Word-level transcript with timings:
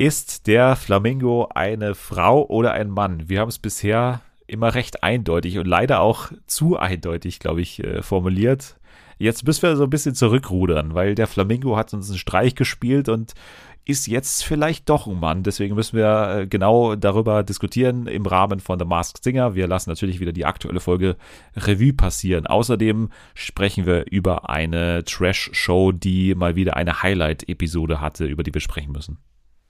Ist 0.00 0.46
der 0.46 0.76
Flamingo 0.76 1.48
eine 1.52 1.96
Frau 1.96 2.46
oder 2.46 2.70
ein 2.70 2.88
Mann? 2.88 3.28
Wir 3.28 3.40
haben 3.40 3.48
es 3.48 3.58
bisher 3.58 4.20
immer 4.46 4.76
recht 4.76 5.02
eindeutig 5.02 5.58
und 5.58 5.66
leider 5.66 5.98
auch 6.02 6.30
zu 6.46 6.78
eindeutig, 6.78 7.40
glaube 7.40 7.62
ich, 7.62 7.82
äh, 7.82 8.00
formuliert. 8.00 8.76
Jetzt 9.18 9.44
müssen 9.44 9.62
wir 9.62 9.74
so 9.74 9.82
ein 9.82 9.90
bisschen 9.90 10.14
zurückrudern, 10.14 10.94
weil 10.94 11.16
der 11.16 11.26
Flamingo 11.26 11.76
hat 11.76 11.92
uns 11.94 12.10
einen 12.10 12.18
Streich 12.20 12.54
gespielt 12.54 13.08
und 13.08 13.34
ist 13.86 14.06
jetzt 14.06 14.44
vielleicht 14.44 14.88
doch 14.88 15.08
ein 15.08 15.18
Mann. 15.18 15.42
Deswegen 15.42 15.74
müssen 15.74 15.96
wir 15.96 16.42
äh, 16.42 16.46
genau 16.46 16.94
darüber 16.94 17.42
diskutieren 17.42 18.06
im 18.06 18.24
Rahmen 18.24 18.60
von 18.60 18.78
The 18.78 18.84
Masked 18.84 19.24
Singer. 19.24 19.56
Wir 19.56 19.66
lassen 19.66 19.90
natürlich 19.90 20.20
wieder 20.20 20.32
die 20.32 20.46
aktuelle 20.46 20.78
Folge 20.78 21.16
Revue 21.56 21.92
passieren. 21.92 22.46
Außerdem 22.46 23.10
sprechen 23.34 23.84
wir 23.84 24.08
über 24.08 24.48
eine 24.48 25.02
Trash-Show, 25.02 25.90
die 25.90 26.36
mal 26.36 26.54
wieder 26.54 26.76
eine 26.76 27.02
Highlight-Episode 27.02 28.00
hatte, 28.00 28.26
über 28.26 28.44
die 28.44 28.54
wir 28.54 28.60
sprechen 28.60 28.92
müssen. 28.92 29.18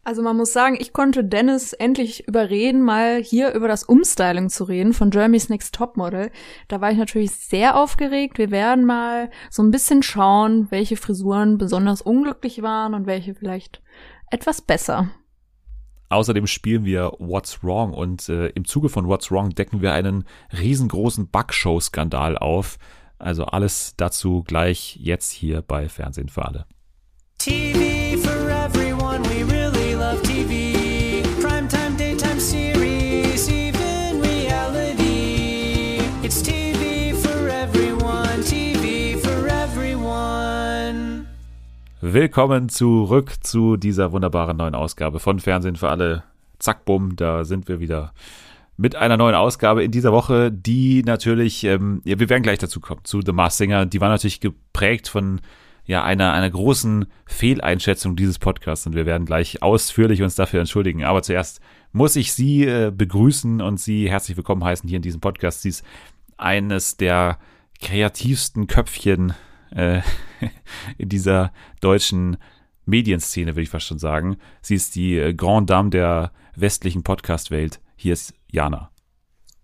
Also 0.05 0.23
man 0.23 0.37
muss 0.37 0.53
sagen, 0.53 0.77
ich 0.81 0.93
konnte 0.93 1.23
Dennis 1.23 1.75
endlich 1.75 2.27
überreden, 2.27 2.83
mal 2.83 3.23
hier 3.23 3.53
über 3.53 3.69
das 3.69 3.85
Umstyling 3.85 4.49
zu 4.49 4.65
reden 4.65 4.95
von 4.95 5.11
Jeremy's 5.11 5.51
Next 5.51 5.75
Topmodel. 5.75 6.31
Da 6.69 6.81
war 6.81 6.91
ich 6.91 6.97
natürlich 6.97 7.33
sehr 7.33 7.77
aufgeregt. 7.77 8.39
Wir 8.39 8.51
werden 8.51 8.87
mal 8.87 9.31
so 9.51 9.63
ein 9.63 9.71
bisschen 9.71 10.03
schauen, 10.03 10.69
welche 10.71 10.97
Frisuren 10.97 11.59
besonders 11.59 12.01
unglücklich 12.01 12.63
waren 12.63 12.95
und 12.95 13.07
welche 13.07 13.35
vielleicht 13.35 13.83
etwas 14.31 14.63
besser. 14.63 15.11
Außerdem 16.11 16.47
spielen 16.47 16.85
wir 16.85 17.13
What's 17.19 17.63
Wrong 17.63 17.93
und 17.93 18.31
äh, 18.31 18.49
im 18.49 18.65
Zuge 18.65 18.89
von 18.89 19.09
What's 19.09 19.31
Wrong 19.31 19.51
decken 19.51 19.83
wir 19.83 19.93
einen 19.93 20.25
riesengroßen 20.59 21.29
Backshow-Skandal 21.29 22.39
auf. 22.39 22.79
Also 23.19 23.45
alles 23.45 23.95
dazu 23.97 24.43
gleich 24.43 24.97
jetzt 24.97 25.33
hier 25.33 25.61
bei 25.61 25.89
Fernsehen 25.89 26.29
für 26.29 26.47
alle. 26.47 26.67
TV 27.39 27.98
Willkommen 42.01 42.69
zurück 42.69 43.35
zu 43.41 43.77
dieser 43.77 44.13
wunderbaren 44.13 44.57
neuen 44.57 44.77
Ausgabe 44.77 45.19
von 45.19 45.41
Fernsehen 45.41 45.75
für 45.75 45.89
alle. 45.89 46.23
Zack, 46.61 46.85
bumm, 46.85 47.17
da 47.17 47.45
sind 47.45 47.67
wir 47.67 47.81
wieder 47.81 48.13
mit 48.77 48.95
einer 48.95 49.17
neuen 49.17 49.35
Ausgabe 49.35 49.83
in 49.83 49.91
dieser 49.91 50.13
Woche, 50.13 50.53
die 50.53 51.03
natürlich, 51.03 51.65
ähm, 51.65 52.01
ja, 52.05 52.21
wir 52.21 52.29
werden 52.29 52.45
gleich 52.45 52.61
dazu 52.61 52.79
kommen, 52.79 53.01
zu 53.03 53.21
The 53.21 53.33
Mars 53.33 53.57
Singer. 53.57 53.85
Die 53.85 54.01
war 54.01 54.11
natürlich 54.11 54.39
geprägt 54.39 55.09
von 55.09 55.41
ja, 55.87 56.05
einer, 56.05 56.33
einer 56.35 56.49
großen 56.49 57.07
Fehleinschätzung 57.27 58.15
dieses 58.15 58.39
Podcasts 58.39 58.87
und 58.87 58.95
wir 58.95 59.05
werden 59.05 59.27
gleich 59.27 59.65
ausführlich 59.65 60.23
uns 60.23 60.37
dafür 60.37 60.61
entschuldigen. 60.61 61.03
Aber 61.03 61.25
zuerst 61.25 61.61
muss 61.91 62.15
ich 62.15 62.33
Sie 62.33 62.65
äh, 62.65 62.93
begrüßen 62.97 63.61
und 63.61 63.81
Sie 63.81 64.09
herzlich 64.09 64.37
willkommen 64.37 64.63
heißen 64.63 64.89
hier 64.89 64.99
in 64.99 65.03
diesem 65.03 65.21
Podcast. 65.21 65.63
Sie 65.63 65.71
ist 65.71 65.85
eines 66.37 66.97
der 66.97 67.41
kreativsten 67.81 68.69
Köpfchen 68.69 69.35
äh, 69.71 70.01
in 70.99 71.09
dieser 71.09 71.53
deutschen 71.81 72.37
Medienszene, 72.87 73.53
würde 73.53 73.63
ich 73.63 73.71
fast 73.71 73.87
schon 73.87 73.99
sagen. 73.99 74.39
Sie 74.63 74.75
ist 74.75 74.95
die 74.95 75.19
äh, 75.19 75.35
Grand 75.35 75.69
Dame 75.69 75.91
der 75.91 76.33
westlichen 76.57 77.03
Podcast-Welt. 77.03 77.81
Hier 77.97 78.13
ist 78.13 78.35
Jana. 78.51 78.91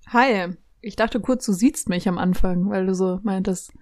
Hi. 0.08 0.55
Ich 0.80 0.96
dachte 0.96 1.20
kurz, 1.20 1.46
du 1.46 1.52
siehst 1.52 1.88
mich 1.88 2.06
am 2.08 2.19
Anfang, 2.19 2.69
weil 2.69 2.86
du 2.86 2.94
so 2.94 3.20
meintest, 3.22 3.72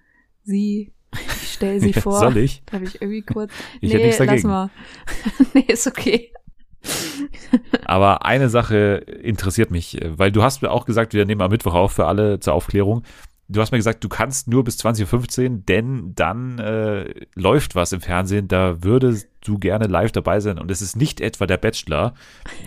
sie 0.43 0.93
ich 1.13 1.53
stell 1.53 1.79
sie 1.79 1.93
vor. 1.93 2.19
Soll 2.19 2.37
ich? 2.37 2.63
Habe 2.71 2.85
ich 2.85 3.01
irgendwie 3.01 3.21
kurz. 3.21 3.51
Ich 3.81 3.89
nee, 3.89 3.95
hätte 3.95 4.05
nichts 4.05 4.17
dagegen. 4.17 4.35
lass 4.35 4.43
mal. 4.43 4.69
nee, 5.53 5.65
ist 5.67 5.87
okay. 5.87 6.31
Aber 7.85 8.25
eine 8.25 8.49
Sache 8.49 9.05
interessiert 9.21 9.71
mich, 9.71 9.99
weil 10.03 10.31
du 10.31 10.43
hast 10.43 10.61
mir 10.61 10.71
auch 10.71 10.85
gesagt, 10.85 11.13
wir 11.13 11.25
nehmen 11.25 11.41
am 11.41 11.51
Mittwoch 11.51 11.73
auf 11.73 11.93
für 11.93 12.07
alle 12.07 12.39
zur 12.39 12.53
Aufklärung. 12.53 13.03
Du 13.49 13.59
hast 13.59 13.71
mir 13.71 13.77
gesagt, 13.77 14.03
du 14.03 14.09
kannst 14.09 14.47
nur 14.47 14.63
bis 14.63 14.77
20.15 14.77 15.43
Uhr, 15.43 15.57
denn 15.67 16.13
dann 16.15 16.59
äh, 16.59 17.13
läuft 17.35 17.75
was 17.75 17.91
im 17.91 17.99
Fernsehen, 18.01 18.47
da 18.47 18.83
würdest 18.83 19.27
du 19.41 19.59
gerne 19.59 19.87
live 19.87 20.13
dabei 20.13 20.39
sein. 20.39 20.57
Und 20.57 20.71
es 20.71 20.81
ist 20.81 20.95
nicht 20.95 21.19
etwa 21.19 21.45
der 21.45 21.57
Bachelor, 21.57 22.13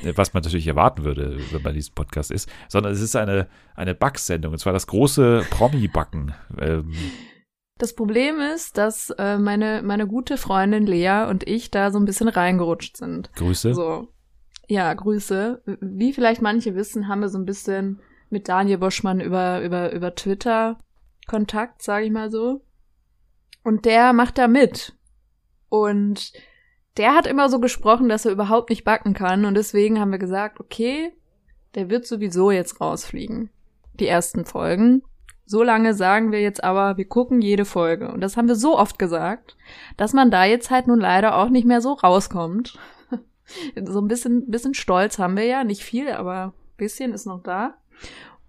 äh, 0.04 0.12
was 0.16 0.34
man 0.34 0.42
natürlich 0.42 0.66
erwarten 0.66 1.04
würde, 1.04 1.38
wenn 1.50 1.62
man 1.62 1.74
diesem 1.74 1.94
Podcast 1.94 2.30
ist, 2.30 2.48
sondern 2.68 2.92
es 2.92 3.00
ist 3.00 3.16
eine, 3.16 3.46
eine 3.74 3.94
Backsendung, 3.94 4.52
und 4.52 4.58
zwar 4.58 4.74
das 4.74 4.86
große 4.86 5.46
Promi-Backen. 5.50 6.34
Ähm, 6.60 6.92
Das 7.78 7.94
Problem 7.94 8.38
ist, 8.54 8.76
dass 8.76 9.10
äh, 9.18 9.38
meine, 9.38 9.82
meine 9.82 10.06
gute 10.06 10.36
Freundin 10.36 10.86
Lea 10.86 11.26
und 11.28 11.46
ich 11.48 11.70
da 11.70 11.90
so 11.90 11.98
ein 11.98 12.04
bisschen 12.04 12.28
reingerutscht 12.28 12.96
sind. 12.98 13.30
Grüße. 13.34 13.74
So. 13.74 14.08
Ja, 14.68 14.92
Grüße. 14.92 15.62
Wie 15.80 16.12
vielleicht 16.12 16.42
manche 16.42 16.74
wissen, 16.74 17.08
haben 17.08 17.20
wir 17.20 17.28
so 17.28 17.38
ein 17.38 17.44
bisschen 17.46 18.00
mit 18.30 18.48
Daniel 18.48 18.78
Boschmann 18.78 19.20
über, 19.20 19.62
über, 19.62 19.92
über 19.92 20.14
Twitter 20.14 20.78
Kontakt, 21.26 21.82
sage 21.82 22.06
ich 22.06 22.12
mal 22.12 22.30
so. 22.30 22.62
Und 23.62 23.84
der 23.84 24.12
macht 24.12 24.38
da 24.38 24.48
mit. 24.48 24.94
Und 25.68 26.32
der 26.96 27.14
hat 27.14 27.26
immer 27.26 27.48
so 27.48 27.58
gesprochen, 27.60 28.08
dass 28.08 28.24
er 28.24 28.32
überhaupt 28.32 28.70
nicht 28.70 28.84
backen 28.84 29.12
kann. 29.12 29.44
Und 29.44 29.54
deswegen 29.54 30.00
haben 30.00 30.12
wir 30.12 30.18
gesagt, 30.18 30.60
okay, 30.60 31.12
der 31.74 31.90
wird 31.90 32.06
sowieso 32.06 32.50
jetzt 32.50 32.80
rausfliegen. 32.80 33.50
Die 33.94 34.06
ersten 34.06 34.44
Folgen. 34.44 35.02
So 35.44 35.62
lange 35.62 35.94
sagen 35.94 36.32
wir 36.32 36.40
jetzt 36.40 36.64
aber, 36.64 36.96
wir 36.96 37.06
gucken 37.06 37.40
jede 37.40 37.64
Folge. 37.64 38.10
Und 38.10 38.20
das 38.20 38.36
haben 38.36 38.48
wir 38.48 38.56
so 38.56 38.78
oft 38.78 38.98
gesagt, 38.98 39.56
dass 39.96 40.12
man 40.12 40.30
da 40.30 40.44
jetzt 40.44 40.70
halt 40.70 40.86
nun 40.86 40.98
leider 40.98 41.36
auch 41.36 41.50
nicht 41.50 41.66
mehr 41.66 41.80
so 41.80 41.92
rauskommt. 41.92 42.78
so 43.84 44.00
ein 44.00 44.08
bisschen, 44.08 44.50
bisschen 44.50 44.74
Stolz 44.74 45.18
haben 45.18 45.36
wir 45.36 45.44
ja. 45.44 45.64
Nicht 45.64 45.82
viel, 45.82 46.10
aber 46.10 46.46
ein 46.46 46.76
bisschen 46.76 47.12
ist 47.12 47.26
noch 47.26 47.42
da. 47.42 47.74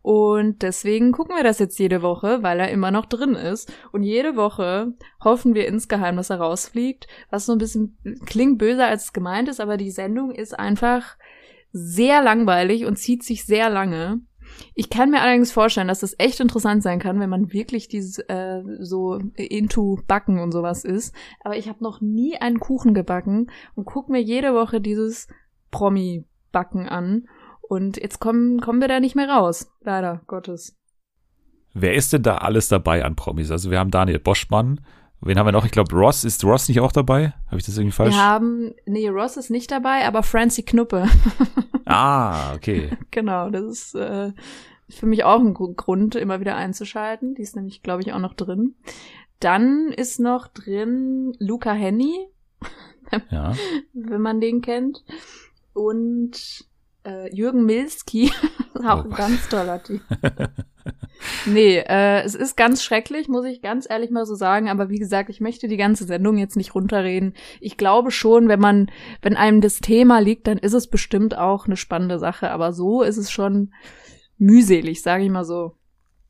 Und 0.02 0.62
deswegen 0.62 1.12
gucken 1.12 1.36
wir 1.36 1.44
das 1.44 1.60
jetzt 1.60 1.78
jede 1.80 2.02
Woche, 2.02 2.42
weil 2.42 2.62
er 2.62 2.72
immer 2.72 2.92
noch 2.92 3.06
drin 3.06 3.36
ist. 3.36 3.74
Und 3.92 4.04
jede 4.04 4.38
Woche 4.38 4.94
hoffen 5.22 5.54
wir 5.54 5.68
insgeheim, 5.68 6.16
dass 6.16 6.30
er 6.30 6.40
rausfliegt, 6.40 7.08
was 7.30 7.46
so 7.46 7.52
ein 7.52 7.58
bisschen 7.58 7.98
klingt 8.26 8.58
böser, 8.58 8.88
als 8.88 9.06
es 9.06 9.14
gemeint 9.14 9.50
ist, 9.50 9.60
aber 9.60 9.76
die 9.76 9.92
Sendung 9.92 10.32
ist 10.32 10.58
einfach 10.58 11.18
sehr 11.74 12.22
langweilig 12.22 12.86
und 12.86 12.98
zieht 12.98 13.24
sich 13.24 13.46
sehr 13.46 13.70
lange. 13.70 14.22
Ich 14.76 14.90
kann 14.90 15.12
mir 15.12 15.22
allerdings 15.22 15.52
vorstellen, 15.52 15.90
dass 15.90 16.00
das 16.00 16.16
echt 16.18 16.40
interessant 16.40 16.84
sein 16.84 17.00
kann, 17.00 17.20
wenn 17.20 17.30
man 17.30 17.52
wirklich 17.52 17.88
dieses 17.88 18.20
äh, 18.30 18.62
so 18.80 19.20
into 19.36 20.00
Backen 20.08 20.40
und 20.40 20.52
sowas 20.52 20.86
ist. 20.86 21.14
Aber 21.44 21.58
ich 21.58 21.68
habe 21.68 21.84
noch 21.84 22.02
nie 22.02 22.38
einen 22.38 22.60
Kuchen 22.60 22.94
gebacken 22.94 23.52
und 23.76 23.86
guck 23.86 24.10
mir 24.10 24.22
jede 24.22 24.54
Woche 24.54 24.80
dieses 24.80 25.28
Promi-Backen 25.72 26.88
an. 26.88 27.28
Und 27.68 27.98
jetzt 27.98 28.20
kommen, 28.20 28.62
kommen 28.62 28.80
wir 28.80 28.88
da 28.88 29.00
nicht 29.00 29.16
mehr 29.16 29.30
raus. 29.30 29.70
Leider 29.82 30.22
Gottes. 30.28 30.76
Wer 31.74 31.94
ist 31.94 32.14
denn 32.14 32.24
da 32.24 32.38
alles 32.38 32.70
dabei 32.70 33.04
an 33.04 33.16
Promis? 33.16 33.52
Also 33.52 33.70
wir 33.70 33.80
haben 33.80 33.92
Daniel 33.92 34.20
Boschmann. 34.20 34.82
Wen 35.20 35.38
haben 35.38 35.48
wir 35.48 35.52
noch? 35.52 35.66
Ich 35.66 35.72
glaube, 35.72 35.96
Ross. 35.96 36.24
Ist 36.24 36.44
Ross 36.44 36.68
nicht 36.68 36.80
auch 36.80 36.92
dabei? 36.92 37.34
Habe 37.48 37.58
ich 37.58 37.66
das 37.66 37.78
irgendwie 37.78 37.96
falsch? 37.96 38.16
Wir 38.16 38.24
haben, 38.24 38.74
nee, 38.86 39.08
Ross 39.10 39.36
ist 39.36 39.50
nicht 39.50 39.72
dabei, 39.72 40.06
aber 40.06 40.24
Francie 40.24 40.64
Knuppe. 40.64 41.08
ah, 41.86 42.54
okay. 42.54 42.92
genau, 43.12 43.50
das 43.50 43.64
ist 43.64 43.96
äh, 43.96 44.32
für 44.90 45.06
mich 45.06 45.24
auch 45.24 45.40
ein 45.40 45.54
Grund, 45.54 46.16
immer 46.16 46.40
wieder 46.40 46.56
einzuschalten. 46.56 47.36
Die 47.36 47.42
ist 47.42 47.56
nämlich, 47.56 47.84
glaube 47.84 48.02
ich, 48.02 48.14
auch 48.14 48.20
noch 48.20 48.34
drin. 48.34 48.76
Dann 49.40 49.92
ist 49.92 50.20
noch 50.20 50.48
drin 50.48 51.36
Luca 51.40 51.74
Henny, 51.74 52.28
ja. 53.30 53.54
wenn 53.94 54.22
man 54.22 54.40
den 54.40 54.62
kennt. 54.62 55.04
Und 55.74 56.66
äh, 57.08 57.34
Jürgen 57.34 57.66
Milski, 57.66 58.32
auch 58.86 59.06
Oh. 59.06 59.10
ein 59.10 59.12
ganz 59.12 59.48
toller 59.50 59.82
Typ. 59.82 60.02
nee, 61.46 61.78
äh, 61.78 62.22
es 62.24 62.36
ist 62.36 62.56
ganz 62.58 62.84
schrecklich, 62.84 63.28
muss 63.28 63.46
ich 63.46 63.62
ganz 63.62 63.88
ehrlich 63.90 64.12
mal 64.12 64.26
so 64.26 64.36
sagen. 64.36 64.70
Aber 64.70 64.90
wie 64.90 65.00
gesagt, 65.00 65.30
ich 65.30 65.42
möchte 65.42 65.68
die 65.68 65.78
ganze 65.78 66.04
Sendung 66.06 66.38
jetzt 66.38 66.56
nicht 66.58 66.76
runterreden. 66.76 67.34
Ich 67.60 67.78
glaube 67.78 68.12
schon, 68.12 68.48
wenn 68.50 68.60
man, 68.60 68.92
wenn 69.22 69.36
einem 69.36 69.62
das 69.62 69.80
Thema 69.80 70.20
liegt, 70.20 70.48
dann 70.48 70.58
ist 70.58 70.74
es 70.74 70.88
bestimmt 70.90 71.38
auch 71.38 71.66
eine 71.66 71.78
spannende 71.78 72.20
Sache. 72.20 72.52
Aber 72.52 72.74
so 72.74 73.02
ist 73.02 73.18
es 73.18 73.32
schon 73.32 73.74
mühselig, 74.38 75.02
sage 75.02 75.24
ich 75.24 75.30
mal 75.30 75.46
so. 75.46 75.77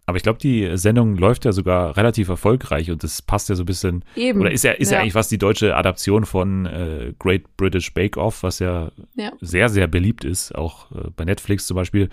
Aber 0.09 0.15
ich 0.15 0.23
glaube, 0.23 0.39
die 0.39 0.77
Sendung 0.77 1.17
läuft 1.17 1.43
ja 1.43 1.51
sogar 1.51 1.97
relativ 1.97 2.29
erfolgreich 2.29 2.89
und 2.89 3.03
das 3.03 3.21
passt 3.21 3.49
ja 3.49 3.55
so 3.55 3.63
ein 3.63 3.65
bisschen. 3.65 4.05
Eben. 4.15 4.39
Oder 4.39 4.51
ist 4.51 4.63
ja, 4.63 4.71
ist 4.71 4.89
ja. 4.89 4.95
Ja. 4.97 5.01
eigentlich 5.01 5.15
was 5.15 5.27
die 5.27 5.37
deutsche 5.37 5.75
Adaption 5.75 6.25
von 6.25 6.65
äh, 6.65 7.13
Great 7.19 7.43
British 7.57 7.93
Bake 7.93 8.17
Off, 8.17 8.41
was 8.41 8.59
ja, 8.59 8.91
Ja. 9.15 9.33
sehr, 9.41 9.67
sehr 9.67 9.87
beliebt 9.87 10.23
ist, 10.23 10.55
auch 10.55 10.89
äh, 10.91 11.09
bei 11.15 11.25
Netflix 11.25 11.67
zum 11.67 11.75
Beispiel. 11.75 12.07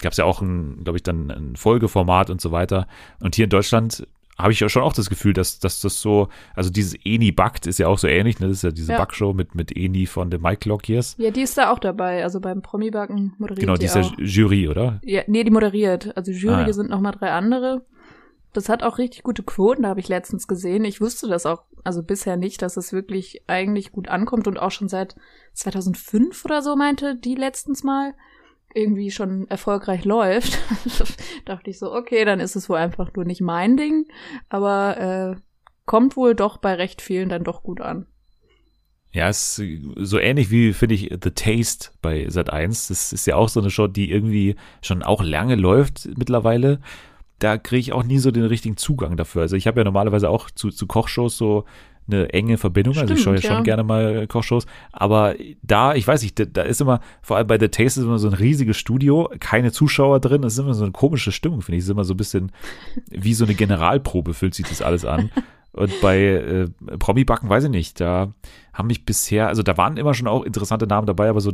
Gab 0.00 0.12
es 0.12 0.18
ja 0.18 0.24
auch 0.24 0.40
ein, 0.40 0.84
glaube 0.84 0.98
ich, 0.98 1.02
dann 1.02 1.30
ein 1.32 1.56
Folgeformat 1.56 2.30
und 2.30 2.40
so 2.40 2.52
weiter. 2.52 2.86
Und 3.18 3.34
hier 3.34 3.44
in 3.44 3.50
Deutschland 3.50 4.06
habe 4.42 4.52
ich 4.52 4.60
ja 4.60 4.68
schon 4.68 4.82
auch 4.82 4.92
das 4.92 5.08
Gefühl, 5.10 5.32
dass, 5.32 5.58
dass 5.58 5.80
das 5.80 6.00
so, 6.00 6.28
also 6.54 6.70
dieses 6.70 6.94
Eni 7.04 7.32
backt 7.32 7.66
ist 7.66 7.78
ja 7.78 7.88
auch 7.88 7.98
so 7.98 8.06
ähnlich, 8.08 8.40
ne? 8.40 8.48
Das 8.48 8.58
ist 8.58 8.62
ja 8.64 8.70
diese 8.70 8.92
Ja. 8.92 8.98
Backshow 8.98 9.32
mit, 9.32 9.54
mit 9.54 9.76
Eni 9.76 10.06
von 10.06 10.30
den 10.30 10.40
Mike 10.42 10.68
Lockyears. 10.68 11.16
Ja, 11.18 11.30
die 11.30 11.42
ist 11.42 11.56
da 11.58 11.70
auch 11.72 11.78
dabei. 11.78 12.22
Also 12.22 12.40
beim 12.40 12.62
Promi-Backen 12.62 13.34
moderiert 13.38 13.60
Genau, 13.60 13.74
die 13.74 13.80
diese 13.80 14.00
auch. 14.00 14.12
Jury, 14.18 14.68
oder? 14.68 15.00
Ja, 15.04 15.22
nee, 15.26 15.44
die 15.44 15.50
moderiert. 15.50 16.16
Also 16.16 16.32
Jury 16.32 16.54
Ah, 16.54 16.66
ja. 16.66 16.72
sind 16.72 16.90
noch 16.90 17.00
mal 17.00 17.12
drei 17.12 17.30
andere. 17.30 17.84
Das 18.52 18.68
hat 18.68 18.82
auch 18.82 18.98
richtig 18.98 19.22
gute 19.22 19.44
Quoten, 19.44 19.82
da 19.84 19.90
habe 19.90 20.00
ich 20.00 20.08
letztens 20.08 20.48
gesehen. 20.48 20.84
Ich 20.84 21.00
wusste 21.00 21.28
das 21.28 21.46
auch, 21.46 21.62
also 21.84 22.02
bisher 22.02 22.36
nicht, 22.36 22.62
dass 22.62 22.76
es 22.76 22.92
wirklich 22.92 23.42
eigentlich 23.46 23.92
gut 23.92 24.08
ankommt 24.08 24.48
und 24.48 24.58
auch 24.58 24.72
schon 24.72 24.88
seit 24.88 25.14
2005 25.54 26.44
oder 26.44 26.60
so 26.60 26.74
meinte 26.74 27.14
die 27.14 27.36
letztens 27.36 27.84
mal 27.84 28.12
irgendwie 28.74 29.10
schon 29.10 29.48
erfolgreich 29.48 30.04
läuft. 30.04 30.58
dachte 31.44 31.70
ich 31.70 31.78
so, 31.78 31.92
okay, 31.92 32.24
dann 32.24 32.40
ist 32.40 32.56
es 32.56 32.68
wohl 32.68 32.78
einfach 32.78 33.12
nur 33.14 33.24
nicht 33.24 33.40
mein 33.40 33.76
Ding, 33.76 34.06
aber 34.48 35.36
äh, 35.36 35.40
kommt 35.86 36.16
wohl 36.16 36.34
doch 36.34 36.58
bei 36.58 36.74
recht 36.74 37.02
vielen 37.02 37.28
dann 37.28 37.44
doch 37.44 37.62
gut 37.62 37.80
an. 37.80 38.06
Ja, 39.12 39.28
ist 39.28 39.60
so 39.96 40.18
ähnlich 40.20 40.52
wie, 40.52 40.72
finde 40.72 40.94
ich, 40.94 41.10
The 41.10 41.32
Taste 41.32 41.90
bei 42.00 42.26
Sat1. 42.26 42.88
Das 42.88 43.12
ist 43.12 43.26
ja 43.26 43.34
auch 43.34 43.48
so 43.48 43.58
eine 43.60 43.70
Show, 43.70 43.88
die 43.88 44.10
irgendwie 44.10 44.54
schon 44.82 45.02
auch 45.02 45.22
lange 45.22 45.56
läuft 45.56 46.08
mittlerweile. 46.16 46.80
Da 47.40 47.58
kriege 47.58 47.80
ich 47.80 47.92
auch 47.92 48.04
nie 48.04 48.18
so 48.18 48.30
den 48.30 48.44
richtigen 48.44 48.76
Zugang 48.76 49.16
dafür. 49.16 49.42
Also 49.42 49.56
ich 49.56 49.66
habe 49.66 49.80
ja 49.80 49.84
normalerweise 49.84 50.30
auch 50.30 50.48
zu, 50.50 50.70
zu 50.70 50.86
Kochshows 50.86 51.36
so 51.36 51.64
eine 52.12 52.32
enge 52.32 52.58
Verbindung. 52.58 52.94
Stimmt, 52.94 53.10
also 53.10 53.18
ich 53.18 53.22
schaue 53.22 53.36
ja, 53.36 53.56
schon 53.56 53.64
gerne 53.64 53.84
mal 53.84 54.26
Kochshows. 54.26 54.66
Aber 54.92 55.34
da, 55.62 55.94
ich 55.94 56.06
weiß 56.06 56.22
nicht, 56.22 56.56
da, 56.56 56.62
ist 56.62 56.80
immer, 56.80 57.00
vor 57.22 57.36
allem 57.36 57.46
bei 57.46 57.58
The 57.58 57.68
Taste 57.68 58.00
ist 58.00 58.06
immer 58.06 58.18
so 58.18 58.28
ein 58.28 58.34
riesiges 58.34 58.76
Studio, 58.76 59.30
keine 59.40 59.72
Zuschauer 59.72 60.20
drin. 60.20 60.42
Das 60.42 60.54
ist 60.54 60.58
immer 60.58 60.74
so 60.74 60.84
eine 60.84 60.92
komische 60.92 61.32
Stimmung, 61.32 61.62
finde 61.62 61.78
ich. 61.78 61.82
Das 61.82 61.88
ist 61.88 61.92
immer 61.92 62.04
so 62.04 62.14
ein 62.14 62.18
bisschen 62.18 62.52
wie 63.10 63.34
so 63.34 63.44
eine 63.44 63.54
Generalprobe, 63.54 64.34
fühlt 64.34 64.54
sich 64.54 64.66
das 64.66 64.82
alles 64.82 65.04
an. 65.04 65.30
Und 65.72 65.92
bei 66.00 66.20
äh, 66.20 66.68
Promi-Backen 66.98 67.48
weiß 67.48 67.64
ich 67.64 67.70
nicht, 67.70 68.00
da 68.00 68.32
haben 68.72 68.88
mich 68.88 69.04
bisher, 69.04 69.48
also 69.48 69.62
da 69.62 69.76
waren 69.76 69.96
immer 69.96 70.14
schon 70.14 70.26
auch 70.26 70.42
interessante 70.42 70.86
Namen 70.86 71.06
dabei, 71.06 71.28
aber 71.28 71.40
so 71.40 71.52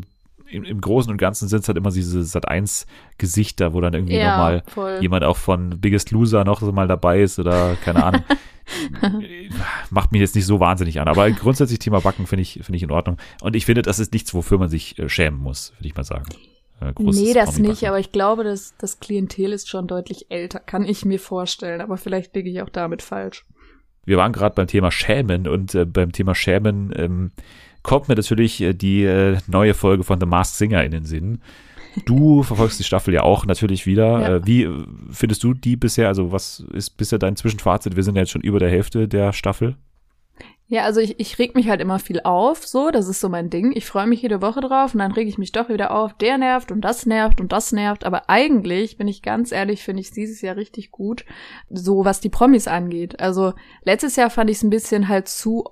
im, 0.51 0.65
im 0.65 0.81
Großen 0.81 1.11
und 1.11 1.19
Ganzen 1.19 1.49
sind 1.49 1.61
es 1.61 1.69
halt 1.69 1.79
immer 1.79 1.91
diese 1.91 2.21
Sat1-Gesichter, 2.21 3.75
wo 3.75 3.81
dann 3.81 3.95
irgendwie 3.95 4.17
ja, 4.17 4.31
nochmal 4.31 4.63
voll. 4.67 4.99
jemand 5.01 5.25
auch 5.25 5.37
von 5.37 5.81
Biggest 5.81 6.11
Loser 6.11 6.45
noch 6.45 6.61
so 6.61 6.73
mal 6.73 6.89
dabei 6.89 7.21
ist 7.21 7.39
oder 7.39 7.77
keine 7.77 8.05
Ahnung. 8.05 8.23
Macht 9.91 10.13
mich 10.13 10.21
jetzt 10.21 10.35
nicht 10.35 10.47
so 10.47 10.59
wahnsinnig 10.61 11.01
an. 11.01 11.09
Aber 11.09 11.31
grundsätzlich 11.31 11.79
Thema 11.79 12.01
Backen 12.01 12.27
finde 12.27 12.43
ich, 12.43 12.55
finde 12.63 12.77
ich 12.77 12.83
in 12.83 12.91
Ordnung. 12.91 13.17
Und 13.41 13.55
ich 13.55 13.67
finde, 13.67 13.83
das 13.83 13.99
ist 13.99 14.13
nichts, 14.13 14.35
wofür 14.35 14.59
man 14.59 14.69
sich 14.69 14.99
äh, 14.99 15.09
schämen 15.09 15.41
muss, 15.41 15.73
würde 15.79 15.89
ich 15.89 15.95
mal 15.95 16.05
sagen. 16.05 16.27
Äh, 16.81 16.93
nee, 16.99 17.33
das 17.33 17.59
nicht, 17.59 17.87
aber 17.87 17.99
ich 17.99 18.13
glaube, 18.13 18.45
dass 18.45 18.75
das 18.77 19.01
Klientel 19.01 19.53
ist 19.53 19.69
schon 19.69 19.87
deutlich 19.87 20.27
älter, 20.31 20.59
kann 20.61 20.85
ich 20.85 21.05
mir 21.05 21.21
vorstellen. 21.21 21.81
Aber 21.81 21.97
vielleicht 21.97 22.35
liege 22.35 22.51
ich 22.51 22.61
auch 22.61 22.69
damit 22.69 23.03
falsch 23.03 23.47
wir 24.07 24.17
waren 24.17 24.33
gerade 24.33 24.55
beim 24.55 24.69
Thema 24.69 24.91
Schämen 24.91 25.47
und 25.47 25.75
äh, 25.75 25.85
beim 25.85 26.13
Thema 26.13 26.35
Schämen 26.35 26.93
ähm, 26.97 27.33
kommt 27.87 28.09
mir 28.09 28.17
natürlich 28.17 28.61
äh, 28.61 28.75
die 28.75 29.05
äh, 29.05 29.39
neue 29.47 29.73
Folge 29.73 30.03
von 30.03 30.19
The 30.21 30.27
Masked 30.27 30.59
Singer 30.59 30.85
in 30.85 30.91
den 30.91 31.05
Sinn. 31.05 31.41
Du 32.05 32.43
verfolgst 32.43 32.79
die 32.79 32.85
Staffel 32.85 33.15
ja 33.15 33.23
auch 33.23 33.47
natürlich 33.47 33.87
wieder. 33.87 34.21
Ja. 34.21 34.37
Äh, 34.37 34.47
wie 34.47 34.69
findest 35.11 35.45
du 35.45 35.55
die 35.55 35.77
bisher? 35.77 36.09
Also 36.09 36.33
was 36.33 36.65
ist 36.75 36.91
bisher 36.97 37.19
dein 37.19 37.37
Zwischenfazit? 37.37 37.97
Wir 37.97 38.03
sind 38.03 38.17
ja 38.17 38.23
jetzt 38.23 38.33
schon 38.33 38.43
über 38.43 38.59
der 38.59 38.71
Hälfte 38.71 39.07
der 39.07 39.33
Staffel. 39.33 39.77
Ja, 40.69 40.83
also 40.83 40.99
ich, 41.01 41.21
ich 41.21 41.39
reg 41.39 41.55
mich 41.55 41.69
halt 41.69 41.81
immer 41.81 42.01
viel 42.01 42.21
auf, 42.25 42.67
so, 42.67 42.91
das 42.91 43.07
ist 43.07 43.21
so 43.21 43.29
mein 43.29 43.51
Ding. 43.51 43.71
Ich 43.77 43.87
freue 43.87 44.09
mich 44.09 44.21
jede 44.21 44.43
Woche 44.43 44.61
drauf 44.61 44.95
und 44.95 44.99
dann 44.99 45.13
reg 45.13 45.29
ich 45.29 45.39
mich 45.39 45.53
doch 45.53 45.69
wieder 45.69 45.93
auf, 45.93 46.13
der 46.15 46.39
nervt 46.39 46.73
und 46.73 46.81
das 46.81 47.07
nervt 47.07 47.41
und 47.41 47.53
das 47.53 47.71
nervt. 47.71 48.05
Aber 48.05 48.29
eigentlich, 48.29 48.97
bin 48.97 49.07
ich 49.07 49.23
ganz 49.23 49.53
ehrlich, 49.53 49.85
finde 49.85 50.01
ich 50.01 50.09
es 50.09 50.13
dieses 50.13 50.43
Jahr 50.43 50.57
richtig 50.57 50.91
gut, 50.91 51.25
so 51.71 52.05
was 52.05 52.21
die 52.21 52.31
Promis 52.31 52.67
angeht. 52.67 53.21
Also 53.21 53.55
letztes 53.85 54.17
Jahr 54.17 54.29
fand 54.29 54.51
ich 54.51 54.57
es 54.57 54.65
ein 54.65 54.71
bisschen 54.71 55.07
halt 55.07 55.29
zu 55.29 55.67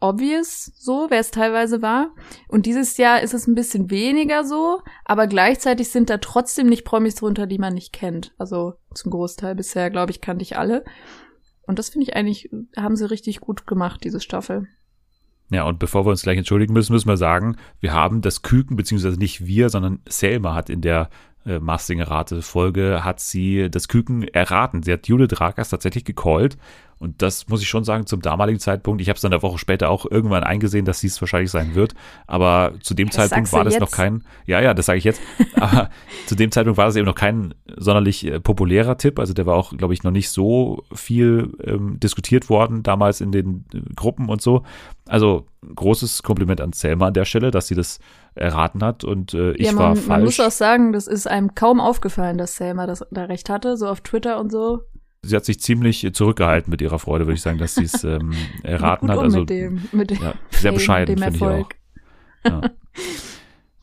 obvious, 0.00 0.72
so, 0.76 1.06
wer 1.10 1.20
es 1.20 1.30
teilweise 1.30 1.82
war. 1.82 2.10
Und 2.48 2.66
dieses 2.66 2.96
Jahr 2.96 3.20
ist 3.20 3.34
es 3.34 3.46
ein 3.46 3.54
bisschen 3.54 3.90
weniger 3.90 4.44
so, 4.44 4.80
aber 5.04 5.26
gleichzeitig 5.26 5.90
sind 5.90 6.10
da 6.10 6.18
trotzdem 6.18 6.68
nicht 6.68 6.84
Promis 6.84 7.16
drunter, 7.16 7.46
die 7.46 7.58
man 7.58 7.74
nicht 7.74 7.92
kennt. 7.92 8.34
Also 8.38 8.74
zum 8.94 9.10
Großteil 9.10 9.54
bisher, 9.54 9.90
glaube 9.90 10.12
ich, 10.12 10.20
kannte 10.20 10.42
ich 10.42 10.56
alle. 10.56 10.84
Und 11.66 11.78
das 11.78 11.90
finde 11.90 12.06
ich 12.06 12.16
eigentlich, 12.16 12.50
haben 12.76 12.96
sie 12.96 13.10
richtig 13.10 13.40
gut 13.40 13.66
gemacht, 13.66 14.02
diese 14.04 14.20
Staffel. 14.20 14.68
Ja, 15.50 15.64
und 15.64 15.78
bevor 15.78 16.04
wir 16.04 16.10
uns 16.10 16.22
gleich 16.22 16.38
entschuldigen 16.38 16.74
müssen, 16.74 16.92
müssen 16.92 17.08
wir 17.08 17.16
sagen, 17.16 17.56
wir 17.80 17.92
haben 17.92 18.20
das 18.20 18.42
Küken, 18.42 18.76
beziehungsweise 18.76 19.18
nicht 19.18 19.46
wir, 19.46 19.70
sondern 19.70 20.00
Selma 20.06 20.54
hat 20.54 20.68
in 20.68 20.82
der 20.82 21.08
äh, 21.46 21.58
Mastinger-Rate-Folge, 21.58 23.02
hat 23.02 23.20
sie 23.20 23.70
das 23.70 23.88
Küken 23.88 24.24
erraten. 24.28 24.82
Sie 24.82 24.92
hat 24.92 25.08
Judith 25.08 25.40
Rakers 25.40 25.70
tatsächlich 25.70 26.04
gecallt 26.04 26.58
und 27.00 27.22
das 27.22 27.48
muss 27.48 27.62
ich 27.62 27.68
schon 27.68 27.84
sagen, 27.84 28.06
zum 28.06 28.22
damaligen 28.22 28.58
Zeitpunkt, 28.58 29.00
ich 29.00 29.08
habe 29.08 29.16
es 29.16 29.20
dann 29.20 29.32
eine 29.32 29.42
Woche 29.42 29.58
später 29.58 29.88
auch 29.88 30.04
irgendwann 30.10 30.42
eingesehen, 30.42 30.84
dass 30.84 31.00
dies 31.00 31.20
wahrscheinlich 31.20 31.50
sein 31.50 31.76
wird. 31.76 31.94
Aber 32.26 32.72
zu 32.80 32.94
dem 32.94 33.08
das 33.08 33.16
Zeitpunkt 33.16 33.52
war 33.52 33.64
das 33.64 33.74
jetzt? 33.74 33.80
noch 33.80 33.90
kein, 33.92 34.24
ja, 34.46 34.60
ja, 34.60 34.74
das 34.74 34.86
sage 34.86 34.98
ich 34.98 35.04
jetzt. 35.04 35.20
aber 35.54 35.90
zu 36.26 36.34
dem 36.34 36.50
Zeitpunkt 36.50 36.76
war 36.76 36.86
das 36.86 36.96
eben 36.96 37.06
noch 37.06 37.14
kein 37.14 37.54
sonderlich 37.76 38.26
äh, 38.26 38.40
populärer 38.40 38.98
Tipp. 38.98 39.20
Also 39.20 39.32
der 39.32 39.46
war 39.46 39.54
auch, 39.54 39.76
glaube 39.76 39.94
ich, 39.94 40.02
noch 40.02 40.10
nicht 40.10 40.30
so 40.30 40.82
viel 40.92 41.52
ähm, 41.62 42.00
diskutiert 42.00 42.50
worden, 42.50 42.82
damals 42.82 43.20
in 43.20 43.30
den 43.30 43.64
äh, 43.72 43.80
Gruppen 43.94 44.28
und 44.28 44.42
so. 44.42 44.64
Also 45.06 45.46
großes 45.74 46.24
Kompliment 46.24 46.60
an 46.60 46.72
Selma 46.72 47.06
an 47.06 47.14
der 47.14 47.24
Stelle, 47.24 47.52
dass 47.52 47.68
sie 47.68 47.74
das 47.76 48.00
erraten 48.34 48.84
hat 48.84 49.04
und 49.04 49.34
äh, 49.34 49.52
ich 49.52 49.66
ja, 49.66 49.72
man, 49.72 49.82
war 49.82 49.96
falsch. 49.96 50.08
Man 50.08 50.24
muss 50.24 50.40
auch 50.40 50.50
sagen, 50.50 50.92
das 50.92 51.06
ist 51.06 51.26
einem 51.26 51.54
kaum 51.54 51.80
aufgefallen, 51.80 52.38
dass 52.38 52.56
Selma 52.56 52.86
das 52.86 53.04
da 53.10 53.24
recht 53.24 53.48
hatte, 53.50 53.76
so 53.76 53.88
auf 53.88 54.00
Twitter 54.00 54.38
und 54.38 54.50
so 54.52 54.82
sie 55.22 55.36
hat 55.36 55.44
sich 55.44 55.60
ziemlich 55.60 56.08
zurückgehalten 56.12 56.70
mit 56.70 56.80
ihrer 56.80 56.98
Freude, 56.98 57.26
würde 57.26 57.34
ich 57.34 57.42
sagen, 57.42 57.58
dass 57.58 57.74
sie 57.74 57.84
es 57.84 58.04
ähm, 58.04 58.32
erraten 58.62 59.10
hat. 59.10 59.18
Also 59.18 59.40
mit 59.40 59.50
dem, 59.50 59.82
mit 59.92 60.10
ja, 60.12 60.34
sehr 60.50 60.72
bescheiden, 60.72 61.18
finde 61.18 61.36
ich 61.36 61.42
auch. 61.42 61.68
Ja. 62.44 62.60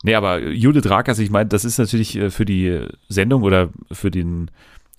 Nee, 0.02 0.14
aber 0.14 0.40
Judith 0.40 0.88
Rakers, 0.88 1.18
ich 1.18 1.30
meine, 1.30 1.48
das 1.48 1.64
ist 1.64 1.78
natürlich 1.78 2.14
äh, 2.16 2.30
für 2.30 2.44
die 2.44 2.86
Sendung 3.08 3.42
oder 3.42 3.70
für 3.90 4.12
den 4.12 4.52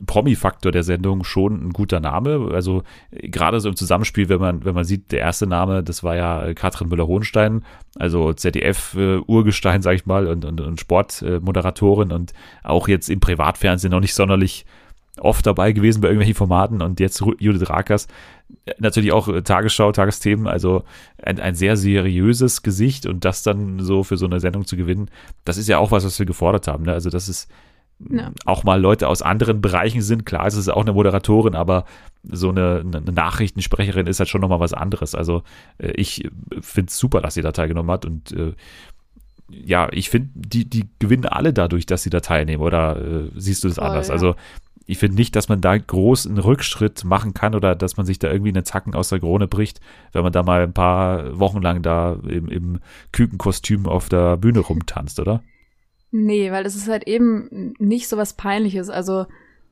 Promi-Faktor 0.06 0.72
der 0.72 0.84
Sendung 0.84 1.24
schon 1.24 1.68
ein 1.68 1.72
guter 1.72 2.00
Name. 2.00 2.52
Also 2.54 2.84
gerade 3.12 3.60
so 3.60 3.70
im 3.70 3.76
Zusammenspiel, 3.76 4.30
wenn 4.30 4.40
man, 4.40 4.64
wenn 4.66 4.76
man 4.76 4.84
sieht, 4.84 5.12
der 5.12 5.20
erste 5.20 5.48
Name, 5.48 5.82
das 5.82 6.04
war 6.04 6.16
ja 6.16 6.46
äh, 6.46 6.54
Katrin 6.54 6.90
Müller-Hohenstein, 6.90 7.64
also 7.96 8.34
ZDF-Urgestein, 8.34 9.80
äh, 9.80 9.84
sag 9.84 9.96
ich 9.96 10.06
mal, 10.06 10.28
und, 10.28 10.46
und, 10.46 10.62
und 10.62 10.80
Sportmoderatorin 10.80 12.12
und 12.12 12.34
auch 12.64 12.88
jetzt 12.88 13.10
im 13.10 13.20
Privatfernsehen 13.20 13.92
noch 13.92 14.02
nicht 14.02 14.14
sonderlich 14.14 14.66
oft 15.20 15.46
dabei 15.46 15.72
gewesen 15.72 16.02
bei 16.02 16.08
irgendwelchen 16.08 16.36
Formaten 16.36 16.82
und 16.82 17.00
jetzt 17.00 17.24
Judith 17.40 17.70
Rakers. 17.70 18.08
Natürlich 18.80 19.12
auch 19.12 19.28
äh, 19.28 19.42
Tagesschau, 19.42 19.92
Tagesthemen, 19.92 20.48
also 20.48 20.84
ein, 21.22 21.40
ein 21.40 21.56
sehr 21.56 21.76
seriöses 21.78 22.64
Gesicht 22.64 23.06
und 23.06 23.26
das 23.26 23.44
dann 23.44 23.80
so 23.80 24.04
für 24.04 24.18
so 24.18 24.26
eine 24.26 24.40
Sendung 24.40 24.66
zu 24.66 24.78
gewinnen, 24.78 25.10
das 25.46 25.58
ist 25.58 25.68
ja 25.68 25.78
auch 25.80 25.92
was, 25.92 26.06
was 26.06 26.20
wir 26.20 26.26
gefordert 26.26 26.68
haben. 26.68 26.84
Ne? 26.84 26.94
Also, 26.94 27.10
dass 27.10 27.28
es 27.28 27.48
ja. 28.10 28.32
auch 28.46 28.64
mal 28.64 28.80
Leute 28.80 29.08
aus 29.08 29.22
anderen 29.22 29.62
Bereichen 29.62 30.02
sind. 30.02 30.26
Klar, 30.26 30.46
es 30.46 30.56
ist 30.56 30.70
auch 30.70 30.82
eine 30.82 30.94
Moderatorin, 30.94 31.56
aber 31.56 31.86
so 32.24 32.50
eine, 32.50 32.84
eine 32.86 33.12
Nachrichtensprecherin 33.12 34.08
ist 34.08 34.20
halt 34.20 34.30
schon 34.30 34.42
nochmal 34.42 34.60
was 34.60 34.74
anderes. 34.74 35.16
Also, 35.16 35.44
äh, 35.78 35.92
ich 35.92 36.30
finde 36.62 36.90
es 36.90 36.98
super, 36.98 37.22
dass 37.22 37.34
sie 37.34 37.42
da 37.42 37.52
teilgenommen 37.52 37.92
hat 37.92 38.06
und 38.06 38.32
äh, 38.32 38.54
ja, 39.50 39.88
ich 39.92 40.10
finde, 40.10 40.30
die, 40.36 40.70
die 40.70 40.88
gewinnen 41.00 41.26
alle 41.26 41.54
dadurch, 41.54 41.86
dass 41.86 42.04
sie 42.04 42.10
da 42.10 42.20
teilnehmen, 42.20 42.62
oder 42.62 42.98
äh, 42.98 43.30
siehst 43.36 43.64
du 43.64 43.70
das 43.70 43.78
Voll, 43.78 43.88
anders? 43.88 44.08
Ja. 44.10 44.14
Also 44.14 44.36
ich 44.88 44.98
finde 44.98 45.18
nicht, 45.18 45.36
dass 45.36 45.50
man 45.50 45.60
da 45.60 45.78
groß 45.78 46.28
einen 46.28 46.38
Rückschritt 46.38 47.04
machen 47.04 47.34
kann 47.34 47.54
oder 47.54 47.76
dass 47.76 47.98
man 47.98 48.06
sich 48.06 48.20
da 48.20 48.32
irgendwie 48.32 48.52
einen 48.52 48.64
Zacken 48.64 48.96
aus 48.96 49.10
der 49.10 49.20
Krone 49.20 49.48
bricht, 49.48 49.82
wenn 50.14 50.24
man 50.24 50.32
da 50.32 50.44
mal 50.44 50.64
ein 50.64 50.74
paar 50.74 51.38
Wochen 51.38 51.62
lang 51.62 51.82
da 51.82 52.18
im, 52.28 52.48
im 52.48 52.80
Kükenkostüm 53.12 53.86
auf 53.86 54.08
der 54.08 54.38
Bühne 54.38 54.60
rumtanzt, 54.60 55.20
oder? 55.20 55.44
Nee, 56.12 56.54
weil 56.54 56.66
es 56.66 56.76
ist 56.76 56.88
halt 56.88 57.06
eben 57.06 57.74
nicht 57.80 58.08
so 58.08 58.16
was 58.16 58.34
Peinliches. 58.34 58.90
Also 58.90 59.26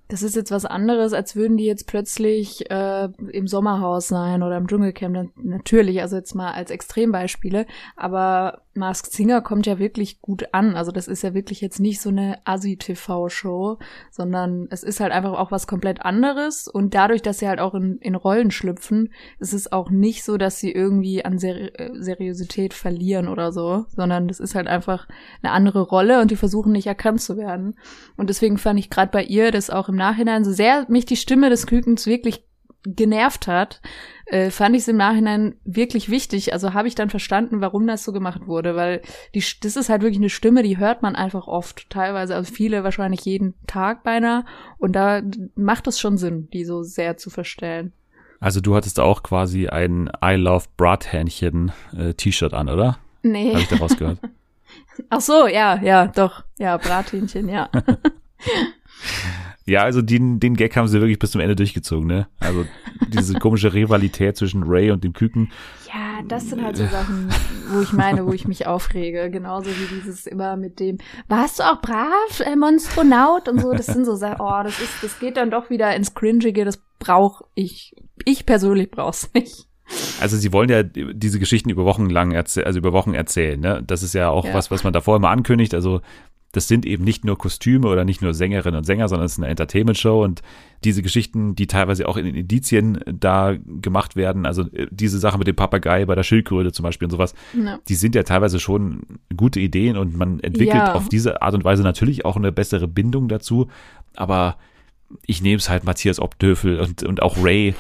das 0.08 0.22
ist 0.22 0.36
jetzt 0.36 0.52
was 0.52 0.66
anderes, 0.66 1.14
als 1.14 1.36
würden 1.36 1.58
die 1.58 1.66
jetzt 1.66 1.88
plötzlich 1.88 2.70
äh, 2.70 3.10
im 3.32 3.48
Sommerhaus 3.48 4.08
sein 4.08 4.44
oder 4.44 4.58
im 4.58 4.68
Dschungelcamp. 4.68 5.32
Natürlich, 5.42 6.02
also 6.02 6.16
jetzt 6.16 6.36
mal 6.36 6.52
als 6.52 6.70
Extrembeispiele. 6.70 7.66
Aber 7.96 8.62
Masked 8.76 9.12
Singer 9.12 9.42
kommt 9.42 9.66
ja 9.66 9.80
wirklich 9.80 10.22
gut 10.22 10.50
an. 10.52 10.76
Also 10.76 10.92
das 10.92 11.08
ist 11.08 11.24
ja 11.24 11.34
wirklich 11.34 11.62
jetzt 11.62 11.80
nicht 11.80 12.02
so 12.02 12.10
eine 12.10 12.40
Assi-TV-Show, 12.44 13.80
sondern 14.12 14.68
es 14.70 14.84
ist 14.84 15.00
halt 15.00 15.12
einfach 15.12 15.34
auch 15.34 15.52
was 15.52 15.66
komplett 15.66 16.04
anderes. 16.04 16.68
Und 16.68 16.94
dadurch, 16.94 17.22
dass 17.22 17.40
sie 17.40 17.48
halt 17.48 17.60
auch 17.60 17.74
in, 17.74 17.98
in 18.00 18.16
Rollen 18.16 18.52
schlüpfen, 18.52 19.12
ist 19.40 19.54
es 19.54 19.72
auch 19.72 19.90
nicht 19.90 20.24
so, 20.24 20.38
dass 20.38 20.60
sie 20.60 20.72
irgendwie 20.72 21.24
an 21.26 21.40
Seri 21.40 21.68
äh, 21.76 21.92
Seriosität 21.94 22.74
verlieren 22.74 23.28
oder 23.28 23.52
so, 23.52 23.86
sondern 23.96 24.28
das 24.28 24.40
ist 24.40 24.56
halt 24.56 24.68
einfach 24.68 25.08
eine 25.42 25.54
andere 25.54 25.82
Rolle 25.82 26.22
und 26.22 26.30
die 26.30 26.36
versuchen 26.36 26.74
nicht 26.74 26.88
erkannt 26.88 27.22
zu 27.22 27.38
werden. 27.38 27.76
Und 28.18 28.30
deswegen 28.30 28.58
fand 28.58 28.78
ich 28.80 28.90
gerade 28.90 29.12
bei 29.12 29.24
ihr 29.24 29.52
das 29.52 29.70
auch 29.70 29.90
im 29.90 29.95
Nachhinein, 29.96 30.44
so 30.44 30.52
sehr 30.52 30.86
mich 30.90 31.06
die 31.06 31.16
Stimme 31.16 31.50
des 31.50 31.68
Kükens 31.68 32.06
wirklich 32.06 32.44
genervt 32.86 33.48
hat, 33.48 33.82
äh, 34.28 34.50
fand 34.50 34.76
ich 34.76 34.84
es 34.84 34.88
im 34.88 34.98
Nachhinein 34.98 35.56
wirklich 35.66 36.10
wichtig. 36.10 36.54
Also 36.54 36.74
habe 36.74 36.88
ich 36.88 36.96
dann 36.96 37.10
verstanden, 37.10 37.62
warum 37.62 37.88
das 37.88 38.04
so 38.04 38.12
gemacht 38.12 38.48
wurde, 38.48 38.76
weil 38.76 39.02
die, 39.34 39.44
das 39.62 39.76
ist 39.76 39.90
halt 39.90 40.02
wirklich 40.02 40.20
eine 40.20 40.30
Stimme, 40.30 40.64
die 40.64 40.78
hört 40.78 41.02
man 41.02 41.16
einfach 41.16 41.48
oft, 41.48 41.90
teilweise, 41.90 42.36
also 42.36 42.52
viele 42.52 42.84
wahrscheinlich 42.84 43.26
jeden 43.26 43.56
Tag 43.68 44.04
beinahe. 44.04 44.46
Und 44.78 44.94
da 44.94 45.22
macht 45.56 45.88
es 45.88 46.00
schon 46.00 46.18
Sinn, 46.18 46.50
die 46.54 46.66
so 46.66 46.84
sehr 46.84 47.18
zu 47.18 47.30
verstellen. 47.30 47.92
Also 48.40 48.62
du 48.62 48.76
hattest 48.76 49.00
auch 49.00 49.24
quasi 49.24 49.68
ein 49.68 50.10
I 50.24 50.36
Love 50.36 50.66
Brathähnchen 50.78 51.72
äh, 51.98 52.14
T-Shirt 52.14 52.54
an, 52.54 52.70
oder? 52.70 53.00
Nee. 53.24 53.52
Habe 53.52 53.62
ich 53.62 53.70
daraus 53.70 53.98
gehört. 53.98 54.20
Ach 55.10 55.22
so, 55.22 55.48
ja, 55.48 55.82
ja, 55.82 56.08
doch. 56.08 56.44
Ja, 56.58 56.78
Brathähnchen, 56.78 57.50
ja. 57.50 57.70
Ja, 59.68 59.82
also 59.82 60.04
den, 60.04 60.40
den 60.40 60.56
Gag 60.56 60.76
haben 60.76 60.88
sie 60.88 61.00
wirklich 61.00 61.18
bis 61.18 61.32
zum 61.32 61.42
Ende 61.42 61.56
durchgezogen, 61.56 62.06
ne? 62.06 62.28
Also 62.40 62.66
diese 63.08 63.34
komische 63.40 63.74
Rivalität 63.74 64.38
zwischen 64.38 64.62
Ray 64.64 64.92
und 64.92 65.04
dem 65.04 65.14
Küken. 65.14 65.52
Ja, 65.88 66.22
das 66.28 66.50
sind 66.50 66.64
halt 66.64 66.78
so 66.78 66.86
Sachen, 66.86 67.30
wo 67.70 67.82
ich 67.82 67.92
meine, 67.92 68.28
wo 68.28 68.34
ich 68.34 68.48
mich 68.48 68.68
aufrege. 68.68 69.32
Genauso 69.32 69.72
wie 69.72 69.96
dieses 69.96 70.28
immer 70.28 70.56
mit 70.56 70.80
dem, 70.80 71.00
warst 71.28 71.60
du 71.60 71.64
auch 71.64 71.82
brav, 71.82 72.42
äh, 72.42 72.56
Monstronaut 72.56 73.50
und 73.50 73.60
so. 73.60 73.72
Das 73.72 73.88
sind 73.88 74.06
so 74.06 74.16
Sachen, 74.16 74.40
oh, 74.40 74.62
das 74.64 74.80
ist, 74.80 75.02
das 75.02 75.20
geht 75.20 75.36
dann 75.38 75.50
doch 75.50 75.72
wieder 75.72 75.96
ins 75.96 76.14
Cringige, 76.14 76.64
das 76.64 76.80
brauche 77.00 77.46
ich. 77.56 77.96
Ich 78.24 78.46
persönlich 78.46 78.92
brauch's 78.92 79.32
nicht. 79.34 79.68
Also 80.20 80.38
sie 80.38 80.52
wollen 80.52 80.70
ja 80.70 80.84
diese 80.84 81.40
Geschichten 81.40 81.70
über 81.70 81.86
Wochen 81.86 82.10
lang 82.10 82.32
erzählen, 82.32 82.66
also 82.66 82.80
über 82.80 82.94
Wochen 82.94 83.14
erzählen, 83.14 83.60
ne? 83.60 83.84
Das 83.86 84.02
ist 84.02 84.14
ja 84.14 84.30
auch 84.30 84.46
ja. 84.46 84.54
was, 84.54 84.72
was 84.72 84.84
man 84.84 84.94
davor 84.94 85.18
immer 85.18 85.30
ankündigt. 85.30 85.74
Also 85.74 86.02
das 86.56 86.70
sind 86.70 86.86
eben 86.86 87.04
nicht 87.04 87.26
nur 87.26 87.38
Kostüme 87.38 87.90
oder 87.90 88.06
nicht 88.06 88.22
nur 88.22 88.34
Sängerinnen 88.34 88.78
und 88.78 88.86
Sänger, 88.86 89.10
sondern 89.10 89.26
es 89.26 89.34
ist 89.34 89.40
eine 89.40 89.48
Entertainment-Show 89.48 90.24
und 90.24 90.42
diese 90.86 91.02
Geschichten, 91.02 91.56
die 91.56 91.68
teilweise 91.68 92.08
auch 92.08 92.16
in 92.16 92.26
den 92.26 92.36
Indizien 92.36 93.00
da 93.06 93.56
gemacht 93.82 94.16
werden, 94.16 94.46
also 94.46 94.62
äh, 94.72 94.88
diese 94.90 95.20
Sache 95.20 95.38
mit 95.38 95.48
dem 95.48 95.56
Papagei 95.56 96.06
bei 96.06 96.16
der 96.16 96.24
Schildkröte 96.24 96.72
zum 96.72 96.84
Beispiel 96.84 97.08
und 97.08 97.12
sowas, 97.12 97.34
ja. 97.54 97.80
die 97.90 97.96
sind 97.96 98.16
ja 98.16 98.24
teilweise 98.24 98.60
schon 98.60 99.02
gute 99.36 99.60
Ideen 99.60 99.98
und 99.98 100.16
man 100.16 100.40
entwickelt 100.40 100.76
ja. 100.76 100.94
auf 100.94 101.10
diese 101.10 101.42
Art 101.42 101.56
und 101.56 101.66
Weise 101.66 101.84
natürlich 101.84 102.24
auch 102.24 102.38
eine 102.38 102.54
bessere 102.54 102.88
Bindung 102.88 103.28
dazu, 103.28 103.68
aber 104.16 104.58
ich 105.26 105.42
nehme 105.42 105.58
es 105.58 105.70
halt 105.70 105.84
Matthias 105.84 106.20
Obdöfel 106.20 106.80
und, 106.80 107.04
und 107.04 107.22
auch 107.22 107.36
Ray 107.44 107.76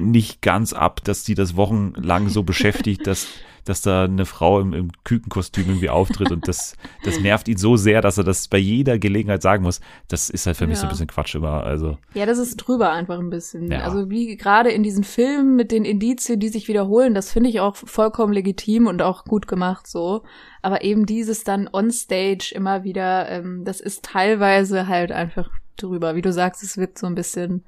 nicht 0.00 0.42
ganz 0.42 0.72
ab, 0.72 1.02
dass 1.04 1.24
die 1.24 1.34
das 1.34 1.56
wochenlang 1.56 2.28
so 2.28 2.42
beschäftigt, 2.42 3.06
dass 3.06 3.28
dass 3.64 3.82
da 3.82 4.04
eine 4.04 4.26
Frau 4.26 4.60
im, 4.60 4.72
im 4.72 4.90
Kükenkostüm 5.04 5.66
irgendwie 5.68 5.90
auftritt 5.90 6.30
und 6.32 6.48
das, 6.48 6.76
das 7.04 7.20
nervt 7.20 7.48
ihn 7.48 7.56
so 7.56 7.76
sehr, 7.76 8.00
dass 8.00 8.18
er 8.18 8.24
das 8.24 8.48
bei 8.48 8.58
jeder 8.58 8.98
Gelegenheit 8.98 9.42
sagen 9.42 9.62
muss. 9.62 9.80
Das 10.08 10.30
ist 10.30 10.46
halt 10.46 10.56
für 10.56 10.66
mich 10.66 10.78
so 10.78 10.86
ein 10.86 10.88
bisschen 10.88 11.06
Quatsch 11.06 11.34
immer. 11.34 11.62
Also. 11.64 11.98
Ja, 12.14 12.26
das 12.26 12.38
ist 12.38 12.56
drüber 12.56 12.90
einfach 12.90 13.18
ein 13.18 13.30
bisschen. 13.30 13.70
Ja. 13.70 13.80
Also 13.80 14.10
wie 14.10 14.36
gerade 14.36 14.70
in 14.70 14.82
diesen 14.82 15.04
Filmen 15.04 15.56
mit 15.56 15.72
den 15.72 15.84
Indizien, 15.84 16.40
die 16.40 16.48
sich 16.48 16.68
wiederholen, 16.68 17.14
das 17.14 17.30
finde 17.30 17.50
ich 17.50 17.60
auch 17.60 17.76
vollkommen 17.76 18.32
legitim 18.32 18.86
und 18.86 19.02
auch 19.02 19.24
gut 19.24 19.46
gemacht 19.46 19.86
so. 19.86 20.22
Aber 20.62 20.82
eben 20.82 21.06
dieses 21.06 21.44
dann 21.44 21.68
on 21.72 21.90
stage 21.90 22.52
immer 22.54 22.84
wieder, 22.84 23.28
ähm, 23.28 23.64
das 23.64 23.80
ist 23.80 24.04
teilweise 24.04 24.88
halt 24.88 25.12
einfach 25.12 25.50
drüber. 25.76 26.14
Wie 26.14 26.22
du 26.22 26.32
sagst, 26.32 26.62
es 26.62 26.76
wirkt 26.76 26.98
so 26.98 27.06
ein 27.06 27.14
bisschen, 27.14 27.64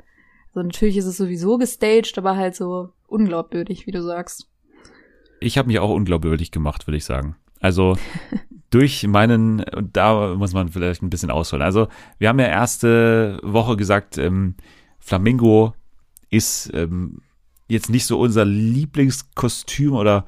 so 0.54 0.62
natürlich 0.62 0.97
ist 0.97 1.06
es 1.06 1.16
sowieso 1.16 1.59
gestaged, 1.59 2.18
aber 2.18 2.37
halt 2.37 2.54
so 2.54 2.90
unglaubwürdig, 3.06 3.87
wie 3.87 3.92
du 3.92 4.02
sagst 4.02 4.49
ich 5.42 5.59
habe 5.59 5.68
mich 5.68 5.78
auch 5.78 5.90
unglaubwürdig 5.90 6.50
gemacht, 6.50 6.87
würde 6.87 6.97
ich 6.97 7.04
sagen. 7.04 7.37
Also 7.61 7.97
durch 8.71 9.06
meinen, 9.06 9.61
und 9.61 9.97
da 9.97 10.35
muss 10.35 10.52
man 10.52 10.68
vielleicht 10.68 11.02
ein 11.02 11.11
bisschen 11.11 11.30
ausholen. 11.30 11.62
Also 11.62 11.88
wir 12.18 12.28
haben 12.28 12.38
ja 12.38 12.47
erste 12.47 13.38
Woche 13.42 13.76
gesagt, 13.76 14.18
ähm, 14.18 14.54
Flamingo 14.99 15.75
ist 16.30 16.71
ähm, 16.73 17.21
jetzt 17.68 17.90
nicht 17.90 18.06
so 18.06 18.18
unser 18.18 18.44
Lieblingskostüm 18.44 19.92
oder 19.92 20.25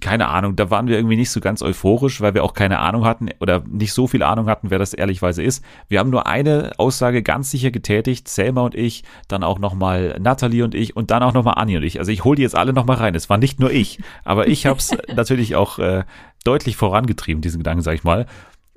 keine 0.00 0.28
Ahnung, 0.28 0.56
da 0.56 0.70
waren 0.70 0.86
wir 0.86 0.96
irgendwie 0.96 1.16
nicht 1.16 1.30
so 1.30 1.40
ganz 1.40 1.60
euphorisch, 1.60 2.22
weil 2.22 2.32
wir 2.32 2.42
auch 2.42 2.54
keine 2.54 2.78
Ahnung 2.78 3.04
hatten 3.04 3.28
oder 3.38 3.62
nicht 3.68 3.92
so 3.92 4.06
viel 4.06 4.22
Ahnung 4.22 4.48
hatten, 4.48 4.70
wer 4.70 4.78
das 4.78 4.94
ehrlichweise 4.94 5.42
ist. 5.42 5.62
Wir 5.88 5.98
haben 5.98 6.08
nur 6.08 6.26
eine 6.26 6.72
Aussage 6.78 7.22
ganz 7.22 7.50
sicher 7.50 7.70
getätigt, 7.70 8.28
Selma 8.28 8.62
und 8.62 8.74
ich, 8.74 9.04
dann 9.28 9.44
auch 9.44 9.58
nochmal 9.58 10.16
Natalie 10.20 10.64
und 10.64 10.74
ich 10.74 10.96
und 10.96 11.10
dann 11.10 11.22
auch 11.22 11.34
nochmal 11.34 11.54
Annie 11.58 11.76
und 11.76 11.82
ich. 11.82 11.98
Also 11.98 12.10
ich 12.10 12.24
hole 12.24 12.36
die 12.36 12.42
jetzt 12.42 12.56
alle 12.56 12.72
nochmal 12.72 12.96
rein. 12.96 13.14
Es 13.14 13.28
war 13.28 13.36
nicht 13.36 13.60
nur 13.60 13.70
ich, 13.70 14.00
aber 14.24 14.48
ich 14.48 14.64
habe 14.64 14.78
es 14.78 14.96
natürlich 15.14 15.54
auch 15.54 15.78
äh, 15.78 16.04
deutlich 16.44 16.76
vorangetrieben, 16.76 17.42
diesen 17.42 17.58
Gedanken, 17.58 17.82
sag 17.82 17.94
ich 17.94 18.04
mal. 18.04 18.24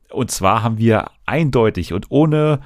Und 0.10 0.30
zwar 0.30 0.62
haben 0.62 0.78
wir 0.78 1.06
eindeutig 1.26 1.94
und 1.94 2.08
ohne 2.10 2.60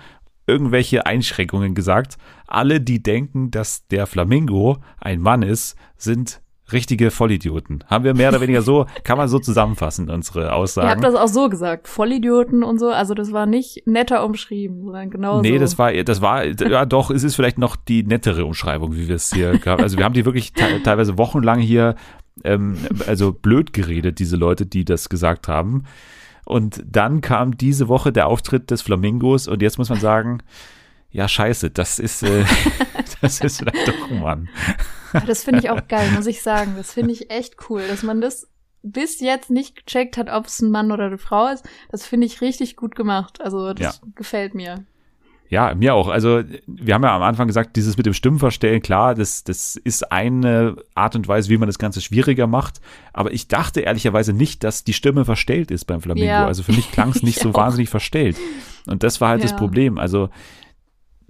irgendwelche 0.48 1.05
Einschränkungen 1.05 1.75
gesagt, 1.75 2.17
alle, 2.48 2.82
die 2.82 3.03
denken, 3.03 3.51
dass 3.51 3.88
der 3.88 4.08
Flamingo 4.08 4.77
ein 5.00 5.22
Mann 5.22 5.44
ist, 5.44 5.75
sind 5.96 6.41
richtige 6.72 7.12
Vollidioten. 7.12 7.84
Haben 7.88 8.04
wir 8.04 8.16
mehr 8.16 8.30
oder 8.30 8.42
weniger 8.42 8.62
so, 8.62 8.86
kann 9.04 9.18
man 9.18 9.28
so 9.28 9.40
zusammenfassen, 9.40 10.10
unsere 10.10 10.54
Aussagen. 10.54 10.88
Ihr 10.88 10.92
habt 10.92 11.04
das 11.04 11.16
auch 11.16 11.28
so 11.28 11.50
gesagt, 11.50 11.88
Vollidioten 11.88 12.64
und 12.64 12.80
so, 12.80 12.90
also 12.90 13.14
das 13.14 13.32
war 13.32 13.46
nicht 13.46 13.84
netter 13.86 14.26
umschrieben, 14.26 14.84
sondern 14.84 15.10
genau 15.10 15.42
Nee, 15.42 15.54
so. 15.54 15.60
das 15.60 15.78
war, 15.78 15.94
das 15.94 16.22
war, 16.22 16.46
ja 16.46 16.86
doch, 16.86 17.12
es 17.12 17.24
ist 17.24 17.36
vielleicht 17.36 17.58
noch 17.58 17.76
die 17.76 18.04
nettere 18.04 18.46
Umschreibung, 18.46 18.96
wie 18.96 19.08
wir 19.08 19.16
es 19.16 19.34
hier 19.34 19.58
gehabt 19.60 19.82
Also 19.82 19.98
wir 19.98 20.06
haben 20.06 20.14
die 20.14 20.26
wirklich 20.26 20.54
te 20.54 20.82
teilweise 20.84 21.18
wochenlang 21.18 21.60
hier, 21.60 21.96
ähm, 22.44 22.78
also 23.08 23.32
blöd 23.32 23.74
geredet, 23.74 24.20
diese 24.20 24.36
Leute, 24.36 24.66
die 24.66 24.86
das 24.86 25.10
gesagt 25.10 25.48
haben. 25.48 25.84
Und 26.46 26.84
dann 26.86 27.22
kam 27.22 27.58
diese 27.58 27.88
Woche 27.88 28.12
der 28.12 28.28
Auftritt 28.28 28.70
des 28.70 28.82
Flamingos 28.82 29.48
und 29.48 29.62
jetzt 29.62 29.78
muss 29.78 29.90
man 29.90 30.00
sagen, 30.00 30.42
ja 31.16 31.30
scheiße, 31.30 31.72
das 31.72 31.98
ist, 31.98 32.24
äh, 32.24 32.44
das 33.22 33.40
ist 33.40 33.60
vielleicht 33.60 33.88
doch 33.88 34.12
ein 34.12 34.20
Mann. 34.20 34.50
Das 35.26 35.44
finde 35.44 35.62
ich 35.62 35.70
auch 35.70 35.88
geil, 35.88 36.12
muss 36.12 36.28
ich 36.28 36.42
sagen. 36.42 36.74
Das 36.76 36.92
finde 36.92 37.14
ich 37.14 37.32
echt 37.32 37.70
cool, 37.70 37.82
dass 37.88 38.04
man 38.04 38.20
das 38.20 38.50
bis 38.84 39.22
jetzt 39.22 39.50
nicht 39.50 39.86
gecheckt 39.86 40.18
hat, 40.18 40.30
ob 40.30 40.46
es 40.46 40.62
ein 40.62 40.70
Mann 40.70 40.92
oder 40.92 41.06
eine 41.06 41.18
Frau 41.18 41.48
ist. 41.48 41.66
Das 41.90 42.06
finde 42.06 42.28
ich 42.28 42.42
richtig 42.42 42.76
gut 42.76 42.96
gemacht. 42.96 43.42
Also 43.42 43.74
das 43.74 44.02
ja. 44.02 44.08
gefällt 44.16 44.54
mir. 44.56 44.86
Ja, 45.48 45.74
mir 45.74 45.94
auch. 45.94 46.10
Also 46.10 46.44
wir 46.68 46.94
haben 46.94 47.04
ja 47.04 47.16
am 47.16 47.22
Anfang 47.22 47.48
gesagt, 47.48 47.76
dieses 47.78 47.98
mit 47.98 48.06
dem 48.06 48.14
Stimmenverstellen, 48.14 48.82
klar, 48.82 49.16
das, 49.16 49.44
das 49.44 49.76
ist 49.78 50.12
eine 50.12 50.76
Art 50.96 51.16
und 51.16 51.28
Weise, 51.28 51.50
wie 51.50 51.58
man 51.58 51.68
das 51.68 51.80
Ganze 51.80 52.02
schwieriger 52.02 52.48
macht. 52.48 52.82
Aber 53.14 53.32
ich 53.32 53.48
dachte 53.48 53.82
ehrlicherweise 53.82 54.34
nicht, 54.34 54.64
dass 54.64 54.84
die 54.84 54.94
Stimme 54.94 55.24
verstellt 55.24 55.72
ist 55.72 55.86
beim 55.86 56.02
Flamingo. 56.02 56.28
Ja. 56.28 56.46
Also 56.46 56.62
für 56.62 56.74
mich 56.74 56.92
klang 56.92 57.10
es 57.10 57.24
nicht 57.24 57.40
so 57.40 57.52
auch. 57.52 57.56
wahnsinnig 57.56 57.90
verstellt. 57.90 58.36
Und 58.86 59.04
das 59.04 59.22
war 59.22 59.30
halt 59.30 59.42
ja. 59.42 59.48
das 59.48 59.56
Problem. 59.56 59.98
Also 59.98 60.30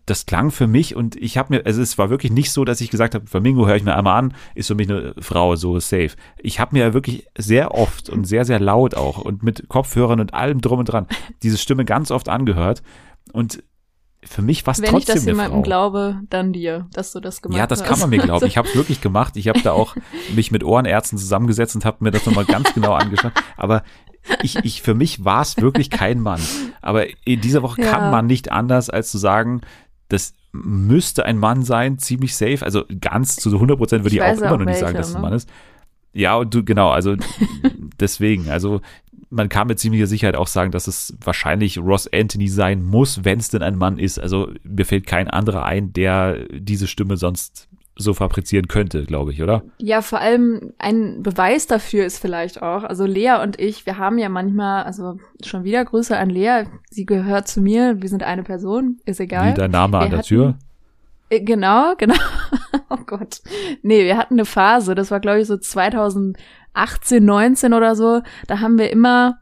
das 0.05 0.25
klang 0.25 0.51
für 0.51 0.67
mich 0.67 0.95
und 0.95 1.15
ich 1.15 1.37
habe 1.37 1.55
mir, 1.55 1.65
also 1.65 1.81
es 1.81 1.97
war 1.97 2.09
wirklich 2.09 2.31
nicht 2.31 2.51
so, 2.51 2.63
dass 2.63 2.81
ich 2.81 2.91
gesagt 2.91 3.15
habe, 3.15 3.25
Flamingo 3.25 3.65
höre 3.65 3.75
ich 3.75 3.83
mir 3.83 3.95
einmal 3.95 4.17
an, 4.17 4.33
ist 4.53 4.67
für 4.67 4.75
mich 4.75 4.89
eine 4.89 5.15
Frau 5.19 5.55
so 5.55 5.79
safe. 5.79 6.11
Ich 6.37 6.59
habe 6.59 6.75
mir 6.75 6.93
wirklich 6.93 7.27
sehr 7.37 7.73
oft 7.73 8.09
und 8.09 8.25
sehr, 8.25 8.45
sehr 8.45 8.59
laut 8.59 8.95
auch 8.95 9.17
und 9.17 9.43
mit 9.43 9.67
Kopfhörern 9.67 10.19
und 10.19 10.33
allem 10.33 10.61
drum 10.61 10.79
und 10.79 10.85
dran 10.85 11.07
diese 11.41 11.57
Stimme 11.57 11.85
ganz 11.85 12.11
oft 12.11 12.29
angehört 12.29 12.83
und 13.33 13.63
für 14.27 14.41
mich 14.41 14.65
war 14.65 14.71
es 14.71 14.79
trotzdem 14.79 14.97
ich 14.97 15.05
das 15.05 15.25
jemandem 15.25 15.61
glaube, 15.61 16.21
dann 16.29 16.51
dir, 16.51 16.87
dass 16.93 17.11
du 17.11 17.19
das 17.19 17.43
gemacht 17.43 17.57
hast. 17.57 17.61
Ja, 17.61 17.67
das 17.67 17.81
hast. 17.81 17.87
kann 17.87 17.99
man 17.99 18.09
mir 18.09 18.17
glauben. 18.17 18.45
Ich 18.47 18.57
habe 18.57 18.67
es 18.67 18.75
wirklich 18.75 18.99
gemacht. 18.99 19.37
Ich 19.37 19.47
habe 19.47 19.61
da 19.61 19.71
auch 19.71 19.95
mich 20.33 20.51
mit 20.51 20.63
Ohrenärzten 20.63 21.19
zusammengesetzt 21.19 21.75
und 21.75 21.85
habe 21.85 21.97
mir 21.99 22.09
das 22.09 22.25
nochmal 22.25 22.45
ganz 22.45 22.73
genau 22.73 22.93
angeschaut. 22.93 23.33
Aber 23.55 23.83
ich, 24.41 24.57
ich, 24.63 24.81
für 24.81 24.95
mich 24.95 25.23
war 25.23 25.41
es 25.41 25.57
wirklich 25.57 25.89
kein 25.89 26.19
Mann. 26.19 26.41
Aber 26.81 27.05
in 27.25 27.41
dieser 27.41 27.61
Woche 27.61 27.81
ja. 27.81 27.91
kann 27.91 28.11
man 28.11 28.25
nicht 28.25 28.51
anders, 28.51 28.89
als 28.89 29.11
zu 29.11 29.17
sagen, 29.17 29.61
das 30.15 30.33
müsste 30.53 31.25
ein 31.25 31.37
Mann 31.37 31.63
sein, 31.63 31.99
ziemlich 31.99 32.35
safe. 32.35 32.63
Also 32.63 32.85
ganz 33.01 33.35
zu 33.35 33.51
100 33.51 33.77
Prozent 33.77 34.03
würde 34.03 34.15
ich, 34.15 34.21
ich 34.21 34.23
auch 34.23 34.37
immer 34.37 34.57
noch 34.57 34.65
nicht 34.65 34.79
sagen, 34.79 34.95
dass 34.95 35.09
es 35.09 35.15
ein 35.15 35.21
Mann 35.21 35.33
ist. 35.33 35.49
Ja, 36.13 36.37
und 36.37 36.53
du, 36.53 36.63
genau, 36.63 36.89
also 36.89 37.17
deswegen, 37.99 38.49
also 38.49 38.79
man 39.29 39.49
kann 39.49 39.67
mit 39.67 39.79
ziemlicher 39.79 40.07
Sicherheit 40.07 40.37
auch 40.37 40.47
sagen, 40.47 40.71
dass 40.71 40.87
es 40.87 41.17
wahrscheinlich 41.21 41.77
Ross 41.77 42.07
Anthony 42.11 42.47
sein 42.47 42.83
muss, 42.83 43.25
wenn 43.25 43.39
es 43.39 43.49
denn 43.49 43.61
ein 43.61 43.77
Mann 43.77 43.99
ist. 43.99 44.17
Also 44.17 44.49
mir 44.63 44.85
fällt 44.85 45.07
kein 45.07 45.29
anderer 45.29 45.65
ein, 45.65 45.91
der 45.91 46.47
diese 46.47 46.87
Stimme 46.87 47.17
sonst 47.17 47.67
so 47.97 48.13
fabrizieren 48.13 48.67
könnte, 48.67 49.05
glaube 49.05 49.31
ich, 49.31 49.41
oder? 49.41 49.63
Ja, 49.77 50.01
vor 50.01 50.19
allem 50.19 50.73
ein 50.77 51.23
Beweis 51.23 51.65
dafür 51.65 52.05
ist 52.05 52.19
vielleicht 52.19 52.61
auch, 52.61 52.83
also 52.83 53.05
Lea 53.05 53.41
und 53.41 53.59
ich, 53.59 53.85
wir 53.85 53.97
haben 53.97 54.17
ja 54.17 54.27
manchmal, 54.27 54.83
also 54.83 55.17
schon 55.43 55.63
wieder 55.63 55.85
Grüße 55.85 56.17
an 56.17 56.29
Lea, 56.29 56.65
sie 56.89 57.05
gehört 57.05 57.47
zu 57.47 57.61
mir, 57.61 58.01
wir 58.01 58.09
sind 58.09 58.23
eine 58.23 58.43
Person, 58.43 58.99
ist 59.05 59.19
egal. 59.19 59.51
Wie 59.51 59.57
dein 59.57 59.71
Name 59.71 59.93
wir 59.93 60.01
an 60.01 60.09
der 60.09 60.19
hatten, 60.19 60.27
Tür? 60.27 60.57
Äh, 61.29 61.41
genau, 61.41 61.95
genau. 61.97 62.15
oh 62.89 62.99
Gott. 63.05 63.41
Nee, 63.81 64.03
wir 64.03 64.17
hatten 64.17 64.35
eine 64.35 64.45
Phase, 64.45 64.93
das 64.93 65.09
war 65.11 65.21
glaube 65.21 65.39
ich 65.41 65.47
so 65.47 65.57
2018, 65.57 67.23
19 67.23 67.73
oder 67.73 67.95
so, 67.95 68.21
da 68.47 68.59
haben 68.59 68.77
wir 68.77 68.91
immer 68.91 69.39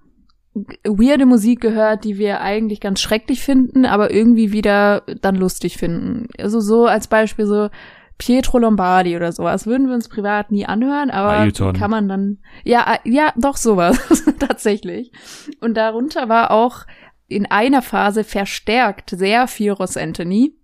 weirde 0.83 1.25
Musik 1.25 1.61
gehört, 1.61 2.03
die 2.03 2.19
wir 2.19 2.41
eigentlich 2.41 2.79
ganz 2.79 3.01
schrecklich 3.01 3.41
finden, 3.41 3.85
aber 3.85 4.11
irgendwie 4.11 4.51
wieder 4.51 5.01
dann 5.21 5.35
lustig 5.35 5.77
finden. 5.77 6.27
Also 6.37 6.59
so 6.59 6.85
als 6.85 7.07
Beispiel 7.07 7.47
so 7.47 7.69
Pietro 8.17 8.59
Lombardi 8.59 9.15
oder 9.15 9.31
sowas. 9.31 9.65
Würden 9.65 9.87
wir 9.87 9.95
uns 9.95 10.09
privat 10.09 10.51
nie 10.51 10.65
anhören, 10.65 11.09
aber 11.09 11.39
Ailton. 11.39 11.73
kann 11.73 11.91
man 11.91 12.07
dann. 12.07 12.37
Ja, 12.63 12.97
ja, 13.03 13.33
doch 13.35 13.57
sowas. 13.57 13.97
tatsächlich. 14.39 15.11
Und 15.59 15.75
darunter 15.75 16.29
war 16.29 16.51
auch 16.51 16.85
in 17.27 17.45
einer 17.45 17.81
Phase 17.81 18.23
verstärkt 18.23 19.09
sehr 19.09 19.47
viel 19.47 19.71
Ross 19.71 19.97
Anthony 19.97 20.55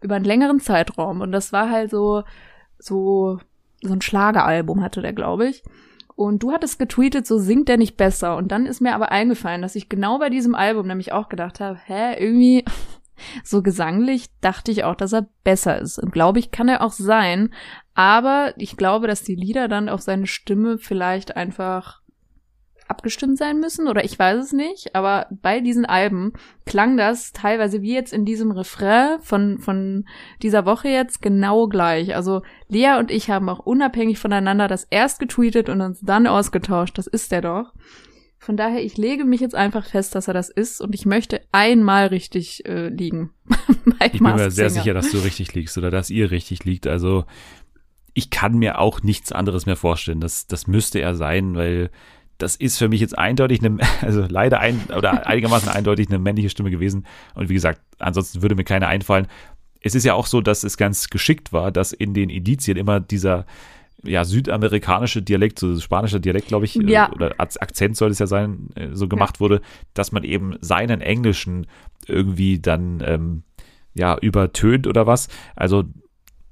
über 0.00 0.14
einen 0.16 0.24
längeren 0.24 0.60
Zeitraum. 0.60 1.20
Und 1.20 1.32
das 1.32 1.52
war 1.52 1.70
halt 1.70 1.90
so, 1.90 2.22
so, 2.78 3.38
so 3.82 3.92
ein 3.92 4.00
Schlageralbum 4.02 4.82
hatte 4.82 5.02
der, 5.02 5.12
glaube 5.12 5.48
ich. 5.48 5.62
Und 6.14 6.42
du 6.42 6.52
hattest 6.52 6.78
getweetet, 6.78 7.26
so 7.26 7.38
singt 7.38 7.68
der 7.68 7.76
nicht 7.76 7.98
besser. 7.98 8.36
Und 8.36 8.50
dann 8.50 8.64
ist 8.64 8.80
mir 8.80 8.94
aber 8.94 9.12
eingefallen, 9.12 9.60
dass 9.60 9.76
ich 9.76 9.90
genau 9.90 10.18
bei 10.18 10.30
diesem 10.30 10.54
Album 10.54 10.86
nämlich 10.86 11.12
auch 11.12 11.28
gedacht 11.28 11.60
habe, 11.60 11.78
hä, 11.84 12.14
irgendwie 12.18 12.64
so 13.44 13.62
gesanglich 13.62 14.26
dachte 14.40 14.70
ich 14.70 14.84
auch, 14.84 14.94
dass 14.94 15.12
er 15.12 15.28
besser 15.44 15.78
ist. 15.78 15.98
Und 15.98 16.12
glaube 16.12 16.38
ich, 16.38 16.50
kann 16.50 16.68
er 16.68 16.82
auch 16.82 16.92
sein. 16.92 17.52
Aber 17.94 18.52
ich 18.56 18.76
glaube, 18.76 19.06
dass 19.06 19.22
die 19.22 19.34
Lieder 19.34 19.68
dann 19.68 19.88
auf 19.88 20.00
seine 20.00 20.26
Stimme 20.26 20.78
vielleicht 20.78 21.36
einfach 21.36 22.02
abgestimmt 22.88 23.38
sein 23.38 23.58
müssen 23.58 23.88
oder 23.88 24.04
ich 24.04 24.18
weiß 24.18 24.44
es 24.44 24.52
nicht, 24.52 24.94
aber 24.94 25.26
bei 25.30 25.60
diesen 25.60 25.86
Alben 25.86 26.32
klang 26.66 26.96
das 26.96 27.32
teilweise 27.32 27.82
wie 27.82 27.94
jetzt 27.94 28.12
in 28.12 28.24
diesem 28.24 28.50
Refrain 28.50 29.18
von, 29.20 29.58
von 29.58 30.04
dieser 30.42 30.66
Woche 30.66 30.88
jetzt 30.88 31.20
genau 31.20 31.66
gleich. 31.68 32.14
Also 32.14 32.42
Lea 32.68 32.98
und 32.98 33.10
ich 33.10 33.30
haben 33.30 33.48
auch 33.48 33.58
unabhängig 33.58 34.18
voneinander 34.18 34.68
das 34.68 34.84
erst 34.84 35.18
getweetet 35.18 35.68
und 35.68 35.80
uns 35.80 36.00
dann 36.00 36.26
ausgetauscht. 36.26 36.96
Das 36.98 37.06
ist 37.06 37.32
der 37.32 37.42
doch. 37.42 37.72
Von 38.46 38.56
daher, 38.56 38.80
ich 38.80 38.96
lege 38.96 39.24
mich 39.24 39.40
jetzt 39.40 39.56
einfach 39.56 39.84
fest, 39.84 40.14
dass 40.14 40.28
er 40.28 40.34
das 40.34 40.50
ist 40.50 40.80
und 40.80 40.94
ich 40.94 41.04
möchte 41.04 41.40
einmal 41.50 42.06
richtig 42.06 42.64
äh, 42.64 42.90
liegen. 42.90 43.30
ich 44.04 44.20
bin 44.20 44.22
mir 44.22 44.52
sehr 44.52 44.70
sicher, 44.70 44.94
dass 44.94 45.10
du 45.10 45.18
richtig 45.18 45.52
liegst 45.54 45.76
oder 45.76 45.90
dass 45.90 46.10
ihr 46.10 46.30
richtig 46.30 46.64
liegt. 46.64 46.86
Also 46.86 47.24
ich 48.14 48.30
kann 48.30 48.56
mir 48.56 48.78
auch 48.78 49.02
nichts 49.02 49.32
anderes 49.32 49.66
mehr 49.66 49.74
vorstellen. 49.74 50.20
Das, 50.20 50.46
das 50.46 50.68
müsste 50.68 51.00
er 51.00 51.16
sein, 51.16 51.56
weil 51.56 51.90
das 52.38 52.54
ist 52.54 52.78
für 52.78 52.88
mich 52.88 53.00
jetzt 53.00 53.18
eindeutig 53.18 53.64
eine, 53.64 53.78
also 54.00 54.24
leider 54.28 54.60
ein 54.60 54.80
oder 54.96 55.26
einigermaßen 55.26 55.68
eindeutig 55.68 56.06
eine 56.06 56.20
männliche 56.20 56.50
Stimme 56.50 56.70
gewesen. 56.70 57.04
Und 57.34 57.48
wie 57.48 57.54
gesagt, 57.54 57.80
ansonsten 57.98 58.42
würde 58.42 58.54
mir 58.54 58.62
keine 58.62 58.86
einfallen. 58.86 59.26
Es 59.80 59.96
ist 59.96 60.04
ja 60.04 60.14
auch 60.14 60.28
so, 60.28 60.40
dass 60.40 60.62
es 60.62 60.76
ganz 60.76 61.10
geschickt 61.10 61.52
war, 61.52 61.72
dass 61.72 61.92
in 61.92 62.14
den 62.14 62.30
Indizien 62.30 62.76
immer 62.76 63.00
dieser 63.00 63.44
ja, 64.04 64.24
südamerikanische 64.24 65.22
Dialekt, 65.22 65.58
so 65.58 65.78
spanischer 65.78 66.20
Dialekt, 66.20 66.48
glaube 66.48 66.64
ich, 66.64 66.76
äh, 66.76 66.90
ja. 66.90 67.12
oder 67.12 67.34
Akzent 67.38 67.96
soll 67.96 68.10
es 68.10 68.18
ja 68.18 68.26
sein, 68.26 68.68
äh, 68.74 68.88
so 68.92 69.08
gemacht 69.08 69.36
ja. 69.36 69.40
wurde, 69.40 69.60
dass 69.94 70.12
man 70.12 70.24
eben 70.24 70.56
seinen 70.60 71.00
Englischen 71.00 71.66
irgendwie 72.06 72.58
dann 72.58 73.02
ähm, 73.04 73.42
ja 73.94 74.16
übertönt 74.18 74.86
oder 74.86 75.06
was. 75.06 75.28
Also 75.54 75.84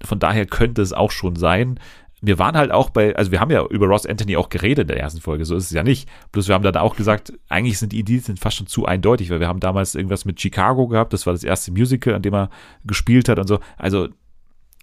von 0.03 0.19
daher 0.19 0.47
könnte 0.47 0.83
es 0.83 0.93
auch 0.93 1.11
schon 1.11 1.37
sein. 1.37 1.79
Wir 2.21 2.39
waren 2.39 2.57
halt 2.57 2.73
auch 2.73 2.89
bei, 2.89 3.15
also 3.17 3.33
wir 3.33 3.41
haben 3.41 3.51
ja 3.51 3.65
über 3.67 3.87
Ross 3.87 4.07
Anthony 4.07 4.37
auch 4.37 4.49
geredet 4.49 4.83
in 4.83 4.89
der 4.89 5.01
ersten 5.01 5.21
Folge, 5.21 5.45
so 5.45 5.57
ist 5.57 5.65
es 5.65 5.71
ja 5.73 5.83
nicht. 5.83 6.09
Plus 6.33 6.49
wir 6.49 6.55
haben 6.55 6.65
dann 6.65 6.77
auch 6.77 6.97
gesagt, 6.97 7.35
eigentlich 7.51 7.79
sind 7.79 7.93
die 7.93 8.01
Indizien 8.01 8.39
fast 8.39 8.57
schon 8.57 8.67
zu 8.67 8.87
eindeutig, 8.87 9.29
weil 9.29 9.41
wir 9.41 9.49
haben 9.49 9.61
damals 9.61 9.95
irgendwas 9.95 10.25
mit 10.25 10.41
Chicago 10.41 10.89
gehabt, 10.89 11.13
das 11.13 11.27
war 11.27 11.35
das 11.35 11.45
erste 11.45 11.71
Musical, 11.71 12.15
an 12.15 12.23
dem 12.23 12.35
er 12.35 12.49
gespielt 12.85 13.29
hat 13.29 13.39
und 13.39 13.47
so. 13.47 13.59
Also 13.77 14.09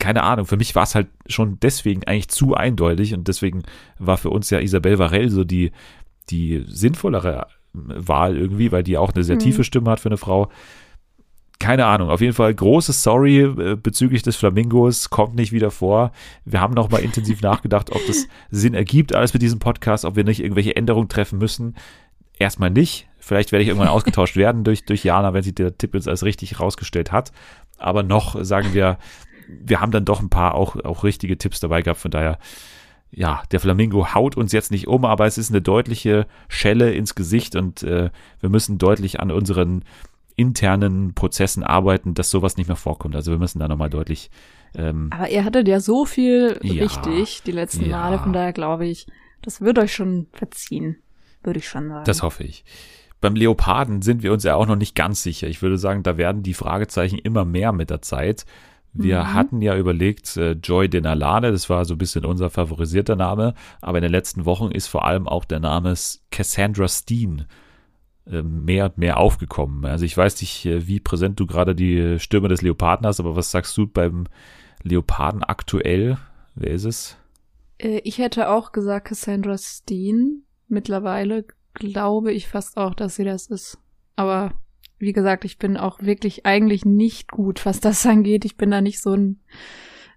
keine 0.01 0.23
Ahnung, 0.23 0.47
für 0.47 0.57
mich 0.57 0.73
war 0.73 0.83
es 0.83 0.95
halt 0.95 1.07
schon 1.27 1.59
deswegen 1.59 2.03
eigentlich 2.05 2.27
zu 2.27 2.55
eindeutig 2.55 3.13
und 3.13 3.27
deswegen 3.27 3.61
war 3.99 4.17
für 4.17 4.31
uns 4.31 4.49
ja 4.49 4.59
Isabelle 4.59 4.97
Varell 4.97 5.29
so 5.29 5.43
die, 5.43 5.71
die 6.31 6.65
sinnvollere 6.67 7.45
Wahl 7.73 8.35
irgendwie, 8.35 8.71
weil 8.71 8.81
die 8.81 8.97
auch 8.97 9.13
eine 9.13 9.23
sehr 9.23 9.35
mhm. 9.35 9.41
tiefe 9.41 9.63
Stimme 9.63 9.91
hat 9.91 9.99
für 9.99 10.09
eine 10.09 10.17
Frau. 10.17 10.49
Keine 11.59 11.85
Ahnung, 11.85 12.09
auf 12.09 12.19
jeden 12.19 12.33
Fall 12.33 12.51
großes 12.51 13.03
Sorry 13.03 13.41
äh, 13.41 13.75
bezüglich 13.75 14.23
des 14.23 14.35
Flamingos, 14.35 15.11
kommt 15.11 15.35
nicht 15.35 15.51
wieder 15.51 15.69
vor. 15.69 16.11
Wir 16.45 16.61
haben 16.61 16.73
nochmal 16.73 17.01
intensiv 17.01 17.41
nachgedacht, 17.43 17.91
ob 17.91 18.01
das 18.07 18.27
Sinn 18.49 18.73
ergibt, 18.73 19.13
alles 19.13 19.33
mit 19.33 19.43
diesem 19.43 19.59
Podcast, 19.59 20.03
ob 20.03 20.15
wir 20.15 20.23
nicht 20.23 20.39
irgendwelche 20.39 20.75
Änderungen 20.75 21.09
treffen 21.09 21.37
müssen. 21.37 21.75
Erstmal 22.39 22.71
nicht. 22.71 23.07
Vielleicht 23.19 23.51
werde 23.51 23.61
ich 23.61 23.69
irgendwann 23.69 23.87
ausgetauscht 23.95 24.35
werden 24.35 24.63
durch, 24.63 24.83
durch 24.83 25.03
Jana, 25.03 25.35
wenn 25.35 25.43
sie 25.43 25.53
der 25.53 25.77
Tipp 25.77 25.93
jetzt 25.93 26.07
als 26.07 26.23
richtig 26.23 26.59
rausgestellt 26.59 27.11
hat. 27.11 27.31
Aber 27.77 28.01
noch 28.01 28.43
sagen 28.43 28.73
wir, 28.73 28.97
wir 29.59 29.81
haben 29.81 29.91
dann 29.91 30.05
doch 30.05 30.21
ein 30.21 30.29
paar 30.29 30.55
auch, 30.55 30.75
auch 30.77 31.03
richtige 31.03 31.37
Tipps 31.37 31.59
dabei 31.59 31.81
gehabt. 31.81 31.99
Von 31.99 32.11
daher, 32.11 32.39
ja, 33.11 33.43
der 33.51 33.59
Flamingo 33.59 34.13
haut 34.13 34.37
uns 34.37 34.51
jetzt 34.51 34.71
nicht 34.71 34.87
um, 34.87 35.05
aber 35.05 35.25
es 35.25 35.37
ist 35.37 35.51
eine 35.51 35.61
deutliche 35.61 36.27
Schelle 36.47 36.91
ins 36.93 37.15
Gesicht 37.15 37.55
und 37.55 37.83
äh, 37.83 38.09
wir 38.39 38.49
müssen 38.49 38.77
deutlich 38.77 39.19
an 39.19 39.31
unseren 39.31 39.83
internen 40.35 41.13
Prozessen 41.13 41.63
arbeiten, 41.63 42.13
dass 42.13 42.29
sowas 42.29 42.57
nicht 42.57 42.67
mehr 42.67 42.75
vorkommt. 42.75 43.15
Also 43.15 43.31
wir 43.31 43.37
müssen 43.37 43.59
da 43.59 43.67
nochmal 43.67 43.89
deutlich. 43.89 44.31
Ähm, 44.73 45.09
aber 45.11 45.29
ihr 45.29 45.43
hattet 45.43 45.67
ja 45.67 45.79
so 45.79 46.05
viel 46.05 46.57
ja, 46.61 46.83
richtig 46.83 47.43
die 47.43 47.51
letzten 47.51 47.85
ja. 47.85 47.97
Male, 47.97 48.19
von 48.19 48.33
daher 48.33 48.53
glaube 48.53 48.85
ich, 48.87 49.07
das 49.41 49.61
wird 49.61 49.77
euch 49.79 49.93
schon 49.93 50.27
verziehen, 50.31 50.97
würde 51.43 51.59
ich 51.59 51.67
schon 51.67 51.89
sagen. 51.89 52.05
Das 52.05 52.23
hoffe 52.23 52.43
ich. 52.43 52.63
Beim 53.19 53.35
Leoparden 53.35 54.01
sind 54.01 54.23
wir 54.23 54.33
uns 54.33 54.43
ja 54.43 54.55
auch 54.55 54.65
noch 54.65 54.75
nicht 54.75 54.95
ganz 54.95 55.21
sicher. 55.21 55.47
Ich 55.47 55.61
würde 55.61 55.77
sagen, 55.77 56.01
da 56.01 56.17
werden 56.17 56.41
die 56.41 56.55
Fragezeichen 56.55 57.19
immer 57.19 57.45
mehr 57.45 57.71
mit 57.71 57.89
der 57.89 58.01
Zeit. 58.01 58.45
Wir 58.93 59.21
mhm. 59.21 59.33
hatten 59.33 59.61
ja 59.61 59.77
überlegt, 59.77 60.35
äh, 60.37 60.51
Joy 60.51 60.89
Denalane, 60.89 61.51
das 61.51 61.69
war 61.69 61.85
so 61.85 61.95
ein 61.95 61.97
bisschen 61.97 62.25
unser 62.25 62.49
favorisierter 62.49 63.15
Name, 63.15 63.53
aber 63.79 63.99
in 63.99 64.03
den 64.03 64.11
letzten 64.11 64.45
Wochen 64.45 64.71
ist 64.71 64.87
vor 64.87 65.05
allem 65.05 65.27
auch 65.27 65.45
der 65.45 65.59
Name 65.59 65.93
Cassandra 66.29 66.87
Steen 66.87 67.45
äh, 68.25 68.41
mehr 68.41 68.85
und 68.85 68.97
mehr 68.97 69.17
aufgekommen. 69.17 69.85
Also 69.85 70.05
ich 70.05 70.17
weiß 70.17 70.41
nicht, 70.41 70.65
äh, 70.65 70.87
wie 70.87 70.99
präsent 70.99 71.39
du 71.39 71.47
gerade 71.47 71.73
die 71.73 72.19
Stimme 72.19 72.49
des 72.49 72.61
Leoparden 72.61 73.07
hast, 73.07 73.19
aber 73.19 73.35
was 73.35 73.51
sagst 73.51 73.77
du 73.77 73.87
beim 73.87 74.25
Leoparden 74.83 75.43
aktuell? 75.43 76.17
Wer 76.55 76.71
ist 76.71 76.85
es? 76.85 77.17
Äh, 77.77 78.01
ich 78.03 78.17
hätte 78.17 78.49
auch 78.49 78.73
gesagt 78.73 79.07
Cassandra 79.07 79.57
Steen. 79.57 80.43
Mittlerweile 80.67 81.45
glaube 81.73 82.31
ich 82.33 82.47
fast 82.47 82.77
auch, 82.77 82.93
dass 82.93 83.15
sie 83.15 83.23
das 83.23 83.47
ist. 83.47 83.77
Aber 84.15 84.53
wie 85.01 85.13
gesagt, 85.13 85.45
ich 85.45 85.57
bin 85.57 85.77
auch 85.77 86.01
wirklich 86.01 86.45
eigentlich 86.45 86.85
nicht 86.85 87.31
gut, 87.31 87.65
was 87.65 87.79
das 87.79 88.05
angeht. 88.05 88.45
Ich 88.45 88.57
bin 88.57 88.71
da 88.71 88.81
nicht 88.81 89.01
so 89.01 89.13
ein 89.13 89.39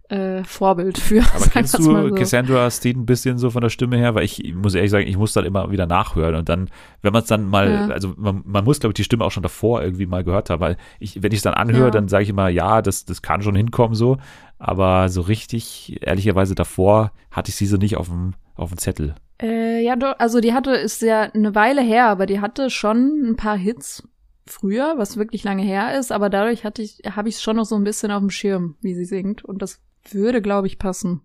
äh, 0.08 0.44
Vorbild 0.44 0.98
für. 0.98 1.22
Aber 1.34 1.46
kennst 1.46 1.78
du 1.78 1.82
so. 1.82 2.14
Cassandra 2.14 2.70
Steen 2.70 3.00
ein 3.00 3.06
bisschen 3.06 3.38
so 3.38 3.50
von 3.50 3.62
der 3.62 3.70
Stimme 3.70 3.96
her? 3.96 4.14
Weil 4.14 4.24
ich, 4.24 4.44
ich 4.44 4.54
muss 4.54 4.74
ehrlich 4.74 4.90
sagen, 4.90 5.06
ich 5.06 5.16
muss 5.16 5.32
dann 5.32 5.44
immer 5.44 5.70
wieder 5.70 5.86
nachhören 5.86 6.34
und 6.34 6.48
dann, 6.48 6.68
wenn 7.02 7.12
man 7.12 7.22
es 7.22 7.28
dann 7.28 7.48
mal, 7.48 7.70
ja. 7.70 7.86
also 7.88 8.14
man, 8.16 8.42
man 8.44 8.64
muss, 8.64 8.80
glaube 8.80 8.92
ich, 8.92 8.96
die 8.96 9.04
Stimme 9.04 9.24
auch 9.24 9.30
schon 9.30 9.42
davor 9.42 9.82
irgendwie 9.82 10.06
mal 10.06 10.24
gehört 10.24 10.50
haben, 10.50 10.60
weil 10.60 10.76
ich, 11.00 11.22
wenn 11.22 11.32
ich 11.32 11.38
es 11.38 11.42
dann 11.42 11.54
anhöre, 11.54 11.86
ja. 11.86 11.90
dann 11.90 12.08
sage 12.08 12.24
ich 12.24 12.30
immer, 12.30 12.48
ja, 12.48 12.82
das, 12.82 13.04
das 13.04 13.22
kann 13.22 13.42
schon 13.42 13.56
hinkommen 13.56 13.94
so, 13.94 14.18
aber 14.58 15.08
so 15.08 15.22
richtig, 15.22 15.98
ehrlicherweise 16.02 16.54
davor 16.54 17.12
hatte 17.30 17.50
ich 17.50 17.56
sie 17.56 17.66
so 17.66 17.76
nicht 17.76 17.96
auf 17.96 18.08
dem, 18.08 18.34
auf 18.54 18.70
dem 18.70 18.78
Zettel. 18.78 19.14
Äh, 19.42 19.82
ja, 19.82 19.96
doch, 19.96 20.14
also 20.18 20.40
die 20.40 20.52
hatte, 20.52 20.70
ist 20.70 21.02
ja 21.02 21.22
eine 21.22 21.54
Weile 21.54 21.82
her, 21.82 22.06
aber 22.08 22.26
die 22.26 22.40
hatte 22.40 22.70
schon 22.70 23.30
ein 23.30 23.36
paar 23.36 23.56
Hits 23.56 24.06
früher, 24.46 24.94
was 24.96 25.16
wirklich 25.16 25.44
lange 25.44 25.62
her 25.62 25.98
ist, 25.98 26.12
aber 26.12 26.30
dadurch 26.30 26.64
hatte 26.64 26.82
ich, 26.82 27.02
habe 27.10 27.28
ich 27.28 27.36
es 27.36 27.42
schon 27.42 27.56
noch 27.56 27.64
so 27.64 27.76
ein 27.76 27.84
bisschen 27.84 28.10
auf 28.10 28.20
dem 28.20 28.30
Schirm, 28.30 28.76
wie 28.80 28.94
sie 28.94 29.04
singt. 29.04 29.44
Und 29.44 29.62
das 29.62 29.80
würde, 30.10 30.42
glaube 30.42 30.66
ich, 30.66 30.78
passen. 30.78 31.22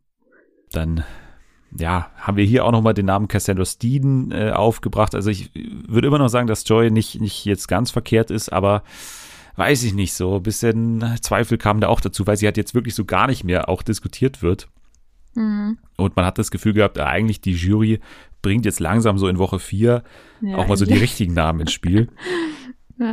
Dann, 0.72 1.04
ja, 1.78 2.12
haben 2.16 2.38
wir 2.38 2.46
hier 2.46 2.66
auch 2.66 2.72
nochmal 2.72 2.94
den 2.94 3.08
Namen 3.08 3.28
Cassandra 3.28 3.66
Steeden 3.66 4.32
äh, 4.32 4.52
aufgebracht. 4.52 5.16
Also 5.16 5.30
ich 5.30 5.52
würde 5.88 6.08
immer 6.08 6.20
noch 6.20 6.30
sagen, 6.30 6.48
dass 6.48 6.68
Joy 6.68 6.92
nicht, 6.92 7.20
nicht 7.20 7.46
jetzt 7.46 7.68
ganz 7.68 7.92
verkehrt 7.92 8.32
ist, 8.32 8.50
aber 8.50 8.84
weiß 9.56 9.84
ich 9.84 9.94
nicht 9.94 10.14
so. 10.14 10.38
Ein 10.38 10.44
bisschen 10.44 11.18
Zweifel 11.22 11.58
kamen 11.58 11.82
da 11.82 11.90
auch 11.90 12.02
dazu, 12.02 12.26
weil 12.26 12.38
sie 12.38 12.46
halt 12.46 12.58
jetzt 12.58 12.74
wirklich 12.74 12.96
so 12.96 13.06
gar 13.06 13.28
nicht 13.28 13.44
mehr 13.44 13.68
auch 13.68 13.84
diskutiert 13.84 14.42
wird. 14.42 14.70
Mhm. 15.36 15.78
Und 15.98 16.16
man 16.16 16.26
hat 16.26 16.38
das 16.38 16.52
Gefühl 16.52 16.74
gehabt, 16.74 16.98
eigentlich 16.98 17.42
die 17.42 17.54
Jury 17.54 18.00
bringt 18.42 18.66
jetzt 18.66 18.80
langsam 18.80 19.18
so 19.18 19.28
in 19.28 19.38
Woche 19.38 19.60
vier 19.60 20.04
ja, 20.42 20.56
auch 20.56 20.68
mal 20.68 20.78
so 20.78 20.86
die 20.86 20.98
richtigen 20.98 21.34
Namen 21.34 21.62
ins 21.62 21.74
Spiel. 21.74 22.10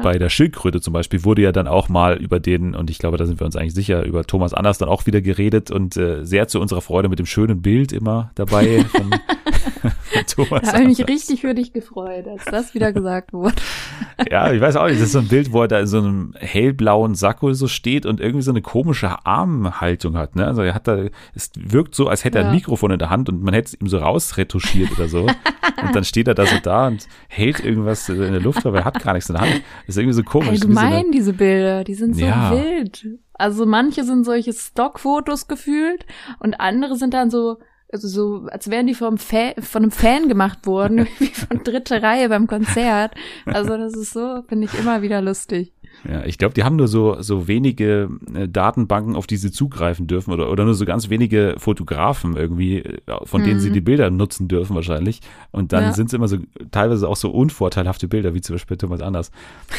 Bei 0.03 0.18
der 0.18 0.29
Schildkröte 0.29 0.81
zum 0.81 0.92
Beispiel 0.92 1.25
wurde 1.25 1.42
ja 1.42 1.53
dann 1.53 1.68
auch 1.68 1.88
mal 1.88 2.16
über 2.16 2.40
den, 2.40 2.75
und 2.75 2.90
ich 2.90 2.99
glaube, 2.99 3.16
da 3.16 3.27
sind 3.27 3.40
wir 3.40 3.44
uns 3.44 3.55
eigentlich 3.55 3.75
sicher, 3.75 4.05
über 4.05 4.25
Thomas 4.25 4.53
Anders 4.53 4.79
dann 4.79 4.88
auch 4.88 5.07
wieder 5.07 5.20
geredet 5.20 5.70
und 5.70 5.96
äh, 5.96 6.25
sehr 6.25 6.49
zu 6.49 6.61
unserer 6.61 6.81
Freude 6.81 7.09
mit 7.09 7.18
dem 7.18 7.27
schönen 7.27 7.62
Bild 7.62 7.92
immer 7.92 8.31
dabei 8.35 8.85
von, 8.85 9.11
Thomas. 10.34 10.62
Da 10.62 10.72
habe 10.74 10.82
ich 10.82 10.98
mich 10.98 11.08
richtig 11.08 11.40
für 11.40 11.54
dich 11.54 11.72
gefreut, 11.72 12.26
als 12.26 12.44
das 12.44 12.74
wieder 12.74 12.92
gesagt 12.92 13.32
wurde. 13.32 13.56
ja, 14.30 14.52
ich 14.52 14.60
weiß 14.60 14.76
auch 14.76 14.86
nicht, 14.86 14.96
das 14.96 15.06
ist 15.06 15.12
so 15.12 15.20
ein 15.20 15.28
Bild, 15.28 15.52
wo 15.52 15.62
er 15.62 15.68
da 15.68 15.80
in 15.80 15.86
so 15.86 15.98
einem 15.98 16.34
hellblauen 16.38 17.14
Sakko 17.14 17.52
so 17.52 17.68
steht 17.68 18.06
und 18.06 18.20
irgendwie 18.20 18.42
so 18.42 18.50
eine 18.50 18.62
komische 18.62 19.24
Armhaltung 19.24 20.16
hat. 20.16 20.36
Ne? 20.36 20.46
Also 20.46 20.62
er 20.62 20.74
hat 20.74 20.88
da, 20.88 21.04
es 21.34 21.50
wirkt 21.56 21.94
so, 21.94 22.08
als 22.08 22.24
hätte 22.24 22.38
er 22.38 22.46
ein 22.46 22.54
Mikrofon 22.54 22.90
in 22.90 22.98
der 22.98 23.10
Hand 23.10 23.28
und 23.28 23.42
man 23.42 23.54
hätte 23.54 23.68
es 23.68 23.80
ihm 23.80 23.88
so 23.88 23.98
rausretuschiert 23.98 24.92
oder 24.92 25.08
so. 25.08 25.22
und 25.22 25.94
dann 25.94 26.04
steht 26.04 26.28
er 26.28 26.34
da 26.34 26.46
so 26.46 26.56
da 26.62 26.88
und 26.88 27.06
hält 27.28 27.60
irgendwas 27.60 28.08
in 28.08 28.18
der 28.18 28.40
Luft, 28.40 28.64
aber 28.66 28.78
er 28.78 28.84
hat 28.84 29.02
gar 29.02 29.12
nichts 29.12 29.28
in 29.28 29.34
der 29.34 29.42
Hand. 29.42 29.62
Das 29.86 29.96
ist 29.96 29.98
irgendwie 29.98 30.14
so 30.14 30.22
komisch. 30.22 30.60
Meinst 30.66 31.06
so 31.06 31.10
diese 31.12 31.32
Bilder, 31.32 31.84
die 31.84 31.94
sind 31.94 32.16
so 32.16 32.24
ja. 32.24 32.52
wild. 32.52 33.06
Also 33.34 33.66
manche 33.66 34.04
sind 34.04 34.24
solche 34.24 34.52
Stockfotos 34.52 35.46
gefühlt 35.46 36.06
und 36.38 36.60
andere 36.60 36.96
sind 36.96 37.12
dann 37.12 37.30
so 37.30 37.58
also 37.92 38.09
so, 38.09 38.46
als 38.51 38.70
wären 38.70 38.87
die 38.87 38.94
vom 38.94 39.18
Fan, 39.18 39.55
von 39.61 39.83
einem 39.83 39.90
Fan 39.90 40.29
gemacht 40.29 40.66
worden, 40.66 41.07
wie 41.18 41.27
von 41.27 41.62
dritte 41.62 42.03
Reihe 42.03 42.29
beim 42.29 42.46
Konzert. 42.46 43.14
Also 43.44 43.77
das 43.77 43.94
ist 43.94 44.12
so, 44.12 44.42
finde 44.49 44.66
ich 44.66 44.79
immer 44.79 45.03
wieder 45.03 45.20
lustig. 45.20 45.72
Ja, 46.09 46.24
ich 46.24 46.38
glaube, 46.38 46.54
die 46.54 46.62
haben 46.62 46.76
nur 46.76 46.88
so, 46.88 47.20
so 47.20 47.48
wenige 47.48 48.09
äh, 48.35 48.48
Datenbanken, 48.48 49.16
auf 49.16 49.26
die 49.26 49.37
sie 49.37 49.50
zugreifen 49.50 50.06
dürfen 50.06 50.32
oder, 50.32 50.50
oder 50.50 50.64
nur 50.64 50.74
so 50.74 50.85
ganz 50.85 51.11
wenige 51.11 51.56
Fotografen 51.59 52.37
irgendwie, 52.37 52.78
äh, 52.78 53.00
von 53.24 53.42
denen 53.42 53.56
mhm. 53.56 53.61
sie 53.61 53.70
die 53.72 53.80
Bilder 53.80 54.11
nutzen 54.11 54.46
dürfen 54.46 54.76
wahrscheinlich. 54.76 55.20
Und 55.50 55.72
dann 55.72 55.85
ja. 55.85 55.92
sind 55.92 56.06
es 56.06 56.12
immer 56.12 56.28
so 56.28 56.38
teilweise 56.70 57.09
auch 57.09 57.16
so 57.16 57.30
unvorteilhafte 57.30 58.09
Bilder, 58.09 58.35
wie 58.35 58.40
zum 58.40 58.54
Beispiel 58.54 58.76
Thomas 58.76 59.00
Anders. 59.00 59.30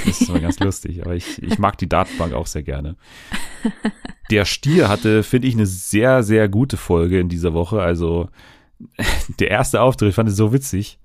Das 0.06 0.21
ist 0.21 0.30
immer 0.30 0.39
ganz 0.39 0.60
lustig. 0.62 1.01
Aber 1.03 1.15
ich, 1.15 1.41
ich 1.41 1.60
mag 1.60 1.77
die 1.77 1.88
Datenbank 1.88 2.34
auch 2.34 2.47
sehr 2.47 2.63
gerne. 2.63 2.95
Der 4.30 4.45
Stier 4.45 4.89
hatte, 4.89 5.23
finde 5.23 5.47
ich, 5.47 5.56
eine 5.56 5.65
sehr, 5.65 6.23
sehr 6.23 6.49
gute 6.49 6.77
Folge 6.77 7.19
in 7.19 7.30
dieser 7.30 7.53
Woche. 7.53 7.82
Also 7.82 8.30
der 9.39 9.51
erste 9.51 9.82
Auftritt, 9.82 10.10
ich 10.10 10.15
fand 10.15 10.30
es 10.30 10.36
so 10.36 10.53
witzig. 10.53 10.99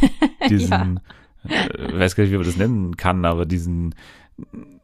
Diesen, 0.48 1.00
ja. 1.44 1.54
äh, 1.54 1.98
weiß 1.98 2.16
gar 2.16 2.24
nicht, 2.24 2.32
wie 2.32 2.36
man 2.36 2.46
das 2.46 2.56
nennen 2.56 2.96
kann, 2.96 3.24
aber 3.24 3.44
diesen 3.44 3.94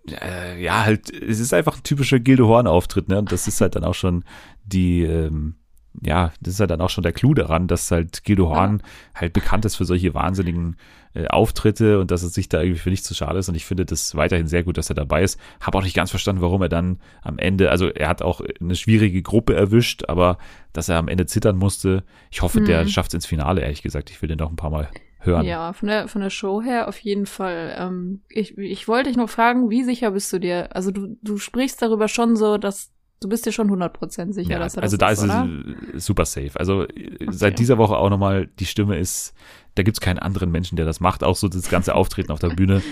äh, 0.09 0.62
ja, 0.62 0.85
halt, 0.85 1.11
es 1.11 1.40
ist 1.40 1.55
einfach 1.55 1.77
ein 1.77 1.83
typischer 1.83 2.21
Gilde 2.21 2.47
Horn-Auftritt, 2.47 3.09
ne? 3.09 3.19
Und 3.19 3.33
das 3.33 3.49
ist 3.49 3.61
halt 3.61 3.77
dann 3.77 3.85
auch 3.85 3.95
schon 3.95 4.25
die, 4.64 5.03
ähm, 5.03 5.57
ja, 6.03 6.33
das 6.40 6.55
ist 6.55 6.61
ja 6.61 6.67
dann 6.67 6.81
auch 6.81 6.90
schon 6.90 7.03
der 7.03 7.12
Clou 7.12 7.35
daran, 7.35 7.69
dass 7.69 7.90
halt 7.90 8.25
Guido 8.25 8.49
Horn 8.49 8.83
ja. 8.83 9.21
halt 9.21 9.33
bekannt 9.33 9.64
ist 9.64 9.77
für 9.77 9.85
solche 9.85 10.12
wahnsinnigen 10.12 10.77
äh, 11.14 11.29
Auftritte 11.29 12.01
und 12.01 12.11
dass 12.11 12.23
es 12.23 12.35
sich 12.35 12.49
da 12.49 12.61
irgendwie 12.61 12.81
für 12.81 12.90
nichts 12.90 13.07
zu 13.07 13.14
schade 13.14 13.38
ist. 13.38 13.49
Und 13.49 13.55
ich 13.55 13.64
finde 13.64 13.87
das 13.87 14.14
weiterhin 14.14 14.49
sehr 14.49 14.64
gut, 14.64 14.77
dass 14.77 14.90
er 14.90 14.97
dabei 14.97 15.23
ist. 15.23 15.38
Habe 15.61 15.79
auch 15.79 15.85
nicht 15.85 15.95
ganz 15.95 16.11
verstanden, 16.11 16.43
warum 16.43 16.62
er 16.62 16.69
dann 16.69 16.99
am 17.23 17.38
Ende, 17.38 17.71
also 17.71 17.88
er 17.88 18.09
hat 18.09 18.23
auch 18.23 18.40
eine 18.61 18.75
schwierige 18.75 19.23
Gruppe 19.23 19.55
erwischt, 19.55 20.05
aber 20.09 20.38
dass 20.73 20.88
er 20.88 20.99
am 20.99 21.09
Ende 21.09 21.27
zittern 21.27 21.57
musste. 21.57 22.03
Ich 22.31 22.43
hoffe, 22.43 22.61
mhm. 22.61 22.67
der 22.67 22.87
schafft 22.88 23.11
es 23.11 23.14
ins 23.14 23.27
Finale, 23.27 23.62
ehrlich 23.62 23.83
gesagt. 23.83 24.11
Ich 24.11 24.21
will 24.21 24.29
den 24.29 24.38
noch 24.38 24.51
ein 24.51 24.57
paar 24.57 24.71
Mal 24.71 24.88
hören. 25.25 25.45
Ja, 25.47 25.73
von 25.73 25.89
der, 25.89 26.09
von 26.09 26.21
der 26.21 26.31
Show 26.31 26.63
her 26.63 26.89
auf 26.89 26.99
jeden 26.99 27.27
Fall. 27.27 27.75
Ähm, 27.79 28.23
ich, 28.29 28.57
ich 28.59 28.89
wollte 28.89 29.11
dich 29.11 29.17
noch 29.17 29.31
fragen, 29.31 29.71
wie 29.71 29.85
sicher 29.85 30.13
bist 30.13 30.33
du 30.33 30.39
dir? 30.39 30.75
Also 30.75 30.91
du, 30.91 31.17
du 31.23 31.39
sprichst 31.39 31.81
darüber 31.83 32.09
schon 32.09 32.37
so, 32.37 32.59
dass 32.59 32.91
Du 33.25 33.31
bist 33.31 33.47
dir 33.47 33.53
schon 33.53 33.71
100% 33.71 34.35
sicher, 34.35 34.51
ja, 34.51 34.59
dass 34.59 34.77
er 34.77 34.83
also 34.83 34.99
das 34.99 35.09
Also 35.09 35.27
da 35.27 35.41
ist 35.41 35.95
es 35.95 36.05
super 36.05 36.27
safe. 36.27 36.51
Also 36.57 36.83
okay. 36.83 37.17
seit 37.31 37.59
dieser 37.59 37.79
Woche 37.79 37.97
auch 37.97 38.11
nochmal, 38.11 38.49
die 38.59 38.67
Stimme 38.67 38.99
ist, 38.99 39.33
da 39.75 39.83
gibt's 39.83 40.01
keinen 40.01 40.19
anderen 40.19 40.51
Menschen, 40.51 40.77
der 40.77 40.87
das 40.87 41.01
macht. 41.01 41.25
Auch 41.25 41.37
so 41.37 41.49
das 41.49 41.69
ganze 41.69 41.95
Auftreten 41.95 42.33
auf 42.33 42.39
der 42.39 42.49
Bühne 42.57 42.83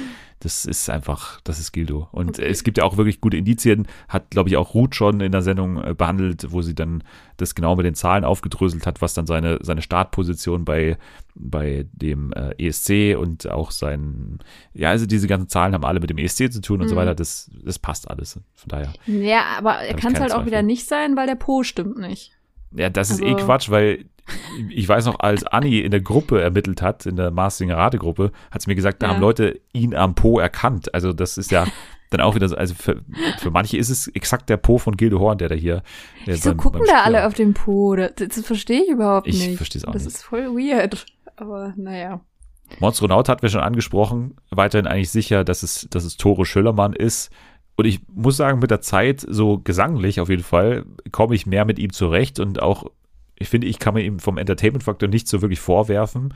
das 0.44 0.64
ist 0.64 0.90
einfach, 0.90 1.40
das 1.42 1.60
ist 1.60 1.70
Gildo. 1.72 2.08
Und 2.10 2.30
okay. 2.30 2.48
es 2.48 2.64
gibt 2.64 2.78
ja 2.78 2.84
auch 2.84 2.96
wirklich 2.96 3.20
gute 3.20 3.36
Indizien, 3.36 3.86
hat, 4.08 4.30
glaube 4.30 4.48
ich, 4.48 4.56
auch 4.56 4.74
Ruth 4.74 4.96
schon 4.96 5.20
in 5.20 5.30
der 5.30 5.42
Sendung 5.42 5.82
äh, 5.82 5.94
behandelt, 5.94 6.50
wo 6.50 6.62
sie 6.62 6.74
dann 6.74 7.04
das 7.36 7.54
genau 7.54 7.76
mit 7.76 7.86
den 7.86 7.94
Zahlen 7.94 8.24
aufgedröselt 8.24 8.84
hat, 8.86 9.00
was 9.00 9.14
dann 9.14 9.26
seine, 9.26 9.58
seine 9.62 9.82
Startposition 9.82 10.64
bei, 10.64 10.98
bei 11.36 11.86
dem 11.92 12.32
äh, 12.32 12.54
ESC 12.58 13.16
und 13.16 13.48
auch 13.48 13.70
sein, 13.70 14.40
ja, 14.74 14.90
also 14.90 15.06
diese 15.06 15.28
ganzen 15.28 15.48
Zahlen 15.48 15.74
haben 15.74 15.84
alle 15.84 16.00
mit 16.00 16.10
dem 16.10 16.18
ESC 16.18 16.52
zu 16.52 16.60
tun 16.60 16.80
und 16.80 16.86
mhm. 16.86 16.90
so 16.90 16.96
weiter. 16.96 17.14
Das, 17.14 17.48
das 17.64 17.78
passt 17.78 18.10
alles. 18.10 18.40
Von 18.54 18.68
daher. 18.68 18.92
Ja, 19.06 19.44
aber 19.58 19.76
er 19.76 19.94
kann 19.94 20.12
es 20.12 20.20
halt 20.20 20.30
Zweifel. 20.30 20.42
auch 20.42 20.46
wieder 20.46 20.62
nicht 20.62 20.88
sein, 20.88 21.16
weil 21.16 21.28
der 21.28 21.36
Po 21.36 21.62
stimmt 21.62 21.98
nicht. 21.98 22.32
Ja, 22.74 22.90
das 22.90 23.10
also, 23.10 23.22
ist 23.22 23.30
eh 23.30 23.34
also 23.34 23.46
Quatsch, 23.46 23.70
weil 23.70 24.06
ich 24.70 24.88
weiß 24.88 25.06
noch, 25.06 25.20
als 25.20 25.44
Anni 25.44 25.80
in 25.80 25.90
der 25.90 26.00
Gruppe 26.00 26.40
ermittelt 26.40 26.82
hat, 26.82 27.06
in 27.06 27.16
der 27.16 27.30
Marstinger 27.30 27.76
Rate-Gruppe, 27.76 28.32
hat 28.50 28.62
sie 28.62 28.70
mir 28.70 28.76
gesagt, 28.76 29.02
da 29.02 29.06
ja. 29.06 29.14
haben 29.14 29.20
Leute 29.20 29.60
ihn 29.72 29.94
am 29.94 30.14
Po 30.14 30.38
erkannt. 30.38 30.94
Also 30.94 31.12
das 31.12 31.38
ist 31.38 31.50
ja 31.50 31.66
dann 32.10 32.20
auch 32.20 32.34
wieder 32.34 32.48
so, 32.48 32.56
also 32.56 32.74
für, 32.74 33.00
für 33.38 33.50
manche 33.50 33.76
ist 33.76 33.88
es 33.88 34.08
exakt 34.08 34.48
der 34.50 34.58
Po 34.58 34.78
von 34.78 34.96
Gilde 34.96 35.18
Horn, 35.18 35.38
der 35.38 35.48
da 35.48 35.54
hier. 35.54 35.82
Der 36.26 36.34
Wieso 36.34 36.50
beim, 36.50 36.58
gucken 36.58 36.80
beim 36.80 36.88
da 36.88 37.02
alle 37.02 37.26
auf 37.26 37.34
den 37.34 37.54
Po? 37.54 37.96
Das, 37.96 38.12
das 38.16 38.40
verstehe 38.44 38.82
ich 38.82 38.90
überhaupt 38.90 39.26
nicht. 39.26 39.46
Ich 39.46 39.56
verstehe 39.56 39.80
es 39.80 39.84
auch 39.84 39.92
das 39.92 40.04
nicht. 40.04 40.14
Das 40.14 40.22
ist 40.22 40.28
voll 40.28 40.54
weird. 40.54 41.06
Aber 41.36 41.72
naja. 41.76 42.20
Monstronaut 42.78 43.28
hatten 43.28 43.42
wir 43.42 43.48
schon 43.48 43.60
angesprochen. 43.60 44.36
Weiterhin 44.50 44.86
eigentlich 44.86 45.10
sicher, 45.10 45.44
dass 45.44 45.62
es, 45.62 45.88
dass 45.90 46.04
es 46.04 46.16
Tore 46.16 46.46
Schüllermann 46.46 46.92
ist. 46.92 47.30
Und 47.76 47.86
ich 47.86 48.00
muss 48.08 48.36
sagen, 48.36 48.58
mit 48.58 48.70
der 48.70 48.82
Zeit, 48.82 49.24
so 49.26 49.58
gesanglich 49.58 50.20
auf 50.20 50.28
jeden 50.28 50.42
Fall, 50.42 50.84
komme 51.10 51.34
ich 51.34 51.46
mehr 51.46 51.64
mit 51.64 51.78
ihm 51.78 51.92
zurecht 51.92 52.38
und 52.38 52.60
auch 52.62 52.84
ich 53.36 53.48
finde, 53.48 53.66
ich 53.66 53.78
kann 53.78 53.94
mir 53.94 54.02
ihm 54.02 54.18
vom 54.18 54.38
Entertainment-Faktor 54.38 55.08
nicht 55.08 55.28
so 55.28 55.42
wirklich 55.42 55.60
vorwerfen. 55.60 56.34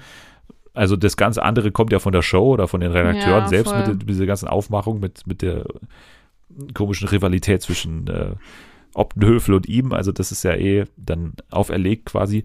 Also 0.75 0.97
das 0.97 1.17
ganze 1.17 1.43
andere 1.43 1.71
kommt 1.71 1.93
ja 1.93 1.99
von 1.99 2.13
der 2.13 2.23
Show 2.23 2.53
oder 2.53 2.69
von 2.69 2.81
den 2.81 2.93
Redakteuren 2.93 3.45
ja, 3.45 3.49
selbst 3.49 3.75
mit, 3.75 3.87
mit, 3.87 4.09
dieser 4.09 4.27
ganzen 4.27 4.49
Aufmachung, 4.49 5.01
mit, 5.01 5.27
mit 5.27 5.41
der 5.41 5.65
komischen 6.75 7.09
Rivalität 7.09 7.63
zwischen 7.63 8.07
äh, 8.09 8.35
Optenhöfel 8.95 9.55
und 9.55 9.69
ihm. 9.69 9.93
Also 9.93 10.13
das 10.13 10.33
ist 10.33 10.43
ja 10.43 10.55
eh 10.55 10.85
dann 10.97 11.35
auferlegt 11.51 12.07
quasi. 12.07 12.45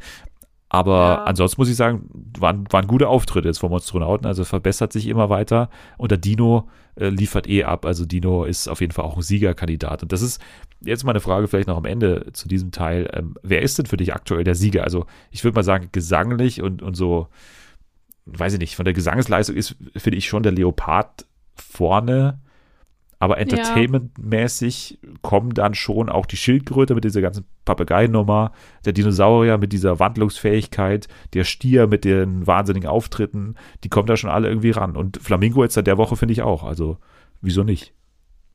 Aber 0.74 0.94
ja. 0.94 1.24
ansonsten 1.26 1.60
muss 1.60 1.68
ich 1.68 1.76
sagen, 1.76 2.10
waren, 2.40 2.64
waren 2.70 2.88
gute 2.88 3.10
Auftritte 3.10 3.50
jetzt 3.50 3.58
vom 3.58 3.72
Monstronauten, 3.72 4.26
also 4.26 4.46
verbessert 4.46 4.94
sich 4.94 5.08
immer 5.08 5.30
weiter. 5.30 5.70
Und 5.98 6.12
der 6.12 6.18
Dino 6.18 6.70
äh, 6.96 7.10
liefert 7.10 7.50
eh 7.50 7.66
ab. 7.66 7.86
Also 7.86 8.06
Dino 8.06 8.46
ist 8.46 8.70
auf 8.70 8.80
jeden 8.80 8.94
Fall 8.94 9.04
auch 9.04 9.18
ein 9.18 9.22
Siegerkandidat. 9.22 10.02
Und 10.02 10.14
das 10.14 10.22
ist 10.22 10.42
jetzt 10.80 11.04
mal 11.04 11.12
eine 11.12 11.20
Frage 11.20 11.50
vielleicht 11.50 11.68
noch 11.68 11.76
am 11.76 11.84
Ende 11.84 12.32
zu 12.32 12.48
diesem 12.48 12.72
Teil. 12.72 13.10
Ähm, 13.12 13.36
wer 13.44 13.62
ist 13.62 13.80
denn 13.80 13.86
für 13.86 13.98
dich 13.98 14.14
aktuell 14.14 14.46
der 14.46 14.56
Sieger? 14.56 14.86
Also 14.86 15.08
ich 15.30 15.44
würde 15.44 15.56
mal 15.56 15.64
sagen, 15.64 15.90
gesanglich 15.92 16.62
und, 16.62 16.82
und 16.82 16.96
so, 16.96 17.28
weiß 18.28 18.54
ich 18.54 18.60
nicht, 18.60 18.78
von 18.78 18.86
der 18.86 18.94
Gesangsleistung 18.94 19.58
ist, 19.58 19.76
finde 19.98 20.20
ich 20.20 20.26
schon 20.26 20.44
der 20.44 20.54
Leopard 20.54 21.26
vorne. 21.54 22.40
Aber 23.22 23.38
entertainmentmäßig 23.38 24.98
kommen 25.22 25.54
dann 25.54 25.76
schon 25.76 26.10
auch 26.10 26.26
die 26.26 26.38
Schildkröte 26.38 26.96
mit 26.96 27.04
dieser 27.04 27.22
ganzen 27.22 27.46
Papageiennummer, 27.66 28.52
der 28.84 28.94
Dinosaurier 28.94 29.60
mit 29.60 29.74
dieser 29.74 30.00
Wandlungsfähigkeit, 30.00 31.08
der 31.36 31.44
Stier 31.44 31.86
mit 31.86 32.04
den 32.04 32.48
wahnsinnigen 32.48 32.90
Auftritten, 32.90 33.58
die 33.84 33.90
kommen 33.90 34.08
da 34.08 34.18
schon 34.18 34.32
alle 34.32 34.48
irgendwie 34.48 34.72
ran. 34.72 34.98
Und 34.98 35.20
Flamingo 35.22 35.62
jetzt 35.62 35.76
seit 35.76 35.86
der 35.86 36.00
Woche 36.00 36.16
finde 36.16 36.32
ich 36.32 36.42
auch. 36.42 36.64
Also, 36.64 36.98
wieso 37.42 37.64
nicht? 37.64 37.94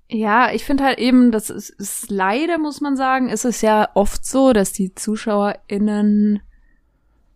Ja, 0.09 0.51
ich 0.53 0.65
finde 0.65 0.83
halt 0.83 0.99
eben, 0.99 1.31
das 1.31 1.49
ist, 1.49 1.71
ist 1.71 2.11
leider, 2.11 2.59
muss 2.59 2.81
man 2.81 2.97
sagen, 2.97 3.29
ist 3.29 3.45
es 3.45 3.63
ja 3.63 3.89
oft 3.95 4.27
so, 4.27 4.53
dass 4.53 4.73
die 4.73 4.97
ZuschauerInnen 4.97 6.41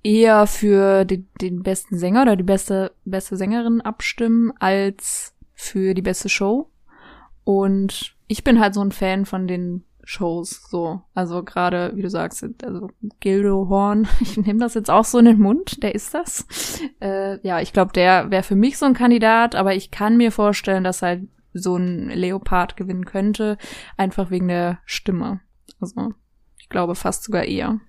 eher 0.02 0.48
für 0.48 1.04
den, 1.04 1.28
den 1.40 1.62
besten 1.62 1.96
Sänger 1.96 2.22
oder 2.22 2.34
die 2.34 2.42
beste, 2.42 2.90
beste 3.04 3.36
Sängerin 3.36 3.80
abstimmen 3.82 4.52
als 4.58 5.32
für 5.54 5.94
die 5.94 6.02
beste 6.02 6.28
Show. 6.28 6.69
Und 7.44 8.14
ich 8.28 8.44
bin 8.44 8.60
halt 8.60 8.74
so 8.74 8.80
ein 8.80 8.92
Fan 8.92 9.26
von 9.26 9.48
den 9.48 9.84
Shows, 10.04 10.66
so. 10.68 11.02
Also 11.14 11.42
gerade, 11.44 11.92
wie 11.94 12.02
du 12.02 12.10
sagst, 12.10 12.44
also 12.64 12.90
Gildo 13.20 13.68
Horn, 13.68 14.08
ich 14.20 14.36
nehme 14.36 14.58
das 14.58 14.74
jetzt 14.74 14.90
auch 14.90 15.04
so 15.04 15.18
in 15.18 15.26
den 15.26 15.40
Mund, 15.40 15.82
der 15.82 15.94
ist 15.94 16.14
das. 16.14 16.46
Äh, 17.00 17.38
ja, 17.46 17.60
ich 17.60 17.72
glaube, 17.72 17.92
der 17.92 18.30
wäre 18.30 18.42
für 18.42 18.56
mich 18.56 18.78
so 18.78 18.86
ein 18.86 18.94
Kandidat, 18.94 19.54
aber 19.54 19.74
ich 19.74 19.90
kann 19.90 20.16
mir 20.16 20.32
vorstellen, 20.32 20.84
dass 20.84 21.02
halt 21.02 21.28
so 21.52 21.76
ein 21.76 22.08
Leopard 22.10 22.76
gewinnen 22.76 23.04
könnte, 23.04 23.56
einfach 23.96 24.30
wegen 24.30 24.48
der 24.48 24.78
Stimme. 24.84 25.40
Also, 25.80 26.12
ich 26.58 26.68
glaube 26.68 26.94
fast 26.94 27.24
sogar 27.24 27.44
eher 27.44 27.80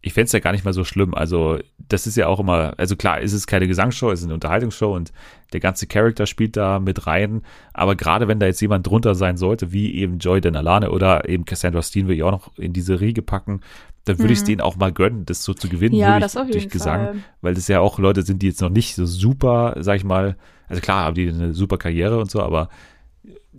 ich 0.00 0.12
fände 0.12 0.26
es 0.26 0.32
ja 0.32 0.38
gar 0.38 0.52
nicht 0.52 0.64
mal 0.64 0.72
so 0.72 0.84
schlimm. 0.84 1.14
Also, 1.14 1.58
das 1.88 2.06
ist 2.06 2.16
ja 2.16 2.28
auch 2.28 2.38
immer, 2.38 2.74
also 2.76 2.94
klar, 2.94 3.20
ist 3.20 3.32
es 3.32 3.46
keine 3.46 3.66
Gesangsshow, 3.66 4.10
es 4.10 4.20
ist 4.20 4.26
eine 4.26 4.34
Unterhaltungsshow 4.34 4.94
und 4.94 5.12
der 5.52 5.60
ganze 5.60 5.86
Charakter 5.86 6.26
spielt 6.26 6.56
da 6.56 6.78
mit 6.78 7.06
rein. 7.06 7.42
Aber 7.72 7.96
gerade 7.96 8.28
wenn 8.28 8.38
da 8.38 8.46
jetzt 8.46 8.60
jemand 8.60 8.86
drunter 8.86 9.14
sein 9.14 9.36
sollte, 9.36 9.72
wie 9.72 9.94
eben 9.94 10.18
Joy 10.18 10.40
Denalane 10.40 10.90
oder 10.90 11.28
eben 11.28 11.44
Cassandra 11.44 11.82
Steen, 11.82 12.06
will 12.06 12.16
ich 12.16 12.22
auch 12.22 12.30
noch 12.30 12.56
in 12.58 12.72
diese 12.72 13.00
Riege 13.00 13.22
packen, 13.22 13.60
dann 14.04 14.18
würde 14.18 14.28
mhm. 14.28 14.32
ich 14.32 14.38
es 14.38 14.44
denen 14.44 14.60
auch 14.60 14.76
mal 14.76 14.92
gönnen, 14.92 15.26
das 15.26 15.42
so 15.42 15.52
zu 15.52 15.68
gewinnen, 15.68 15.94
ja, 15.94 16.20
das 16.20 16.36
auf 16.36 16.48
durch 16.48 16.68
Gesang. 16.68 17.04
Fall. 17.04 17.16
Weil 17.40 17.54
das 17.54 17.68
ja 17.68 17.80
auch 17.80 17.98
Leute 17.98 18.22
sind, 18.22 18.42
die 18.42 18.48
jetzt 18.48 18.60
noch 18.60 18.70
nicht 18.70 18.94
so 18.94 19.04
super, 19.04 19.74
sag 19.80 19.96
ich 19.96 20.04
mal, 20.04 20.36
also 20.68 20.80
klar 20.80 21.04
haben 21.04 21.14
die 21.14 21.28
eine 21.28 21.54
super 21.54 21.76
Karriere 21.76 22.18
und 22.18 22.30
so, 22.30 22.42
aber 22.42 22.68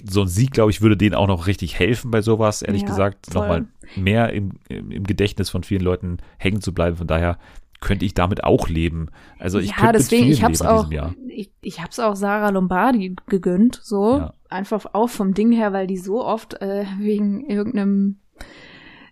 so 0.08 0.22
ein 0.22 0.28
Sieg, 0.28 0.52
glaube 0.52 0.72
ich, 0.72 0.82
würde 0.82 0.98
denen 0.98 1.16
auch 1.16 1.28
noch 1.28 1.48
richtig 1.48 1.78
helfen 1.78 2.12
bei 2.12 2.22
sowas, 2.22 2.62
ehrlich 2.62 2.84
ja, 2.84 2.88
gesagt, 2.88 3.34
nochmal 3.34 3.68
mehr 3.96 4.34
im, 4.34 4.54
im 4.70 5.04
Gedächtnis 5.04 5.50
von 5.50 5.64
vielen 5.64 5.82
Leuten 5.82 6.18
hängen 6.38 6.62
zu 6.62 6.74
bleiben. 6.74 6.98
Von 6.98 7.08
daher 7.08 7.38
könnte 7.80 8.06
ich 8.06 8.14
damit 8.14 8.44
auch 8.44 8.68
leben. 8.68 9.08
Also 9.38 9.60
ich 9.60 9.70
ja, 9.70 9.76
könnte 9.76 9.94
deswegen, 9.94 10.28
ich 10.28 10.44
hab's 10.44 10.62
auch, 10.62 10.90
Ich, 11.28 11.52
ich 11.62 11.82
hab's 11.82 12.00
auch 12.00 12.16
Sarah 12.16 12.50
Lombardi 12.50 13.16
gegönnt, 13.28 13.80
so. 13.82 14.18
Ja. 14.18 14.34
Einfach 14.50 14.86
auch 14.94 15.10
vom 15.10 15.34
Ding 15.34 15.52
her, 15.52 15.74
weil 15.74 15.88
die 15.88 15.98
so 15.98 16.26
oft 16.26 16.62
äh, 16.62 16.86
wegen 17.00 17.46
irgendeinem 17.46 18.18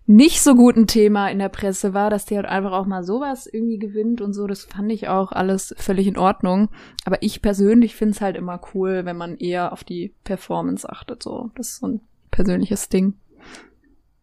nicht 0.10 0.42
so 0.42 0.56
guten 0.56 0.88
Thema 0.88 1.30
in 1.30 1.38
der 1.38 1.50
Presse 1.50 1.94
war, 1.94 2.10
dass 2.10 2.26
die 2.26 2.38
halt 2.38 2.46
einfach 2.46 2.72
auch 2.72 2.86
mal 2.86 3.04
sowas 3.04 3.46
irgendwie 3.46 3.78
gewinnt 3.78 4.22
und 4.22 4.34
so. 4.34 4.48
Das 4.48 4.64
fand 4.64 4.90
ich 4.90 5.10
auch 5.10 5.34
alles 5.34 5.76
völlig 5.78 6.08
in 6.08 6.18
Ordnung. 6.18 6.70
Aber 7.04 7.22
ich 7.22 7.42
persönlich 7.42 7.94
finde 7.94 8.14
es 8.14 8.22
halt 8.22 8.38
immer 8.38 8.62
cool, 8.74 9.04
wenn 9.04 9.18
man 9.18 9.36
eher 9.38 9.74
auf 9.74 9.84
die 9.84 10.14
Performance 10.24 10.90
achtet. 10.90 11.22
So, 11.22 11.52
das 11.56 11.70
ist 11.70 11.80
so 11.80 11.88
ein 11.88 12.02
persönliches 12.32 12.88
Ding. 12.88 13.16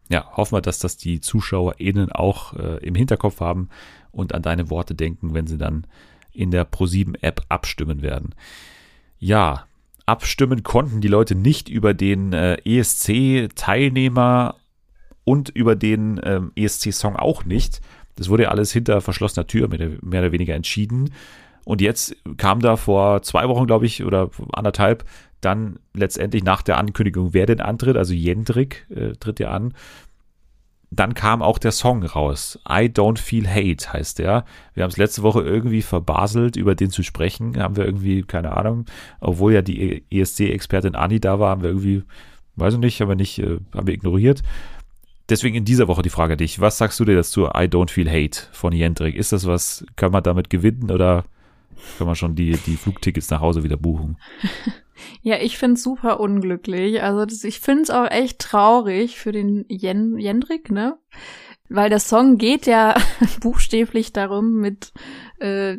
Ja, 0.09 0.35
hoffen 0.35 0.55
wir, 0.55 0.61
dass 0.61 0.79
das 0.79 0.97
die 0.97 1.21
ZuschauerInnen 1.21 2.11
auch 2.11 2.53
äh, 2.53 2.77
im 2.83 2.95
Hinterkopf 2.95 3.39
haben 3.39 3.69
und 4.11 4.33
an 4.33 4.41
deine 4.41 4.71
Worte 4.71 4.95
denken, 4.95 5.35
wenn 5.35 5.45
sie 5.45 5.59
dann 5.59 5.85
in 6.31 6.49
der 6.49 6.67
Pro7-App 6.67 7.43
abstimmen 7.49 8.01
werden. 8.01 8.33
Ja, 9.19 9.67
abstimmen 10.07 10.63
konnten 10.63 10.99
die 11.01 11.07
Leute 11.09 11.35
nicht 11.35 11.69
über 11.69 11.93
den 11.93 12.33
äh, 12.33 12.57
ESC-Teilnehmer 12.65 14.55
und 15.25 15.49
über 15.49 15.75
den 15.75 16.21
ähm, 16.23 16.51
ESC-Song 16.55 17.15
auch 17.17 17.43
nicht. 17.43 17.81
Das 18.15 18.29
wurde 18.29 18.43
ja 18.43 18.49
alles 18.49 18.71
hinter 18.71 19.01
verschlossener 19.01 19.47
Tür 19.47 19.67
mehr 19.67 20.21
oder 20.21 20.31
weniger 20.31 20.55
entschieden. 20.55 21.11
Und 21.65 21.81
jetzt 21.81 22.15
kam 22.37 22.61
da 22.61 22.77
vor 22.77 23.23
zwei 23.23 23.49
Wochen, 23.49 23.67
glaube 23.67 23.85
ich, 23.87 24.05
oder 24.05 24.29
anderthalb, 24.53 25.03
dann 25.41 25.79
letztendlich 25.93 26.43
nach 26.43 26.61
der 26.61 26.77
Ankündigung, 26.77 27.33
wer 27.33 27.45
denn 27.45 27.59
antritt, 27.59 27.97
also 27.97 28.13
Jendrik 28.13 28.87
äh, 28.89 29.13
tritt 29.13 29.39
ja 29.39 29.49
an. 29.49 29.73
Dann 30.91 31.13
kam 31.13 31.41
auch 31.41 31.57
der 31.57 31.71
Song 31.71 32.03
raus. 32.03 32.59
I 32.69 32.85
Don't 32.85 33.17
Feel 33.17 33.47
Hate 33.47 33.91
heißt 33.91 34.19
der. 34.19 34.45
Wir 34.75 34.83
haben 34.83 34.91
es 34.91 34.97
letzte 34.97 35.23
Woche 35.23 35.41
irgendwie 35.41 35.81
verbaselt, 35.81 36.55
über 36.55 36.75
den 36.75 36.89
zu 36.89 37.03
sprechen. 37.03 37.61
Haben 37.61 37.75
wir 37.75 37.85
irgendwie, 37.85 38.21
keine 38.21 38.55
Ahnung, 38.55 38.85
obwohl 39.19 39.53
ja 39.53 39.61
die 39.61 40.05
ESC-Expertin 40.09 40.95
Anni 40.95 41.19
da 41.19 41.39
war, 41.39 41.49
haben 41.49 41.63
wir 41.63 41.69
irgendwie, 41.69 42.03
weiß 42.55 42.75
ich 42.75 42.79
nicht, 42.79 43.01
haben 43.01 43.09
wir 43.09 43.15
nicht, 43.15 43.39
äh, 43.39 43.57
haben 43.73 43.87
wir 43.87 43.93
ignoriert. 43.93 44.41
Deswegen 45.29 45.55
in 45.55 45.65
dieser 45.65 45.87
Woche 45.87 46.01
die 46.01 46.09
Frage 46.09 46.37
dich. 46.37 46.59
Was 46.59 46.77
sagst 46.77 46.99
du 46.99 47.05
dir 47.05 47.15
dazu 47.15 47.45
I 47.45 47.67
Don't 47.67 47.89
Feel 47.89 48.09
Hate 48.09 48.41
von 48.51 48.73
Jendrik? 48.73 49.15
Ist 49.15 49.31
das 49.31 49.47
was, 49.47 49.85
kann 49.95 50.11
man 50.11 50.23
damit 50.23 50.49
gewinnen 50.49 50.91
oder 50.91 51.23
kann 51.97 52.07
man 52.07 52.15
schon 52.15 52.35
die, 52.35 52.57
die 52.65 52.77
Flugtickets 52.77 53.29
nach 53.29 53.41
Hause 53.41 53.63
wieder 53.63 53.77
buchen? 53.77 54.17
Ja, 55.21 55.35
ich 55.41 55.57
find's 55.57 55.83
super 55.83 56.21
unglücklich. 56.21 57.03
Also 57.03 57.25
das, 57.25 57.43
ich 57.43 57.59
find's 57.59 57.89
auch 57.89 58.09
echt 58.09 58.39
traurig 58.39 59.19
für 59.19 59.33
den 59.33 59.65
Jen, 59.67 60.17
Jendrik, 60.17 60.71
ne? 60.71 60.97
weil 61.69 61.89
der 61.89 61.99
Song 61.99 62.37
geht 62.37 62.65
ja 62.65 62.95
buchstäblich 63.41 64.13
darum, 64.13 64.59
mit 64.59 64.93
äh, 65.39 65.77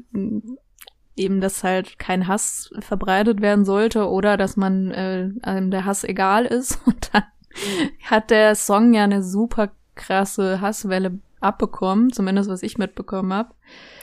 eben, 1.16 1.40
dass 1.40 1.64
halt 1.64 1.98
kein 1.98 2.26
Hass 2.26 2.70
verbreitet 2.80 3.40
werden 3.40 3.64
sollte 3.64 4.08
oder 4.08 4.36
dass 4.36 4.56
man 4.56 4.90
äh, 4.90 5.30
einem 5.42 5.70
der 5.70 5.84
Hass 5.84 6.04
egal 6.04 6.44
ist. 6.44 6.80
Und 6.86 7.10
dann 7.12 7.24
hat 8.04 8.30
der 8.30 8.54
Song 8.54 8.94
ja 8.94 9.04
eine 9.04 9.22
super 9.22 9.70
krasse 9.94 10.60
Hasswelle 10.60 11.18
abbekommen, 11.40 12.12
zumindest 12.12 12.50
was 12.50 12.62
ich 12.62 12.78
mitbekommen 12.78 13.32
habe. 13.32 13.50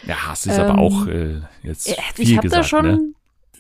Ja, 0.06 0.28
Hass 0.28 0.46
ist 0.46 0.58
ähm, 0.58 0.66
aber 0.66 0.80
auch 0.80 1.08
äh, 1.08 1.42
jetzt 1.62 1.88
ja, 1.88 1.96
viel 2.14 2.26
ich 2.26 2.36
hab 2.36 2.44
gesagt, 2.44 2.64
da 2.64 2.68
schon, 2.68 2.86
ne? 2.86 3.00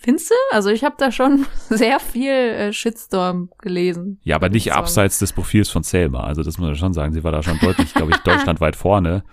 Findest 0.03 0.32
du? 0.32 0.36
Also 0.51 0.69
ich 0.69 0.84
habe 0.84 0.95
da 0.97 1.13
schon 1.13 1.45
sehr 1.69 1.99
viel 1.99 2.29
äh, 2.29 2.73
Shitstorm 2.73 3.49
gelesen. 3.60 4.19
Ja, 4.23 4.36
aber 4.36 4.49
nicht 4.49 4.73
abseits 4.73 5.19
des 5.19 5.32
Profils 5.32 5.69
von 5.69 5.84
Selma. 5.84 6.25
Also 6.25 6.43
das 6.43 6.58
muss 6.58 6.67
man 6.67 6.75
schon 6.75 6.93
sagen. 6.93 7.13
Sie 7.13 7.23
war 7.23 7.32
da 7.32 7.41
schon 7.41 7.58
deutlich, 7.60 7.93
glaube 7.93 8.12
ich, 8.12 8.17
deutschlandweit 8.25 8.75
vorne 8.75 9.23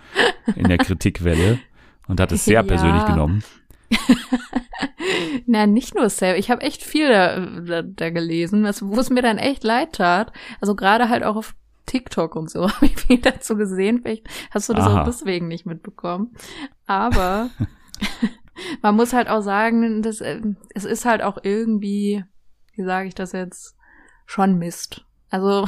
in 0.54 0.68
der 0.68 0.78
Kritikwelle 0.78 1.58
und 2.06 2.20
hat 2.20 2.30
es 2.30 2.44
sehr 2.44 2.54
ja. 2.54 2.62
persönlich 2.62 3.04
genommen. 3.04 3.42
Na, 5.46 5.66
nicht 5.66 5.94
nur 5.94 6.08
Selma. 6.08 6.38
Ich 6.38 6.50
habe 6.50 6.62
echt 6.62 6.82
viel 6.82 7.08
da, 7.08 7.40
da, 7.40 7.82
da 7.82 8.10
gelesen, 8.10 8.64
was, 8.64 8.82
wo 8.82 8.98
es 8.98 9.10
mir 9.10 9.22
dann 9.22 9.38
echt 9.38 9.64
leid 9.64 9.94
tat. 9.94 10.32
Also 10.60 10.74
gerade 10.74 11.08
halt 11.08 11.24
auch 11.24 11.36
auf 11.36 11.54
TikTok 11.86 12.36
und 12.36 12.50
so 12.50 12.70
habe 12.74 12.86
ich 12.86 12.96
viel 12.96 13.18
dazu 13.18 13.56
gesehen. 13.56 14.02
Vielleicht 14.02 14.28
hast 14.50 14.68
du 14.68 14.74
das 14.74 14.86
Aha. 14.86 15.02
auch 15.02 15.04
deswegen 15.04 15.48
nicht 15.48 15.66
mitbekommen. 15.66 16.34
Aber 16.86 17.50
man 18.82 18.96
muss 18.96 19.12
halt 19.12 19.28
auch 19.28 19.42
sagen, 19.42 20.02
das, 20.02 20.20
äh, 20.20 20.40
es 20.74 20.84
ist 20.84 21.04
halt 21.04 21.22
auch 21.22 21.38
irgendwie, 21.42 22.24
wie 22.74 22.84
sage 22.84 23.08
ich 23.08 23.14
das 23.14 23.32
jetzt, 23.32 23.76
schon 24.26 24.58
Mist. 24.58 25.04
Also 25.30 25.66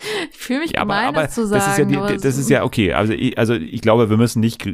ich 0.30 0.36
fühle 0.36 0.60
mich 0.60 0.72
ja, 0.72 0.82
gemein, 0.82 1.08
aber, 1.08 1.18
aber 1.18 1.26
das 1.26 1.34
zu 1.34 1.46
sagen. 1.46 1.60
Das 1.60 1.72
ist 1.72 1.78
ja, 1.78 2.06
die, 2.06 2.16
das 2.22 2.38
ist 2.38 2.50
ja 2.50 2.64
okay. 2.64 2.92
Also 2.92 3.12
ich, 3.12 3.38
also 3.38 3.54
ich 3.54 3.80
glaube, 3.80 4.10
wir 4.10 4.16
müssen 4.16 4.40
nicht 4.40 4.66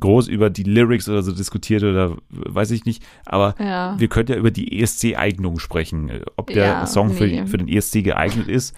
groß 0.00 0.28
über 0.28 0.50
die 0.50 0.62
Lyrics 0.62 1.08
oder 1.08 1.22
so 1.22 1.32
diskutieren 1.32 1.90
oder 1.90 2.16
weiß 2.28 2.70
ich 2.70 2.84
nicht. 2.84 3.02
Aber 3.24 3.54
ja. 3.58 3.94
wir 3.98 4.08
können 4.08 4.28
ja 4.28 4.36
über 4.36 4.50
die 4.50 4.80
ESC-Eignung 4.80 5.58
sprechen, 5.58 6.10
ob 6.36 6.48
der 6.48 6.66
ja, 6.66 6.86
Song 6.86 7.08
nee. 7.08 7.14
für, 7.14 7.46
für 7.46 7.58
den 7.58 7.68
ESC 7.68 8.04
geeignet 8.04 8.48
ist. 8.48 8.74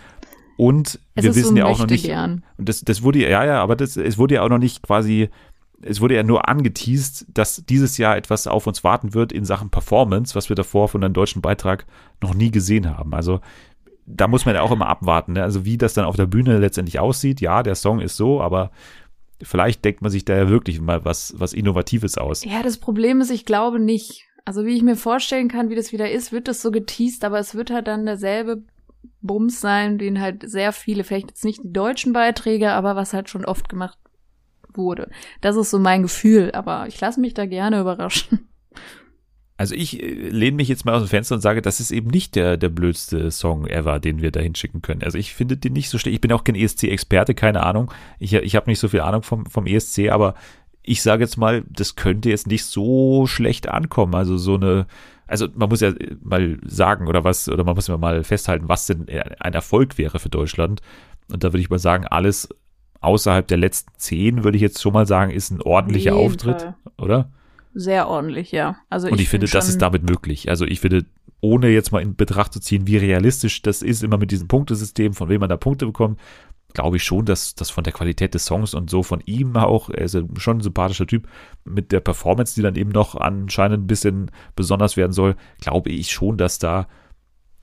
Und 0.56 1.00
es 1.14 1.24
wir 1.24 1.34
wissen 1.34 1.50
so 1.50 1.56
ja 1.56 1.66
auch 1.66 1.78
noch 1.78 1.86
nicht. 1.86 2.04
Gern. 2.04 2.42
Und 2.56 2.68
das, 2.68 2.80
das 2.80 3.02
wurde 3.02 3.18
ja, 3.28 3.44
ja, 3.44 3.62
aber 3.62 3.76
das, 3.76 3.96
es 3.96 4.16
wurde 4.16 4.36
ja 4.36 4.42
auch 4.42 4.48
noch 4.48 4.58
nicht 4.58 4.82
quasi 4.82 5.28
es 5.82 6.00
wurde 6.00 6.14
ja 6.14 6.22
nur 6.22 6.48
angeteased, 6.48 7.26
dass 7.28 7.64
dieses 7.66 7.98
Jahr 7.98 8.16
etwas 8.16 8.46
auf 8.46 8.66
uns 8.66 8.82
warten 8.82 9.14
wird 9.14 9.32
in 9.32 9.44
Sachen 9.44 9.70
Performance, 9.70 10.34
was 10.34 10.48
wir 10.48 10.56
davor 10.56 10.88
von 10.88 11.04
einem 11.04 11.14
deutschen 11.14 11.42
Beitrag 11.42 11.86
noch 12.22 12.34
nie 12.34 12.50
gesehen 12.50 12.88
haben. 12.96 13.14
Also 13.14 13.40
da 14.06 14.28
muss 14.28 14.46
man 14.46 14.54
ja 14.54 14.62
auch 14.62 14.70
immer 14.70 14.86
abwarten. 14.86 15.34
Ne? 15.34 15.42
Also 15.42 15.64
wie 15.64 15.76
das 15.76 15.94
dann 15.94 16.04
auf 16.04 16.16
der 16.16 16.26
Bühne 16.26 16.58
letztendlich 16.58 17.00
aussieht. 17.00 17.40
Ja, 17.40 17.62
der 17.62 17.74
Song 17.74 18.00
ist 18.00 18.16
so, 18.16 18.40
aber 18.40 18.70
vielleicht 19.42 19.84
denkt 19.84 20.02
man 20.02 20.10
sich 20.10 20.24
da 20.24 20.36
ja 20.36 20.48
wirklich 20.48 20.80
mal 20.80 21.04
was, 21.04 21.34
was 21.36 21.52
Innovatives 21.52 22.16
aus. 22.16 22.44
Ja, 22.44 22.62
das 22.62 22.78
Problem 22.78 23.20
ist, 23.20 23.30
ich 23.30 23.44
glaube 23.44 23.78
nicht. 23.80 24.24
Also 24.44 24.64
wie 24.64 24.76
ich 24.76 24.82
mir 24.82 24.96
vorstellen 24.96 25.48
kann, 25.48 25.70
wie 25.70 25.74
das 25.74 25.92
wieder 25.92 26.10
ist, 26.10 26.30
wird 26.30 26.46
das 26.46 26.62
so 26.62 26.70
geteased, 26.70 27.24
aber 27.24 27.40
es 27.40 27.56
wird 27.56 27.70
halt 27.70 27.88
dann 27.88 28.06
derselbe 28.06 28.62
Bums 29.20 29.60
sein, 29.60 29.98
den 29.98 30.20
halt 30.20 30.48
sehr 30.48 30.72
viele, 30.72 31.02
vielleicht 31.02 31.30
jetzt 31.30 31.44
nicht 31.44 31.64
die 31.64 31.72
deutschen 31.72 32.12
Beiträge, 32.12 32.70
aber 32.70 32.94
was 32.94 33.12
halt 33.12 33.28
schon 33.28 33.44
oft 33.44 33.68
gemacht 33.68 33.98
wurde. 34.72 35.10
Das 35.40 35.56
ist 35.56 35.70
so 35.70 35.80
mein 35.80 36.02
Gefühl, 36.02 36.52
aber 36.52 36.86
ich 36.86 37.00
lasse 37.00 37.20
mich 37.20 37.34
da 37.34 37.46
gerne 37.46 37.80
überraschen. 37.80 38.48
Also 39.56 39.74
ich 39.74 40.02
äh, 40.02 40.06
lehne 40.06 40.56
mich 40.56 40.68
jetzt 40.68 40.84
mal 40.84 40.94
aus 40.94 41.02
dem 41.02 41.08
Fenster 41.08 41.34
und 41.34 41.40
sage, 41.40 41.62
das 41.62 41.80
ist 41.80 41.90
eben 41.90 42.10
nicht 42.10 42.34
der, 42.34 42.56
der 42.56 42.68
blödste 42.68 43.30
Song 43.30 43.66
ever, 43.66 44.00
den 44.00 44.20
wir 44.20 44.30
da 44.30 44.40
hinschicken 44.40 44.82
können. 44.82 45.02
Also 45.02 45.18
ich 45.18 45.34
finde 45.34 45.56
den 45.56 45.72
nicht 45.72 45.88
so 45.88 45.98
schlecht. 45.98 46.14
Ich 46.14 46.20
bin 46.20 46.32
auch 46.32 46.44
kein 46.44 46.54
ESC-Experte, 46.54 47.34
keine 47.34 47.62
Ahnung. 47.62 47.92
Ich, 48.18 48.32
ich 48.34 48.56
habe 48.56 48.68
nicht 48.68 48.78
so 48.78 48.88
viel 48.88 49.00
Ahnung 49.00 49.22
vom, 49.22 49.46
vom 49.46 49.66
ESC, 49.66 50.10
aber 50.10 50.34
ich 50.82 51.02
sage 51.02 51.24
jetzt 51.24 51.36
mal, 51.36 51.64
das 51.68 51.96
könnte 51.96 52.28
jetzt 52.30 52.46
nicht 52.46 52.64
so 52.64 53.26
schlecht 53.26 53.68
ankommen. 53.68 54.14
Also 54.14 54.36
so 54.36 54.54
eine, 54.54 54.86
also 55.26 55.48
man 55.54 55.68
muss 55.68 55.80
ja 55.80 55.92
mal 56.22 56.58
sagen 56.64 57.08
oder 57.08 57.24
was, 57.24 57.48
oder 57.48 57.64
man 57.64 57.74
muss 57.74 57.88
ja 57.88 57.96
mal 57.96 58.22
festhalten, 58.24 58.68
was 58.68 58.86
denn 58.86 59.06
ein 59.08 59.54
Erfolg 59.54 59.98
wäre 59.98 60.18
für 60.18 60.28
Deutschland. 60.28 60.82
Und 61.32 61.42
da 61.42 61.48
würde 61.48 61.60
ich 61.60 61.70
mal 61.70 61.78
sagen, 61.78 62.06
alles 62.06 62.48
außerhalb 63.00 63.46
der 63.46 63.58
letzten 63.58 63.92
zehn, 63.96 64.44
würde 64.44 64.56
ich 64.56 64.62
jetzt 64.62 64.80
schon 64.80 64.92
mal 64.92 65.06
sagen, 65.06 65.30
ist 65.30 65.50
ein 65.50 65.62
ordentlicher 65.62 66.14
Auftritt, 66.14 66.62
Fall. 66.62 66.74
oder? 66.98 67.30
Sehr 67.78 68.08
ordentlich, 68.08 68.52
ja. 68.52 68.78
Also 68.88 69.08
Und 69.08 69.16
ich, 69.16 69.24
ich 69.24 69.28
finde, 69.28 69.46
das 69.46 69.68
ist 69.68 69.82
damit 69.82 70.02
möglich. 70.02 70.48
Also 70.48 70.64
ich 70.64 70.80
finde, 70.80 71.04
ohne 71.42 71.68
jetzt 71.68 71.92
mal 71.92 72.00
in 72.00 72.16
Betracht 72.16 72.54
zu 72.54 72.58
ziehen, 72.58 72.86
wie 72.86 72.96
realistisch 72.96 73.60
das 73.60 73.82
ist, 73.82 74.02
immer 74.02 74.16
mit 74.16 74.30
diesem 74.30 74.48
Punktesystem, 74.48 75.12
von 75.12 75.28
wem 75.28 75.40
man 75.40 75.50
da 75.50 75.58
Punkte 75.58 75.84
bekommt, 75.84 76.18
glaube 76.72 76.96
ich 76.96 77.04
schon, 77.04 77.26
dass 77.26 77.54
das 77.54 77.68
von 77.68 77.84
der 77.84 77.92
Qualität 77.92 78.32
des 78.32 78.46
Songs 78.46 78.72
und 78.72 78.88
so 78.88 79.02
von 79.02 79.20
ihm 79.26 79.54
auch, 79.56 79.90
er 79.90 80.06
ist 80.06 80.14
ja 80.14 80.22
schon 80.38 80.56
ein 80.56 80.62
sympathischer 80.62 81.06
Typ, 81.06 81.28
mit 81.64 81.92
der 81.92 82.00
Performance, 82.00 82.54
die 82.54 82.62
dann 82.62 82.76
eben 82.76 82.92
noch 82.92 83.14
anscheinend 83.14 83.84
ein 83.84 83.86
bisschen 83.86 84.30
besonders 84.54 84.96
werden 84.96 85.12
soll, 85.12 85.36
glaube 85.60 85.90
ich 85.90 86.10
schon, 86.10 86.38
dass 86.38 86.58
da 86.58 86.88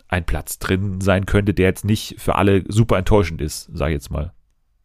ein 0.10 0.28
Platz 0.28 0.60
drin 0.60 1.02
sein 1.02 1.26
könnte, 1.26 1.56
der 1.56 1.66
jetzt 1.66 1.86
nicht 1.86 2.22
für 2.22 2.36
alle 2.36 2.64
super 2.68 3.00
enttäuschend 3.00 3.42
ist, 3.42 3.68
sage 3.74 3.94
ich 3.94 3.96
jetzt 3.96 4.12
mal. 4.12 4.32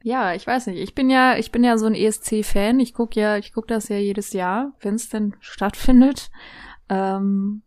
Ja, 0.03 0.35
ich 0.35 0.47
weiß 0.47 0.69
nicht. 0.69 0.79
Ich 0.79 0.95
bin 0.95 1.11
ja, 1.11 1.37
ich 1.37 1.51
bin 1.51 1.65
ja 1.65 1.77
so 1.77 1.87
ein 1.87 1.95
ESC-Fan. 1.95 2.79
Ich 2.81 2.95
guck 2.95 3.17
ja, 3.17 3.37
ich 3.37 3.53
guck 3.53 3.67
das 3.67 3.89
ja 3.89 3.97
jedes 3.97 4.33
Jahr, 4.33 4.73
wenn 4.81 4.95
es 4.95 5.09
denn 5.09 5.35
stattfindet. 5.41 6.31
Ähm, 6.89 7.63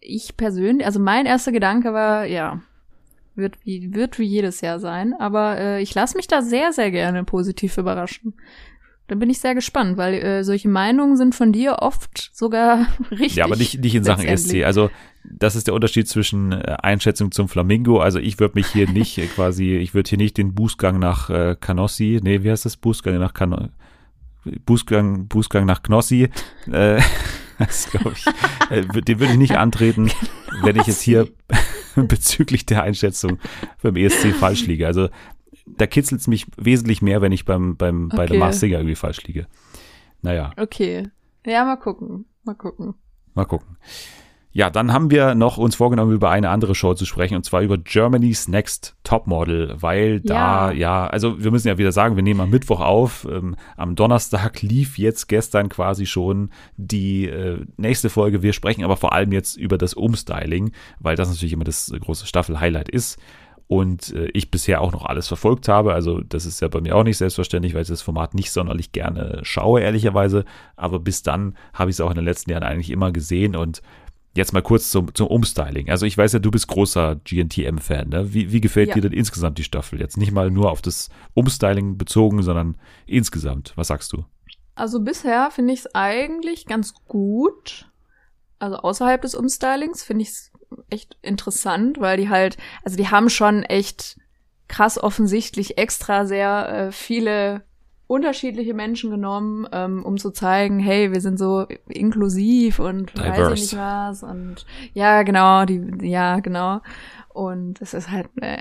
ich 0.00 0.36
persönlich, 0.36 0.86
also 0.86 1.00
mein 1.00 1.26
erster 1.26 1.52
Gedanke 1.52 1.92
war, 1.92 2.24
ja, 2.24 2.62
wird 3.34 3.56
wie, 3.64 3.94
wird 3.94 4.18
wie 4.18 4.24
jedes 4.24 4.60
Jahr 4.60 4.78
sein. 4.78 5.14
Aber 5.14 5.58
äh, 5.58 5.82
ich 5.82 5.94
lasse 5.94 6.16
mich 6.16 6.28
da 6.28 6.42
sehr, 6.42 6.72
sehr 6.72 6.90
gerne 6.90 7.24
positiv 7.24 7.76
überraschen. 7.78 8.34
Da 9.08 9.14
bin 9.14 9.30
ich 9.30 9.40
sehr 9.40 9.54
gespannt, 9.54 9.96
weil 9.96 10.14
äh, 10.14 10.44
solche 10.44 10.68
Meinungen 10.68 11.16
sind 11.16 11.34
von 11.34 11.50
dir 11.50 11.78
oft 11.80 12.30
sogar 12.34 12.86
richtig. 13.10 13.36
Ja, 13.36 13.46
aber 13.46 13.56
nicht, 13.56 13.80
nicht 13.80 13.94
in 13.94 14.04
Sachen 14.04 14.26
ESC. 14.26 14.64
Also 14.64 14.90
das 15.24 15.56
ist 15.56 15.66
der 15.66 15.74
Unterschied 15.74 16.06
zwischen 16.08 16.52
äh, 16.52 16.76
Einschätzung 16.82 17.32
zum 17.32 17.48
Flamingo. 17.48 18.00
Also 18.00 18.18
ich 18.18 18.38
würde 18.38 18.54
mich 18.56 18.66
hier 18.66 18.88
nicht 18.92 19.16
äh, 19.16 19.26
quasi, 19.26 19.76
ich 19.76 19.94
würde 19.94 20.10
hier 20.10 20.18
nicht 20.18 20.36
den 20.36 20.54
Bußgang 20.54 20.98
nach 20.98 21.30
äh, 21.30 21.56
Canossi, 21.58 22.20
nee, 22.22 22.42
wie 22.42 22.50
heißt 22.50 22.66
das? 22.66 22.76
Bußgang 22.76 23.18
nach 23.18 23.32
Canossi. 23.32 23.70
Bußgang, 24.66 25.26
Bußgang 25.26 25.64
nach 25.64 25.82
Knossi, 25.82 26.28
äh, 26.70 27.00
das 27.58 27.90
glaube 27.90 28.12
ich, 28.14 28.26
äh, 28.70 28.82
den 29.02 29.20
würde 29.20 29.32
ich 29.32 29.38
nicht 29.38 29.56
antreten, 29.56 30.10
wenn 30.62 30.76
ich 30.76 30.86
jetzt 30.86 31.02
hier 31.02 31.28
bezüglich 31.96 32.66
der 32.66 32.82
Einschätzung 32.82 33.38
beim 33.82 33.96
ESC 33.96 34.34
falsch 34.34 34.66
liege. 34.66 34.86
Also 34.86 35.08
da 35.76 35.86
kitzelt 35.86 36.20
es 36.20 36.26
mich 36.26 36.46
wesentlich 36.56 37.02
mehr, 37.02 37.20
wenn 37.22 37.32
ich 37.32 37.44
beim, 37.44 37.76
beim, 37.76 38.06
okay. 38.06 38.16
bei 38.16 38.26
der 38.26 38.38
Mars 38.38 38.60
Singer 38.60 38.78
irgendwie 38.78 38.94
falsch 38.94 39.22
liege. 39.24 39.46
Naja. 40.22 40.52
Okay. 40.56 41.08
Ja, 41.46 41.64
mal 41.64 41.76
gucken. 41.76 42.26
Mal 42.44 42.54
gucken. 42.54 42.94
Mal 43.34 43.44
gucken. 43.44 43.76
Ja, 44.50 44.70
dann 44.70 44.92
haben 44.92 45.10
wir 45.10 45.34
noch 45.34 45.58
uns 45.58 45.76
vorgenommen, 45.76 46.12
über 46.12 46.30
eine 46.30 46.48
andere 46.48 46.74
Show 46.74 46.94
zu 46.94 47.04
sprechen, 47.04 47.36
und 47.36 47.44
zwar 47.44 47.60
über 47.60 47.76
Germany's 47.76 48.48
Next 48.48 48.96
Topmodel, 49.04 49.76
weil 49.78 50.20
da, 50.20 50.72
ja, 50.72 50.72
ja 50.72 51.06
also 51.06 51.42
wir 51.42 51.50
müssen 51.50 51.68
ja 51.68 51.78
wieder 51.78 51.92
sagen, 51.92 52.16
wir 52.16 52.22
nehmen 52.22 52.40
am 52.40 52.50
Mittwoch 52.50 52.80
auf. 52.80 53.26
Ähm, 53.30 53.56
am 53.76 53.94
Donnerstag 53.94 54.62
lief 54.62 54.98
jetzt 54.98 55.28
gestern 55.28 55.68
quasi 55.68 56.06
schon 56.06 56.50
die 56.76 57.26
äh, 57.26 57.64
nächste 57.76 58.08
Folge. 58.08 58.42
Wir 58.42 58.52
sprechen 58.52 58.84
aber 58.84 58.96
vor 58.96 59.12
allem 59.12 59.30
jetzt 59.32 59.56
über 59.56 59.78
das 59.78 59.94
Umstyling, 59.94 60.72
weil 60.98 61.14
das 61.14 61.28
natürlich 61.28 61.52
immer 61.52 61.64
das 61.64 61.92
große 61.96 62.26
Staffel-Highlight 62.26 62.88
ist 62.88 63.20
und 63.68 64.14
äh, 64.14 64.30
ich 64.32 64.50
bisher 64.50 64.80
auch 64.80 64.92
noch 64.92 65.04
alles 65.04 65.28
verfolgt 65.28 65.68
habe. 65.68 65.92
Also 65.92 66.20
das 66.20 66.46
ist 66.46 66.60
ja 66.60 66.68
bei 66.68 66.80
mir 66.80 66.96
auch 66.96 67.04
nicht 67.04 67.18
selbstverständlich, 67.18 67.74
weil 67.74 67.82
ich 67.82 67.88
das 67.88 68.02
Format 68.02 68.34
nicht 68.34 68.50
sonderlich 68.50 68.92
gerne 68.92 69.40
schaue, 69.42 69.82
ehrlicherweise. 69.82 70.44
Aber 70.74 70.98
bis 70.98 71.22
dann 71.22 71.54
habe 71.74 71.90
ich 71.90 71.96
es 71.96 72.00
auch 72.00 72.10
in 72.10 72.16
den 72.16 72.24
letzten 72.24 72.50
Jahren 72.50 72.64
eigentlich 72.64 72.90
immer 72.90 73.12
gesehen 73.12 73.54
und 73.54 73.82
Jetzt 74.34 74.52
mal 74.52 74.62
kurz 74.62 74.90
zum, 74.92 75.12
zum 75.16 75.26
Umstyling. 75.26 75.90
Also 75.90 76.06
ich 76.06 76.16
weiß 76.16 76.34
ja, 76.34 76.38
du 76.38 76.52
bist 76.52 76.68
großer 76.68 77.16
GNTM-Fan. 77.24 78.10
Ne? 78.10 78.32
Wie, 78.32 78.52
wie 78.52 78.60
gefällt 78.60 78.90
ja. 78.90 78.94
dir 78.94 79.00
denn 79.00 79.12
insgesamt 79.12 79.58
die 79.58 79.64
Staffel? 79.64 79.98
Jetzt 79.98 80.16
nicht 80.16 80.30
mal 80.30 80.48
nur 80.48 80.70
auf 80.70 80.80
das 80.80 81.08
Umstyling 81.34 81.98
bezogen, 81.98 82.42
sondern 82.42 82.76
insgesamt. 83.06 83.72
Was 83.74 83.88
sagst 83.88 84.12
du? 84.12 84.24
Also 84.76 85.00
bisher 85.00 85.50
finde 85.50 85.72
ich 85.72 85.80
es 85.80 85.94
eigentlich 85.94 86.66
ganz 86.66 86.94
gut. 87.08 87.90
Also 88.60 88.76
außerhalb 88.76 89.20
des 89.22 89.34
Umstylings 89.34 90.04
finde 90.04 90.22
ich 90.22 90.28
es 90.28 90.52
echt 90.90 91.16
interessant, 91.22 92.00
weil 92.00 92.16
die 92.16 92.28
halt, 92.28 92.56
also 92.84 92.96
die 92.96 93.08
haben 93.08 93.30
schon 93.30 93.62
echt 93.62 94.18
krass 94.68 95.02
offensichtlich 95.02 95.78
extra 95.78 96.26
sehr 96.26 96.68
äh, 96.68 96.92
viele 96.92 97.62
unterschiedliche 98.06 98.72
Menschen 98.72 99.10
genommen, 99.10 99.68
ähm, 99.70 100.04
um 100.04 100.16
zu 100.16 100.30
zeigen, 100.30 100.78
hey, 100.78 101.12
wir 101.12 101.20
sind 101.20 101.38
so 101.38 101.66
inklusiv 101.88 102.78
und 102.78 103.14
Diverse. 103.14 103.30
weiß 103.30 103.52
ich 103.54 103.60
nicht 103.60 103.76
was 103.76 104.22
und 104.22 104.66
ja, 104.94 105.22
genau, 105.22 105.64
die, 105.66 105.82
ja, 106.02 106.40
genau. 106.40 106.80
Und 107.28 107.80
es 107.82 107.94
ist 107.94 108.10
halt, 108.10 108.28
äh, 108.40 108.58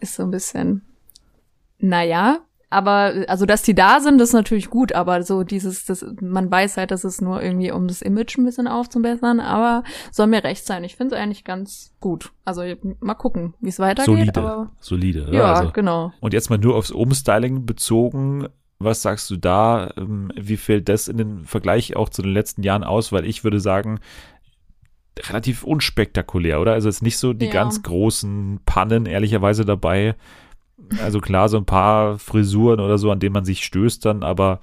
ist 0.00 0.14
so 0.14 0.22
ein 0.22 0.30
bisschen, 0.30 0.82
naja, 1.78 2.38
aber 2.68 3.24
also 3.28 3.46
dass 3.46 3.62
die 3.62 3.74
da 3.74 4.00
sind, 4.00 4.18
das 4.18 4.30
ist 4.30 4.34
natürlich 4.34 4.70
gut, 4.70 4.92
aber 4.92 5.22
so 5.22 5.44
dieses, 5.44 5.84
das, 5.84 6.04
man 6.20 6.50
weiß 6.50 6.76
halt, 6.76 6.90
dass 6.90 7.04
es 7.04 7.20
nur 7.20 7.40
irgendwie 7.42 7.70
um 7.70 7.86
das 7.86 8.02
Image 8.02 8.36
ein 8.38 8.44
bisschen 8.44 8.66
aufzubessern, 8.66 9.38
aber 9.38 9.84
soll 10.10 10.26
mir 10.26 10.42
recht 10.42 10.66
sein. 10.66 10.82
Ich 10.82 10.96
finde 10.96 11.14
es 11.14 11.20
eigentlich 11.20 11.44
ganz 11.44 11.94
gut. 12.00 12.32
Also 12.44 12.62
mal 13.00 13.14
gucken, 13.14 13.54
wie 13.60 13.68
es 13.68 13.78
weitergeht. 13.78 14.06
Solide, 14.06 14.40
aber, 14.40 14.70
solide. 14.80 15.28
Ja, 15.30 15.54
also. 15.54 15.72
genau. 15.72 16.12
Und 16.20 16.34
jetzt 16.34 16.50
mal 16.50 16.58
nur 16.58 16.74
aufs 16.76 16.90
Umstyling 16.90 17.66
bezogen. 17.66 18.48
Was 18.78 19.00
sagst 19.00 19.30
du 19.30 19.36
da? 19.36 19.90
Ähm, 19.96 20.30
wie 20.36 20.58
fällt 20.58 20.88
das 20.90 21.08
in 21.08 21.16
den 21.16 21.44
Vergleich 21.46 21.96
auch 21.96 22.10
zu 22.10 22.20
den 22.20 22.32
letzten 22.32 22.62
Jahren 22.62 22.84
aus? 22.84 23.10
Weil 23.10 23.24
ich 23.24 23.42
würde 23.42 23.58
sagen, 23.58 24.00
relativ 25.28 25.64
unspektakulär, 25.64 26.60
oder? 26.60 26.72
Also 26.72 26.88
es 26.88 26.96
ist 26.96 27.02
nicht 27.02 27.18
so 27.18 27.32
die 27.32 27.46
Ja. 27.46 27.52
ganz 27.52 27.82
großen 27.82 28.60
Pannen 28.66 29.06
ehrlicherweise 29.06 29.64
dabei. 29.64 30.14
Also 31.00 31.20
klar, 31.20 31.48
so 31.48 31.56
ein 31.56 31.64
paar 31.64 32.18
Frisuren 32.18 32.80
oder 32.80 32.98
so, 32.98 33.10
an 33.10 33.20
denen 33.20 33.32
man 33.32 33.44
sich 33.44 33.64
stößt 33.64 34.04
dann, 34.04 34.22
aber 34.22 34.60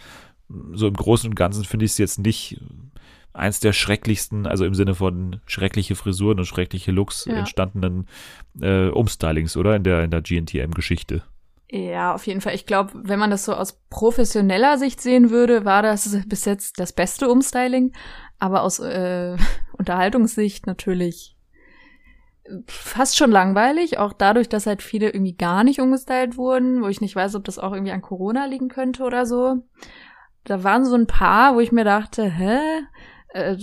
so 0.74 0.88
im 0.88 0.94
Großen 0.94 1.30
und 1.30 1.36
Ganzen 1.36 1.64
finde 1.64 1.86
ich 1.86 1.92
es 1.92 1.98
jetzt 1.98 2.20
nicht 2.20 2.60
eins 3.34 3.60
der 3.60 3.74
schrecklichsten, 3.74 4.46
also 4.46 4.64
im 4.66 4.76
Sinne 4.76 4.94
von 4.94 5.42
schreckliche 5.48 5.96
Frisuren 5.96 6.38
und 6.40 6.46
schreckliche 6.46 6.92
Looks 6.92 7.26
Ja. 7.26 7.34
entstandenen 7.34 8.08
äh, 8.62 8.90
Umstylings, 8.90 9.58
oder? 9.58 9.76
In 9.76 9.84
der, 9.84 10.04
in 10.04 10.12
der 10.12 10.22
GNTM-Geschichte. 10.22 11.24
Ja, 11.72 12.14
auf 12.14 12.28
jeden 12.28 12.42
Fall. 12.42 12.54
Ich 12.54 12.68
glaube, 12.68 12.92
wenn 12.94 13.18
man 13.18 13.32
das 13.32 13.46
so 13.46 13.54
aus 13.56 13.82
professioneller 13.90 14.78
Sicht 14.78 15.02
sehen 15.02 15.32
würde, 15.32 15.66
war 15.66 15.82
das 15.82 16.20
bis 16.28 16.46
jetzt 16.46 16.80
das 16.80 16.94
beste 16.94 17.28
Umstyling. 17.30 17.94
Aber 18.38 18.62
aus 18.62 18.78
äh, 18.78 19.36
Unterhaltungssicht 19.80 20.68
natürlich 20.68 21.33
fast 22.68 23.18
schon 23.18 23.32
langweilig. 23.32 23.98
Auch 23.98 24.14
dadurch, 24.14 24.50
dass 24.50 24.66
halt 24.66 24.82
viele 24.82 25.10
irgendwie 25.10 25.36
gar 25.36 25.64
nicht 25.64 25.80
umgestylt 25.80 26.38
wurden, 26.38 26.82
wo 26.82 26.88
ich 26.88 27.02
nicht 27.02 27.16
weiß, 27.16 27.36
ob 27.36 27.44
das 27.44 27.60
auch 27.60 27.74
irgendwie 27.74 27.92
an 27.92 28.02
Corona 28.02 28.46
liegen 28.46 28.70
könnte 28.70 29.04
oder 29.04 29.26
so. 29.26 29.64
Da 30.44 30.64
waren 30.64 30.86
so 30.86 30.96
ein 30.96 31.08
paar, 31.08 31.56
wo 31.56 31.60
ich 31.60 31.72
mir 31.72 31.86
dachte, 31.86 32.26
hä? 32.26 32.60
Äh, 33.30 33.58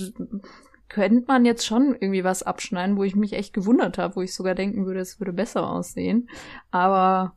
könnte 0.89 1.25
man 1.29 1.45
jetzt 1.45 1.65
schon 1.65 1.95
irgendwie 1.99 2.25
was 2.25 2.43
abschneiden, 2.43 2.97
wo 2.97 3.05
ich 3.05 3.15
mich 3.15 3.33
echt 3.35 3.53
gewundert 3.53 3.97
habe, 3.97 4.17
wo 4.17 4.23
ich 4.23 4.35
sogar 4.35 4.55
denken 4.55 4.87
würde, 4.87 5.01
es 5.01 5.21
würde 5.21 5.33
besser 5.33 5.71
aussehen. 5.71 6.29
Aber 6.71 7.35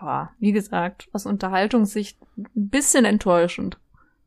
ja, 0.00 0.30
wie 0.38 0.52
gesagt, 0.52 1.08
aus 1.12 1.26
Unterhaltungssicht 1.26 2.18
ein 2.36 2.68
bisschen 2.68 3.04
enttäuschend. 3.04 3.78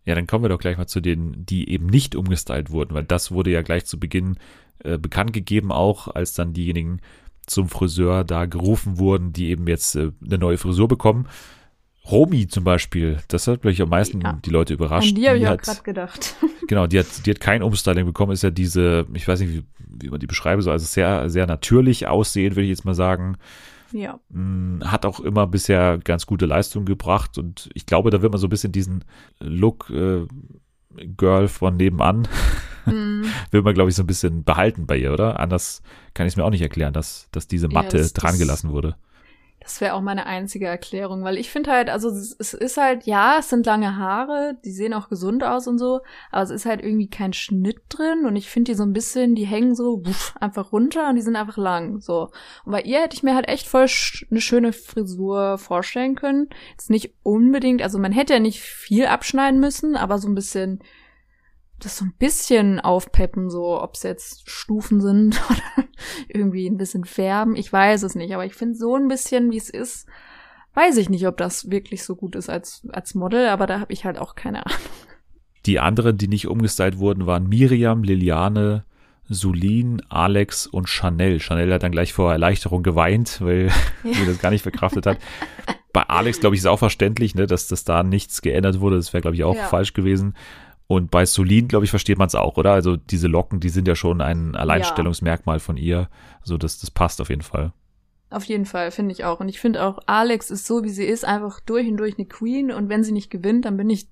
Ja, 0.03 0.13
dann 0.13 0.27
kommen 0.27 0.43
wir 0.43 0.49
doch 0.49 0.59
gleich 0.59 0.77
mal 0.77 0.87
zu 0.87 0.99
denen, 0.99 1.45
die 1.45 1.69
eben 1.69 1.87
nicht 1.87 2.15
umgestylt 2.15 2.69
wurden, 2.69 2.93
weil 2.93 3.05
das 3.05 3.31
wurde 3.31 3.49
ja 3.49 3.61
gleich 3.61 3.85
zu 3.85 3.99
Beginn 3.99 4.37
äh, 4.83 4.97
bekannt 4.97 5.33
gegeben, 5.33 5.71
auch 5.71 6.07
als 6.13 6.33
dann 6.33 6.53
diejenigen 6.53 6.99
zum 7.47 7.69
Friseur 7.69 8.23
da 8.23 8.45
gerufen 8.45 8.97
wurden, 8.97 9.31
die 9.33 9.49
eben 9.49 9.67
jetzt 9.67 9.95
äh, 9.95 10.11
eine 10.25 10.37
neue 10.37 10.57
Frisur 10.57 10.87
bekommen. 10.87 11.27
Romy 12.11 12.47
zum 12.47 12.63
Beispiel, 12.63 13.17
das 13.29 13.47
hat, 13.47 13.61
glaube 13.61 13.71
ich, 13.73 13.81
am 13.81 13.89
meisten 13.89 14.21
Ja. 14.21 14.37
die 14.45 14.51
Leute 14.51 14.73
überrascht. 14.75 15.09
An 15.09 15.15
die 15.15 15.27
habe 15.27 15.39
ich 15.39 15.47
auch 15.47 15.57
gerade 15.57 15.81
gedacht. 15.81 16.35
genau, 16.67 16.85
die 16.85 16.99
hat, 16.99 17.25
die 17.25 17.31
hat 17.31 17.39
kein 17.39 17.63
Umstyling 17.63 18.05
bekommen, 18.05 18.31
ist 18.31 18.43
ja 18.43 18.51
diese, 18.51 19.07
ich 19.13 19.27
weiß 19.27 19.39
nicht, 19.39 19.53
wie, 19.53 19.63
wie 19.79 20.09
man 20.09 20.19
die 20.19 20.27
beschreiben 20.27 20.61
soll, 20.61 20.73
also 20.73 20.85
sehr, 20.85 21.29
sehr 21.31 21.47
natürlich 21.47 22.05
aussehen, 22.07 22.51
würde 22.55 22.63
ich 22.63 22.69
jetzt 22.69 22.85
mal 22.85 22.93
sagen. 22.93 23.37
ja. 23.91 24.19
Mm, 24.29 24.81
Hat 24.83 25.03
auch 25.05 25.19
immer 25.19 25.47
bisher 25.47 25.97
ganz 25.97 26.27
gute 26.27 26.45
Leistung 26.45 26.85
gebracht 26.85 27.39
und 27.39 27.69
ich 27.73 27.87
glaube, 27.87 28.11
da 28.11 28.21
wird 28.21 28.31
man 28.31 28.39
so 28.39 28.45
ein 28.45 28.51
bisschen 28.51 28.71
diesen 28.71 29.03
Look 29.39 29.89
äh, 29.89 30.27
Girl 31.17 31.47
von 31.47 31.75
nebenan, 31.75 32.27
Hm. 32.85 33.25
will 33.51 33.61
man, 33.61 33.73
glaube 33.73 33.89
ich, 33.89 33.95
so 33.95 34.03
ein 34.03 34.07
bisschen 34.07 34.43
behalten 34.43 34.85
bei 34.85 34.97
ihr, 34.97 35.13
oder? 35.13 35.39
Anders 35.39 35.81
kann 36.13 36.25
ich 36.27 36.33
es 36.33 36.37
mir 36.37 36.43
auch 36.45 36.49
nicht 36.51 36.61
erklären, 36.61 36.93
dass, 36.93 37.27
dass 37.31 37.47
diese 37.47 37.67
Ja, 37.67 37.73
Matte 37.73 37.97
das- 37.97 38.13
dran 38.13 38.37
gelassen 38.37 38.71
wurde. 38.71 38.95
Das 39.61 39.81
wäre 39.81 39.95
auch 39.95 40.01
meine 40.01 40.27
einzige 40.27 40.67
Erklärung, 40.67 41.23
weil 41.23 41.39
ich 41.39 41.49
finde 41.49 41.71
halt, 41.71 41.89
also 41.89 42.09
es, 42.09 42.35
es 42.37 42.53
ist 42.53 42.77
halt, 42.77 43.07
ja, 43.07 43.37
es 43.39 43.49
sind 43.49 43.65
lange 43.65 43.95
Haare, 43.97 44.55
die 44.63 44.69
sehen 44.69 44.93
auch 44.93 45.09
gesund 45.09 45.43
aus 45.43 45.65
und 45.67 45.79
so, 45.79 46.01
aber 46.29 46.43
es 46.43 46.51
ist 46.51 46.67
halt 46.67 46.83
irgendwie 46.83 47.09
kein 47.09 47.33
Schnitt 47.33 47.77
drin 47.89 48.25
und 48.27 48.35
ich 48.35 48.47
finde 48.47 48.69
die 48.71 48.75
so 48.77 48.83
ein 48.83 48.93
bisschen, 48.93 49.33
die 49.33 49.47
hängen 49.47 49.73
so 49.73 50.05
wuff, 50.05 50.35
einfach 50.39 50.71
runter 50.71 51.09
und 51.09 51.15
die 51.15 51.23
sind 51.23 51.35
einfach 51.35 51.57
lang, 51.57 51.99
so. 51.99 52.29
Und 52.63 52.73
bei 52.73 52.81
ihr 52.83 53.01
hätte 53.01 53.15
ich 53.15 53.23
mir 53.23 53.33
halt 53.33 53.47
echt 53.47 53.65
voll 53.67 53.87
sch 53.87 54.27
eine 54.29 54.39
schöne 54.39 54.71
Frisur 54.71 55.57
vorstellen 55.57 56.13
können. 56.13 56.49
Jetzt 56.69 56.91
nicht 56.91 57.15
unbedingt, 57.23 57.81
also 57.81 57.97
man 57.97 58.11
hätte 58.11 58.33
ja 58.33 58.39
nicht 58.39 58.61
viel 58.61 59.07
abschneiden 59.07 59.59
müssen, 59.59 59.95
aber 59.95 60.19
so 60.19 60.27
ein 60.27 60.35
bisschen, 60.35 60.79
das 61.79 61.97
so 61.97 62.05
ein 62.05 62.13
bisschen 62.17 62.79
aufpeppen, 62.79 63.49
so 63.49 63.81
ob 63.81 63.95
es 63.95 64.03
jetzt 64.03 64.49
Stufen 64.49 65.01
sind 65.01 65.39
oder 65.49 65.85
irgendwie 66.27 66.67
ein 66.67 66.77
bisschen 66.77 67.05
färben. 67.05 67.55
Ich 67.55 67.71
weiß 67.71 68.03
es 68.03 68.15
nicht, 68.15 68.33
aber 68.33 68.45
ich 68.45 68.53
finde 68.55 68.75
so 68.75 68.95
ein 68.95 69.07
bisschen, 69.07 69.51
wie 69.51 69.57
es 69.57 69.69
ist, 69.69 70.07
weiß 70.73 70.97
ich 70.97 71.09
nicht, 71.09 71.27
ob 71.27 71.37
das 71.37 71.69
wirklich 71.69 72.03
so 72.03 72.15
gut 72.15 72.35
ist 72.35 72.49
als, 72.49 72.87
als 72.91 73.15
Model, 73.15 73.47
aber 73.47 73.67
da 73.67 73.79
habe 73.79 73.93
ich 73.93 74.05
halt 74.05 74.17
auch 74.17 74.35
keine 74.35 74.65
Ahnung. 74.65 74.77
Die 75.65 75.79
anderen, 75.79 76.17
die 76.17 76.27
nicht 76.27 76.47
umgestylt 76.47 76.99
wurden, 76.99 77.25
waren 77.25 77.47
Miriam, 77.49 78.03
Liliane, 78.03 78.85
Sulin, 79.27 80.03
Alex 80.09 80.67
und 80.67 80.87
Chanel. 80.87 81.39
Chanel 81.39 81.73
hat 81.73 81.81
dann 81.83 81.91
gleich 81.91 82.13
vor 82.13 82.31
Erleichterung 82.31 82.83
geweint, 82.83 83.41
weil 83.41 83.71
sie 84.03 84.25
das 84.25 84.39
gar 84.39 84.51
nicht 84.51 84.61
verkraftet 84.61 85.07
hat. 85.07 85.17
Bei 85.91 86.03
Alex, 86.03 86.39
glaube 86.39 86.55
ich, 86.55 86.59
ist 86.59 86.67
auch 86.67 86.77
verständlich, 86.77 87.33
ne, 87.35 87.47
dass 87.47 87.67
das 87.67 87.83
da 87.83 88.03
nichts 88.03 88.41
geändert 88.43 88.79
wurde. 88.81 88.97
Das 88.97 89.13
wäre, 89.13 89.21
glaube 89.21 89.35
ich, 89.35 89.43
auch 89.43 89.55
Ja. 89.55 89.63
falsch 89.67 89.93
gewesen. 89.93 90.35
Und 90.87 91.09
bei 91.09 91.25
Solin, 91.25 91.67
glaube 91.67 91.85
ich, 91.85 91.89
versteht 91.89 92.17
man 92.17 92.27
es 92.27 92.35
auch, 92.35 92.57
oder? 92.57 92.73
Also 92.73 92.95
diese 92.95 93.27
Locken, 93.27 93.59
die 93.59 93.69
sind 93.69 93.87
ja 93.87 93.95
schon 93.95 94.21
ein 94.21 94.55
Alleinstellungsmerkmal 94.55 95.59
von 95.59 95.77
ihr. 95.77 96.09
So, 96.43 96.57
das, 96.57 96.79
das 96.79 96.91
passt 96.91 97.21
auf 97.21 97.29
jeden 97.29 97.41
Fall. 97.41 97.73
Auf 98.29 98.43
jeden 98.43 98.65
Fall, 98.65 98.91
finde 98.91 99.11
ich 99.11 99.23
auch. 99.23 99.39
Und 99.39 99.49
ich 99.49 99.59
finde 99.59 99.83
auch, 99.83 99.99
Alex 100.05 100.51
ist 100.51 100.65
so, 100.65 100.83
wie 100.83 100.89
sie 100.89 101.05
ist, 101.05 101.25
einfach 101.25 101.59
durch 101.59 101.87
und 101.87 101.97
durch 101.97 102.17
eine 102.17 102.27
Queen. 102.27 102.71
Und 102.71 102.89
wenn 102.89 103.03
sie 103.03 103.13
nicht 103.13 103.31
gewinnt, 103.31 103.65
dann 103.65 103.77
bin 103.77 103.89
ich 103.89 104.07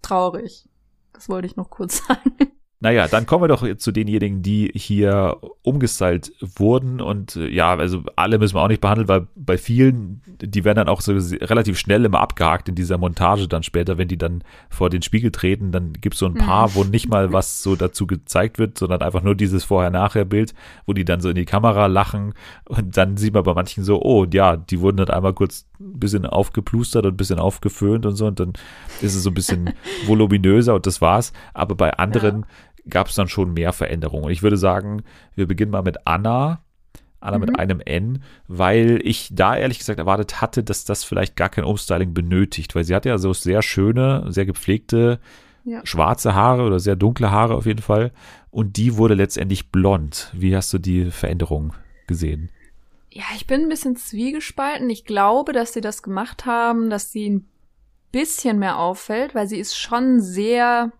traurig. 0.00 0.68
Das 1.12 1.28
wollte 1.28 1.46
ich 1.46 1.56
noch 1.56 1.68
kurz 1.68 1.98
sagen. 2.06 2.52
Naja, 2.80 3.08
dann 3.08 3.26
kommen 3.26 3.42
wir 3.42 3.48
doch 3.48 3.66
zu 3.78 3.90
denjenigen, 3.90 4.40
die 4.40 4.70
hier 4.72 5.36
umgestylt 5.62 6.32
wurden. 6.40 7.00
Und 7.00 7.34
äh, 7.34 7.48
ja, 7.48 7.74
also 7.74 8.04
alle 8.14 8.38
müssen 8.38 8.54
wir 8.54 8.62
auch 8.62 8.68
nicht 8.68 8.80
behandeln, 8.80 9.08
weil 9.08 9.26
bei 9.34 9.58
vielen, 9.58 10.22
die 10.40 10.64
werden 10.64 10.76
dann 10.76 10.88
auch 10.88 11.00
so 11.00 11.12
relativ 11.12 11.76
schnell 11.76 12.04
immer 12.04 12.20
abgehakt 12.20 12.68
in 12.68 12.76
dieser 12.76 12.96
Montage 12.96 13.48
dann 13.48 13.64
später, 13.64 13.98
wenn 13.98 14.06
die 14.06 14.16
dann 14.16 14.44
vor 14.70 14.90
den 14.90 15.02
Spiegel 15.02 15.32
treten, 15.32 15.72
dann 15.72 15.92
gibt 15.92 16.14
es 16.14 16.20
so 16.20 16.26
ein 16.26 16.34
paar, 16.34 16.76
wo 16.76 16.84
nicht 16.84 17.08
mal 17.08 17.32
was 17.32 17.64
so 17.64 17.74
dazu 17.74 18.06
gezeigt 18.06 18.60
wird, 18.60 18.78
sondern 18.78 19.02
einfach 19.02 19.22
nur 19.22 19.34
dieses 19.34 19.64
Vorher-Nachher-Bild, 19.64 20.54
wo 20.86 20.92
die 20.92 21.04
dann 21.04 21.20
so 21.20 21.30
in 21.30 21.34
die 21.34 21.46
Kamera 21.46 21.86
lachen. 21.86 22.34
Und 22.64 22.96
dann 22.96 23.16
sieht 23.16 23.34
man 23.34 23.42
bei 23.42 23.54
manchen 23.54 23.82
so, 23.82 24.00
oh 24.00 24.24
ja, 24.32 24.56
die 24.56 24.80
wurden 24.80 24.98
dann 24.98 25.10
einmal 25.10 25.34
kurz 25.34 25.66
ein 25.80 25.98
bisschen 25.98 26.26
aufgeplustert 26.26 27.06
und 27.06 27.14
ein 27.14 27.16
bisschen 27.16 27.40
aufgeföhnt 27.40 28.06
und 28.06 28.14
so. 28.14 28.26
Und 28.26 28.38
dann 28.38 28.52
ist 29.00 29.16
es 29.16 29.24
so 29.24 29.30
ein 29.30 29.34
bisschen 29.34 29.74
voluminöser 30.06 30.76
und 30.76 30.86
das 30.86 31.00
war's. 31.00 31.32
Aber 31.54 31.74
bei 31.74 31.92
anderen 31.94 32.46
gab 32.90 33.08
es 33.08 33.14
dann 33.14 33.28
schon 33.28 33.52
mehr 33.54 33.72
Veränderungen. 33.72 34.30
Ich 34.30 34.42
würde 34.42 34.56
sagen, 34.56 35.02
wir 35.34 35.46
beginnen 35.46 35.70
mal 35.72 35.82
mit 35.82 36.06
Anna. 36.06 36.60
Anna 37.20 37.38
Mhm. 37.38 37.44
mit 37.46 37.58
einem 37.58 37.80
N, 37.80 38.22
weil 38.46 39.00
ich 39.02 39.28
da 39.32 39.56
ehrlich 39.56 39.78
gesagt 39.80 39.98
erwartet 39.98 40.40
hatte, 40.40 40.62
dass 40.62 40.84
das 40.84 41.02
vielleicht 41.02 41.34
gar 41.34 41.48
kein 41.48 41.64
Umstyling 41.64 42.14
benötigt, 42.14 42.76
weil 42.76 42.84
sie 42.84 42.94
hat 42.94 43.06
ja 43.06 43.18
so 43.18 43.32
sehr 43.32 43.60
schöne, 43.62 44.24
sehr 44.28 44.46
gepflegte 44.46 45.18
Ja. 45.64 45.80
schwarze 45.84 46.34
Haare 46.36 46.62
oder 46.62 46.78
sehr 46.78 46.94
dunkle 46.94 47.32
Haare 47.32 47.56
auf 47.56 47.66
jeden 47.66 47.82
Fall. 47.82 48.12
Und 48.52 48.76
die 48.76 48.96
wurde 48.96 49.14
letztendlich 49.14 49.70
blond. 49.72 50.30
Wie 50.32 50.54
hast 50.54 50.72
du 50.72 50.78
die 50.78 51.10
Veränderung 51.10 51.72
gesehen? 52.06 52.50
Ja, 53.10 53.24
ich 53.34 53.48
bin 53.48 53.62
ein 53.62 53.68
bisschen 53.68 53.96
zwiegespalten. 53.96 54.88
Ich 54.88 55.04
glaube, 55.04 55.52
dass 55.52 55.72
sie 55.72 55.80
das 55.80 56.04
gemacht 56.04 56.46
haben, 56.46 56.88
dass 56.88 57.10
sie 57.10 57.28
ein 57.30 57.48
bisschen 58.12 58.60
mehr 58.60 58.78
auffällt, 58.78 59.34
weil 59.34 59.48
sie 59.48 59.58
ist 59.58 59.76
schon 59.76 60.20
sehr 60.20 60.92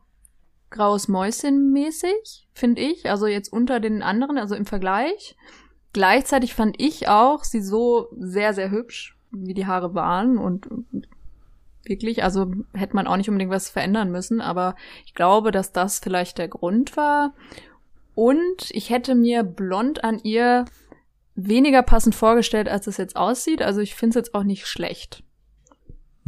graues 0.71 1.09
Mäuschen 1.09 1.73
mäßig, 1.73 2.49
finde 2.53 2.83
ich. 2.83 3.11
Also 3.11 3.27
jetzt 3.27 3.53
unter 3.53 3.81
den 3.81 4.03
anderen, 4.03 4.39
also 4.39 4.55
im 4.55 4.67
Vergleich. 4.67 5.37
Gleichzeitig 5.93 6.55
fand 6.55 6.81
ich 6.81 7.09
auch 7.09 7.45
sie 7.45 7.61
so 7.61 8.09
sehr, 8.19 8.55
sehr 8.55 8.71
hübsch, 8.71 9.17
wie 9.31 9.55
die 9.55 9.67
Haare 9.67 9.95
waren 9.95 10.39
und 10.39 10.69
wirklich, 11.85 12.23
also 12.23 12.53
hätte 12.75 12.95
man 12.95 13.07
auch 13.07 13.17
nicht 13.17 13.29
unbedingt 13.29 13.51
was 13.51 13.71
verändern 13.71 14.11
müssen, 14.11 14.41
aber 14.41 14.77
ich 15.07 15.15
glaube, 15.15 15.51
dass 15.51 15.73
das 15.73 15.99
vielleicht 15.99 16.39
der 16.39 16.49
Grund 16.49 16.97
war. 16.97 17.35
Und 18.15 18.71
ich 18.71 18.91
hätte 18.91 19.15
mir 19.15 19.45
blond 19.45 20.05
an 20.05 20.19
ihr 20.23 20.67
weniger 21.35 21.83
passend 21.83 22.15
vorgestellt, 22.15 22.69
als 22.69 22.87
es 22.87 22.97
jetzt 22.97 23.17
aussieht. 23.17 23.63
Also 23.63 23.81
ich 23.81 23.95
finde 23.95 24.11
es 24.19 24.27
jetzt 24.27 24.35
auch 24.35 24.43
nicht 24.43 24.67
schlecht. 24.67 25.23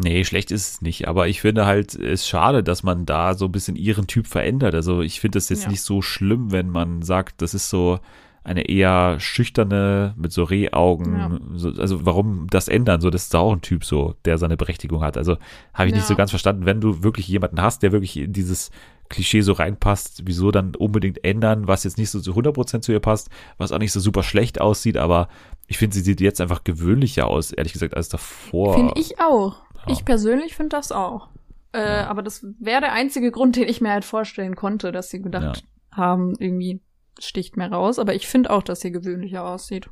Nee, 0.02 0.24
schlecht 0.24 0.50
ist 0.50 0.72
es 0.74 0.82
nicht, 0.82 1.08
aber 1.08 1.28
ich 1.28 1.40
finde 1.40 1.66
halt, 1.66 1.94
es 1.94 2.22
ist 2.22 2.28
schade, 2.28 2.62
dass 2.62 2.82
man 2.82 3.04
da 3.06 3.34
so 3.34 3.44
ein 3.46 3.52
bisschen 3.52 3.76
ihren 3.76 4.06
Typ 4.06 4.26
verändert. 4.26 4.74
Also 4.74 5.02
ich 5.02 5.20
finde 5.20 5.38
es 5.38 5.48
jetzt 5.48 5.64
Ja. 5.64 5.70
nicht 5.70 5.82
so 5.82 6.00
schlimm, 6.00 6.52
wenn 6.52 6.70
man 6.70 7.02
sagt, 7.02 7.42
das 7.42 7.52
ist 7.54 7.68
so 7.68 8.00
eine 8.42 8.68
eher 8.70 9.20
schüchterne, 9.20 10.14
mit 10.16 10.32
so 10.32 10.44
Rehaugen. 10.44 11.40
So, 11.56 11.68
also 11.78 12.06
warum 12.06 12.46
das 12.48 12.68
ändern? 12.68 13.02
So, 13.02 13.10
das 13.10 13.24
ist 13.24 13.36
auch 13.36 13.52
ein 13.52 13.60
Typ 13.60 13.84
so, 13.84 14.14
der 14.24 14.38
seine 14.38 14.56
Berechtigung 14.56 15.02
hat. 15.02 15.18
Also 15.18 15.36
habe 15.74 15.88
ich 15.88 15.94
nicht 15.94 16.05
Ja. 16.05 16.09
so 16.09 16.16
ganz 16.16 16.30
verstanden, 16.30 16.64
wenn 16.64 16.80
du 16.80 17.03
wirklich 17.03 17.28
jemanden 17.28 17.61
hast, 17.61 17.82
der 17.82 17.92
wirklich 17.92 18.16
in 18.16 18.32
dieses 18.32 18.70
Klischee 19.11 19.42
so 19.42 19.53
reinpasst, 19.53 20.22
wieso 20.24 20.53
dann 20.53 20.74
unbedingt 20.74 21.22
ändern, 21.24 21.66
was 21.68 21.84
jetzt 21.84 21.98
nicht 21.98 22.11
so 22.11 22.20
zu 22.20 22.32
100% 22.34 22.80
zu 22.80 22.92
ihr 22.92 23.01
passt, 23.01 23.28
was 23.59 23.72
auch 23.72 23.78
nicht 23.78 23.92
so 23.92 24.01
super 24.01 24.22
schlecht 24.22 24.61
aussieht, 24.61 24.96
aber 24.96 25.28
ich 25.66 25.78
finde, 25.78 25.94
sie 25.94 26.03
sieht 26.03 26.20
jetzt 26.20 26.40
einfach 26.40 26.64
gewöhnlicher 26.64 27.26
aus, 27.26 27.53
ehrlich 27.53 27.72
gesagt, 27.72 27.94
als 27.96 28.09
davor. 28.09 28.74
Finde 28.74 28.94
ich 28.96 29.20
auch. 29.20 29.57
Ich 29.93 30.05
persönlich 30.05 30.55
finde 30.55 30.76
das 30.76 30.93
auch. 30.93 31.28
Äh, 31.72 31.80
ja. 31.80 32.07
Aber 32.09 32.22
das 32.22 32.45
wäre 32.59 32.80
der 32.80 32.93
einzige 32.93 33.30
Grund, 33.30 33.57
den 33.57 33.68
ich 33.68 33.80
mir 33.80 33.91
halt 33.91 34.05
vorstellen 34.05 34.57
konnte, 34.57 34.93
dass 34.93 35.11
sie 35.11 35.22
gedacht 35.22 35.64
ja. 35.93 35.97
haben, 35.97 36.34
irgendwie 36.38 36.80
sticht 37.18 37.57
mehr 37.57 37.70
raus. 37.70 37.99
Aber 37.99 38.14
ich 38.14 38.26
finde 38.26 38.51
auch, 38.51 38.62
dass 38.62 38.80
sie 38.80 38.91
gewöhnlicher 38.91 39.45
aussieht. 39.45 39.88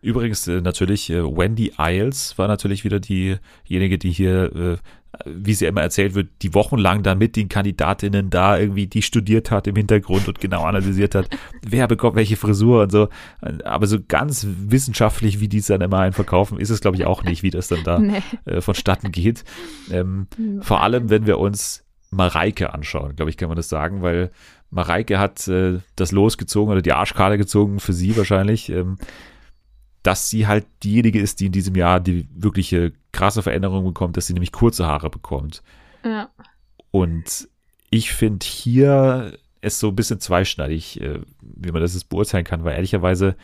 Übrigens 0.00 0.46
äh, 0.46 0.60
natürlich, 0.60 1.10
äh, 1.10 1.24
Wendy 1.24 1.72
Isles 1.76 2.38
war 2.38 2.46
natürlich 2.46 2.84
wieder 2.84 3.00
diejenige, 3.00 3.98
die 3.98 4.10
hier, 4.10 4.54
äh, 4.54 4.76
wie 5.24 5.54
sie 5.54 5.66
immer 5.66 5.82
erzählt 5.82 6.14
wird, 6.14 6.28
die 6.42 6.54
wochenlang 6.54 7.02
dann 7.02 7.18
mit 7.18 7.34
den 7.34 7.48
Kandidatinnen 7.48 8.30
da 8.30 8.58
irgendwie, 8.58 8.86
die 8.86 9.02
studiert 9.02 9.50
hat 9.50 9.66
im 9.66 9.74
Hintergrund 9.74 10.28
und 10.28 10.40
genau 10.40 10.62
analysiert 10.62 11.16
hat, 11.16 11.28
wer 11.66 11.88
bekommt 11.88 12.14
welche 12.14 12.36
Frisur 12.36 12.82
und 12.82 12.92
so. 12.92 13.08
Aber 13.64 13.88
so 13.88 13.98
ganz 14.06 14.46
wissenschaftlich, 14.48 15.40
wie 15.40 15.48
die 15.48 15.58
es 15.58 15.66
dann 15.66 15.80
immer 15.80 15.98
einverkaufen, 15.98 16.60
ist 16.60 16.70
es, 16.70 16.80
glaube 16.80 16.96
ich, 16.96 17.04
auch 17.04 17.24
nicht, 17.24 17.42
wie 17.42 17.50
das 17.50 17.66
dann 17.66 17.82
da 17.82 17.98
nee. 17.98 18.22
äh, 18.44 18.60
vonstatten 18.60 19.10
geht. 19.10 19.44
Ähm, 19.90 20.28
vor 20.60 20.82
allem, 20.82 21.10
wenn 21.10 21.26
wir 21.26 21.38
uns 21.38 21.84
Mareike 22.10 22.72
anschauen, 22.72 23.16
glaube 23.16 23.30
ich, 23.30 23.36
kann 23.36 23.48
man 23.48 23.56
das 23.56 23.68
sagen, 23.68 24.02
weil 24.02 24.30
Mareike 24.70 25.18
hat 25.18 25.48
äh, 25.48 25.80
das 25.96 26.12
losgezogen 26.12 26.70
oder 26.70 26.82
die 26.82 26.92
Arschkarte 26.92 27.38
gezogen 27.38 27.80
für 27.80 27.92
sie 27.92 28.16
wahrscheinlich. 28.16 28.68
Ähm, 28.68 28.96
dass 30.08 30.30
sie 30.30 30.46
halt 30.46 30.64
diejenige 30.82 31.20
ist, 31.20 31.38
die 31.38 31.46
in 31.46 31.52
diesem 31.52 31.74
Jahr 31.74 32.00
die 32.00 32.26
wirkliche 32.34 32.94
krasse 33.12 33.42
Veränderung 33.42 33.84
bekommt, 33.84 34.16
dass 34.16 34.26
sie 34.26 34.32
nämlich 34.32 34.52
kurze 34.52 34.86
Haare 34.86 35.10
bekommt. 35.10 35.62
Ja. 36.02 36.30
Und 36.90 37.46
ich 37.90 38.10
finde 38.12 38.46
hier 38.46 39.36
es 39.60 39.78
so 39.78 39.88
ein 39.88 39.96
bisschen 39.96 40.18
zweischneidig, 40.18 41.02
äh, 41.02 41.20
wie 41.42 41.72
man 41.72 41.82
das 41.82 41.92
jetzt 41.92 42.08
beurteilen 42.08 42.46
kann, 42.46 42.64
weil 42.64 42.76
ehrlicherweise 42.76 43.36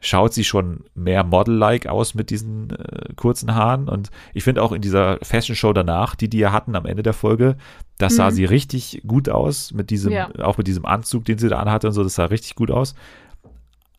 schaut 0.00 0.34
sie 0.34 0.44
schon 0.44 0.84
mehr 0.94 1.24
Model-like 1.24 1.86
aus 1.86 2.14
mit 2.14 2.28
diesen 2.28 2.72
äh, 2.72 3.14
kurzen 3.16 3.54
Haaren. 3.54 3.88
Und 3.88 4.10
ich 4.34 4.44
finde 4.44 4.62
auch 4.62 4.72
in 4.72 4.82
dieser 4.82 5.18
Fashion-Show 5.22 5.72
danach, 5.72 6.14
die 6.14 6.28
die 6.28 6.40
ja 6.40 6.52
hatten 6.52 6.76
am 6.76 6.84
Ende 6.84 7.04
der 7.04 7.14
Folge, 7.14 7.56
das 7.96 8.12
mhm. 8.12 8.16
sah 8.16 8.30
sie 8.32 8.44
richtig 8.44 9.00
gut 9.06 9.30
aus, 9.30 9.72
mit 9.72 9.88
diesem, 9.88 10.12
ja. 10.12 10.28
auch 10.42 10.58
mit 10.58 10.66
diesem 10.66 10.84
Anzug, 10.84 11.24
den 11.24 11.38
sie 11.38 11.48
da 11.48 11.58
anhatte 11.58 11.86
und 11.86 11.94
so, 11.94 12.02
das 12.02 12.16
sah 12.16 12.26
richtig 12.26 12.54
gut 12.54 12.70
aus. 12.70 12.94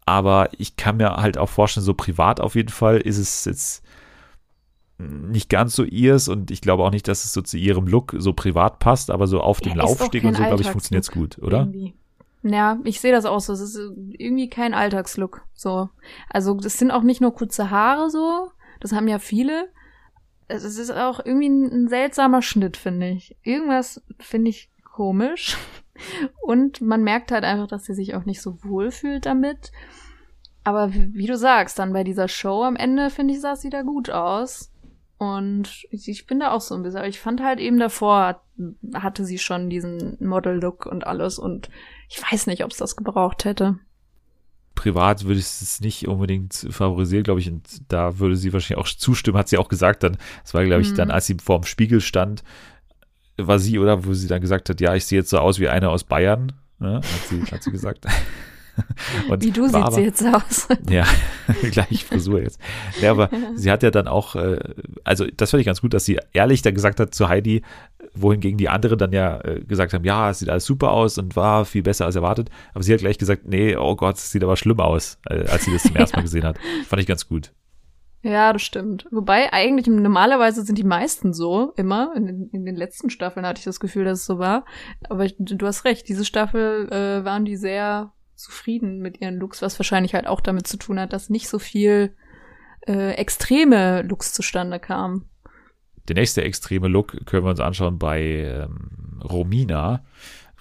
Aber 0.08 0.50
ich 0.58 0.78
kann 0.78 0.98
mir 0.98 1.18
halt 1.18 1.38
auch 1.38 1.50
vorstellen, 1.50 1.86
so 1.86 1.94
privat 1.94 2.40
auf 2.40 2.56
jeden 2.56 2.70
Fall 2.70 2.98
ist 3.02 3.18
es 3.18 3.44
jetzt 3.44 3.84
nicht 4.98 5.50
ganz 5.50 5.76
so 5.76 5.84
ihrs 5.84 6.30
und 6.30 6.50
ich 6.50 6.62
glaube 6.62 6.84
auch 6.84 6.92
nicht, 6.92 7.10
dass 7.10 7.26
es 7.26 7.34
so 7.34 7.42
zu 7.42 7.58
ihrem 7.58 7.88
Look 7.88 8.16
so 8.18 8.32
privat 8.32 8.80
passt, 8.80 9.12
aber 9.12 9.28
so 9.28 9.42
auf 9.42 9.60
dem 9.60 9.74
ja, 9.74 9.80
Laufsteg 9.80 10.24
und 10.24 10.38
so, 10.38 10.44
glaube 10.44 10.62
ich, 10.62 10.70
funktioniert 10.70 11.04
es 11.04 11.12
gut, 11.12 11.38
oder? 11.40 11.60
Irgendwie. 11.60 11.94
Ja, 12.42 12.80
ich 12.86 13.02
sehe 13.02 13.12
das 13.12 13.26
auch 13.26 13.42
so. 13.42 13.52
Es 13.52 13.60
ist 13.60 13.76
irgendwie 13.76 14.50
kein 14.50 14.74
Alltagslook. 14.74 15.42
So. 15.54 15.90
Also, 16.30 16.54
das 16.54 16.78
sind 16.78 16.92
auch 16.92 17.04
nicht 17.04 17.20
nur 17.20 17.34
kurze 17.34 17.70
Haare 17.70 18.10
so. 18.10 18.50
Das 18.80 18.94
haben 18.94 19.10
ja 19.10 19.20
viele. 19.20 19.68
Es 20.48 20.64
ist 20.64 20.90
auch 20.92 21.20
irgendwie 21.26 21.48
ein 21.48 21.90
seltsamer 21.90 22.42
Schnitt, 22.42 22.78
finde 22.78 23.10
ich. 23.10 23.36
Irgendwas 23.44 24.02
finde 24.20 24.52
ich 24.52 24.70
komisch. 24.86 25.58
Und 26.42 26.82
man 26.82 27.04
merkt 27.04 27.32
halt 27.32 27.44
einfach, 27.44 27.68
dass 27.68 27.86
sie 27.86 27.94
sich 27.94 28.16
auch 28.16 28.26
nicht 28.26 28.42
so 28.42 28.64
wohl 28.64 28.92
fühlt 28.92 29.26
damit. 29.26 29.72
Aber 30.64 30.94
wie 30.94 31.28
du 31.28 31.38
sagst, 31.38 31.80
dann 31.80 31.94
bei 31.94 32.04
dieser 32.04 32.28
Show 32.28 32.64
am 32.64 32.76
Ende, 32.76 33.10
finde 33.10 33.34
ich, 33.34 33.42
sah 33.42 33.56
sie 33.56 33.70
da 33.70 33.84
gut 33.84 34.10
aus. 34.10 34.72
Und 35.18 35.88
ich 35.90 36.28
bin 36.28 36.40
da 36.40 36.52
auch 36.52 36.62
so 36.62 36.76
ein 36.76 36.84
bisschen. 36.84 37.00
Aber 37.00 37.08
ich 37.08 37.20
fand 37.20 37.42
halt 37.42 37.60
eben 37.60 37.80
davor 37.80 38.42
hatte 38.94 39.26
sie 39.26 39.38
schon 39.38 39.70
diesen 39.70 40.18
Model-Look 40.20 40.86
und 40.86 41.06
alles. 41.06 41.40
Und 41.40 41.70
ich 42.10 42.22
weiß 42.22 42.48
nicht, 42.48 42.64
ob 42.64 42.72
es 42.72 42.78
das 42.78 42.96
gebraucht 42.96 43.46
hätte. 43.46 43.80
Privat 44.76 45.24
würde 45.24 45.40
ich 45.40 45.46
es 45.46 45.82
nicht 45.82 46.08
unbedingt 46.08 46.54
favorisieren, 46.70 47.24
glaube 47.24 47.40
ich. 47.40 47.50
Und 47.50 47.64
da 47.92 48.20
würde 48.20 48.36
sie 48.36 48.54
wahrscheinlich 48.54 48.84
auch 48.84 48.88
zustimmen, 48.88 49.38
hat 49.38 49.50
sie 49.50 49.58
auch 49.58 49.70
gesagt 49.70 50.04
dann. 50.04 50.18
Das 50.44 50.54
war, 50.54 50.64
glaube 50.66 50.82
ich, 50.82 50.92
mhm. 50.92 50.96
dann, 50.96 51.12
als 51.12 51.26
sie 51.26 51.38
vorm 51.44 51.64
Spiegel 51.64 52.02
stand, 52.02 52.44
war 53.38 53.60
sie, 53.60 53.80
oder? 53.80 54.06
Wo 54.06 54.14
sie 54.14 54.28
dann 54.28 54.42
gesagt 54.42 54.70
hat, 54.70 54.82
ja, 54.82 54.96
ich 54.96 55.06
sehe 55.06 55.20
jetzt 55.20 55.30
so 55.30 55.40
aus 55.40 55.60
wie 55.60 55.70
eine 55.70 55.90
aus 55.90 56.04
Bayern. 56.04 56.54
Ne? 56.80 56.96
Hat, 56.96 57.04
sie, 57.30 57.42
hat 57.44 57.64
sie 57.64 57.72
gesagt. 57.72 58.06
Und 59.30 59.44
Wie 59.44 59.52
du 59.52 59.68
siehst 59.68 59.94
sie 59.94 60.02
jetzt 60.02 60.24
aus. 60.26 60.68
Ja, 60.90 61.06
gleich 61.72 62.06
Frisur 62.06 62.42
jetzt. 62.42 62.60
Ja, 63.02 63.12
aber 63.12 63.30
sie 63.56 63.72
hat 63.72 63.84
ja 63.84 63.92
dann 63.92 64.08
auch, 64.08 64.36
äh, 64.36 64.60
also 65.04 65.26
das 65.36 65.52
fand 65.52 65.62
ich 65.62 65.66
ganz 65.66 65.82
gut, 65.82 65.94
dass 65.94 66.06
sie 66.06 66.20
ehrlich 66.34 66.62
dann 66.62 66.76
gesagt 66.76 67.00
hat 67.00 67.14
zu 67.14 67.28
Heidi, 67.28 67.64
wohingegen 68.14 68.58
die 68.58 68.70
anderen 68.70 68.98
dann 68.98 69.12
ja 69.12 69.42
äh, 69.42 69.62
gesagt 69.62 69.94
haben, 69.94 70.06
ja, 70.06 70.30
es 70.30 70.40
sieht 70.40 70.50
alles 70.50 70.66
super 70.66 70.92
aus 70.92 71.18
und 71.18 71.36
war 71.36 71.66
viel 71.66 71.84
besser 71.84 72.06
als 72.06 72.16
erwartet. 72.16 72.50
Aber 72.74 72.84
sie 72.84 72.94
hat 72.94 73.00
gleich 73.00 73.18
gesagt, 73.18 73.48
nee, 73.48 73.76
oh 73.76 73.96
Gott, 73.96 74.18
es 74.18 74.32
sieht 74.32 74.44
aber 74.44 74.58
schlimm 74.58 74.80
aus, 74.80 75.18
äh, 75.30 75.46
als 75.48 75.66
sie 75.66 75.74
das 75.74 75.84
zum 75.84 75.96
ersten 75.96 76.18
Mal 76.18 76.24
gesehen 76.24 76.44
hat. 76.44 76.58
Fand 76.88 77.02
ich 77.02 77.08
ganz 77.08 77.28
gut. 77.28 77.52
Ja, 78.28 78.52
das 78.52 78.62
stimmt. 78.62 79.08
Wobei 79.10 79.54
eigentlich 79.54 79.88
normalerweise 79.88 80.64
sind 80.64 80.78
die 80.78 80.84
meisten 80.84 81.32
so 81.32 81.72
immer. 81.78 82.12
In 82.14 82.26
den, 82.26 82.50
in 82.52 82.66
den 82.66 82.76
letzten 82.76 83.10
Staffeln 83.10 83.46
hatte 83.46 83.60
ich 83.60 83.64
das 83.64 83.80
Gefühl, 83.80 84.04
dass 84.04 84.20
es 84.20 84.26
so 84.26 84.38
war. 84.38 84.66
Aber 85.10 85.30
du 85.40 85.66
hast 85.66 85.86
recht, 85.86 86.10
diese 86.10 86.26
Staffel 86.26 86.90
äh, 86.92 87.24
waren 87.24 87.46
die 87.46 87.56
sehr 87.56 88.12
zufrieden 88.36 89.00
mit 89.00 89.22
ihren 89.22 89.38
Looks, 89.38 89.62
was 89.62 89.80
wahrscheinlich 89.80 90.14
halt 90.14 90.28
auch 90.28 90.42
damit 90.42 90.68
zu 90.68 90.76
tun 90.76 91.00
hat, 91.00 91.14
dass 91.14 91.30
nicht 91.30 91.48
so 91.48 91.58
viel 91.58 92.18
äh, 92.86 93.14
extreme 93.14 94.02
Looks 94.02 94.34
zustande 94.34 94.82
kamen. 94.82 95.30
Der 96.10 96.16
nächste 96.16 96.44
extreme 96.44 96.90
Look 96.90 97.26
können 97.26 97.46
wir 97.46 97.52
uns 97.52 97.62
anschauen 97.62 97.98
bei 97.98 98.22
ähm, 98.22 99.22
Romina. 99.24 100.04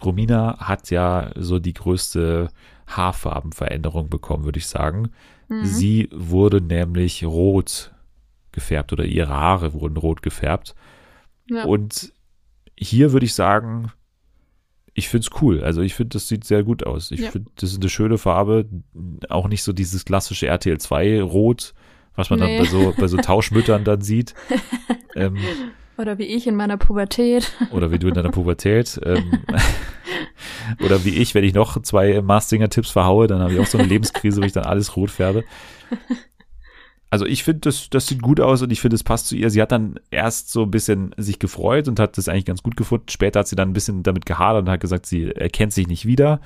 Romina 0.05 0.59
hat 0.61 0.91
ja 0.91 1.33
so 1.35 1.59
die 1.59 1.75
größte 1.75 2.49
Haarfarbenveränderung 2.87 4.09
bekommen, 4.09 4.45
würde 4.45 4.61
ich 4.61 4.69
sagen. 4.69 5.11
Mhm. 5.49 5.65
Sie 5.65 6.09
wurde 6.13 6.61
nämlich 6.61 7.25
rot 7.25 7.93
gefärbt 8.53 8.93
oder 8.93 9.05
ihre 9.05 9.29
Haare 9.29 9.75
wurden 9.75 9.97
rot 9.97 10.23
gefärbt. 10.23 10.75
Ja. 11.49 11.65
Und 11.65 12.13
hier 12.77 13.13
würde 13.13 13.27
ich 13.27 13.35
sagen, 13.35 13.93
ich 14.95 15.09
finde 15.09 15.29
es 15.31 15.43
cool. 15.43 15.63
Also 15.63 15.83
ich 15.83 15.95
finde, 15.95 16.15
das 16.15 16.27
sieht 16.27 16.45
sehr 16.45 16.65
gut 16.65 16.85
aus. 16.87 17.11
Ich 17.11 17.21
ja. 17.21 17.31
finde, 17.31 17.51
das 17.57 17.71
ist 17.71 17.81
eine 17.81 17.91
schöne 17.91 18.19
Farbe. 18.19 18.67
Auch 19.29 19.47
nicht 19.47 19.63
so 19.63 19.73
dieses 19.73 20.05
klassische 20.05 20.47
RTL 20.47 20.79
2 20.79 21.23
Rot, 21.23 21.75
was 22.15 22.31
man 22.31 22.39
nee. 22.41 22.57
dann 22.57 22.65
bei 22.65 22.71
so, 22.71 22.95
bei 22.99 23.07
so 23.07 23.19
Tauschmüttern 23.19 23.85
dann 23.85 24.01
sieht. 24.01 24.35
ähm, 25.15 25.37
oder 25.99 26.19
wie 26.19 26.25
ich 26.25 26.47
in 26.47 26.57
meiner 26.57 26.77
Pubertät. 26.77 27.53
Oder 27.71 27.91
wie 27.91 27.99
du 27.99 28.09
in 28.09 28.15
deiner 28.15 28.31
Pubertät. 28.31 29.01
Ähm, 29.05 29.41
oder 30.85 31.05
wie 31.05 31.17
ich, 31.17 31.35
wenn 31.35 31.45
ich 31.45 31.55
noch 31.55 31.81
zwei 31.83 32.21
Mastinger-Tipps 32.21 32.91
verhaue, 32.91 33.27
dann 33.27 33.41
habe 33.41 33.55
ich 33.55 33.61
auch 33.61 33.67
so 33.67 33.79
eine 33.79 33.87
Lebenskrise, 33.87 34.41
wo 34.41 34.47
ich 34.47 34.53
dann 34.53 34.65
alles 34.65 34.97
rot 34.97 35.11
färbe. 35.11 35.45
Also 37.09 37.25
ich 37.25 37.45
finde, 37.45 37.61
das, 37.61 37.89
das 37.89 38.09
sieht 38.09 38.21
gut 38.21 38.41
aus 38.41 38.63
und 38.63 38.73
ich 38.73 38.81
finde, 38.81 38.97
es 38.97 39.05
passt 39.05 39.29
zu 39.29 39.37
ihr. 39.37 39.49
Sie 39.51 39.63
hat 39.63 39.73
dann 39.73 39.99
erst 40.11 40.51
so 40.51 40.65
ein 40.65 40.71
bisschen 40.71 41.15
sich 41.17 41.39
gefreut 41.39 41.89
und 41.89 42.01
hat 42.01 42.19
das 42.19 42.29
eigentlich 42.29 42.45
ganz 42.45 42.63
gut 42.63 42.77
gefunden. 42.77 43.09
Später 43.09 43.41
hat 43.41 43.49
sie 43.49 43.57
dann 43.57 43.71
ein 43.71 43.75
bisschen 43.75 44.03
damit 44.03 44.27
gehadert 44.27 44.63
und 44.63 44.71
hat 44.71 44.81
gesagt, 44.81 45.07
sie 45.07 45.31
erkennt 45.31 45.73
sich 45.73 45.87
nicht 45.87 46.05
wieder. 46.07 46.41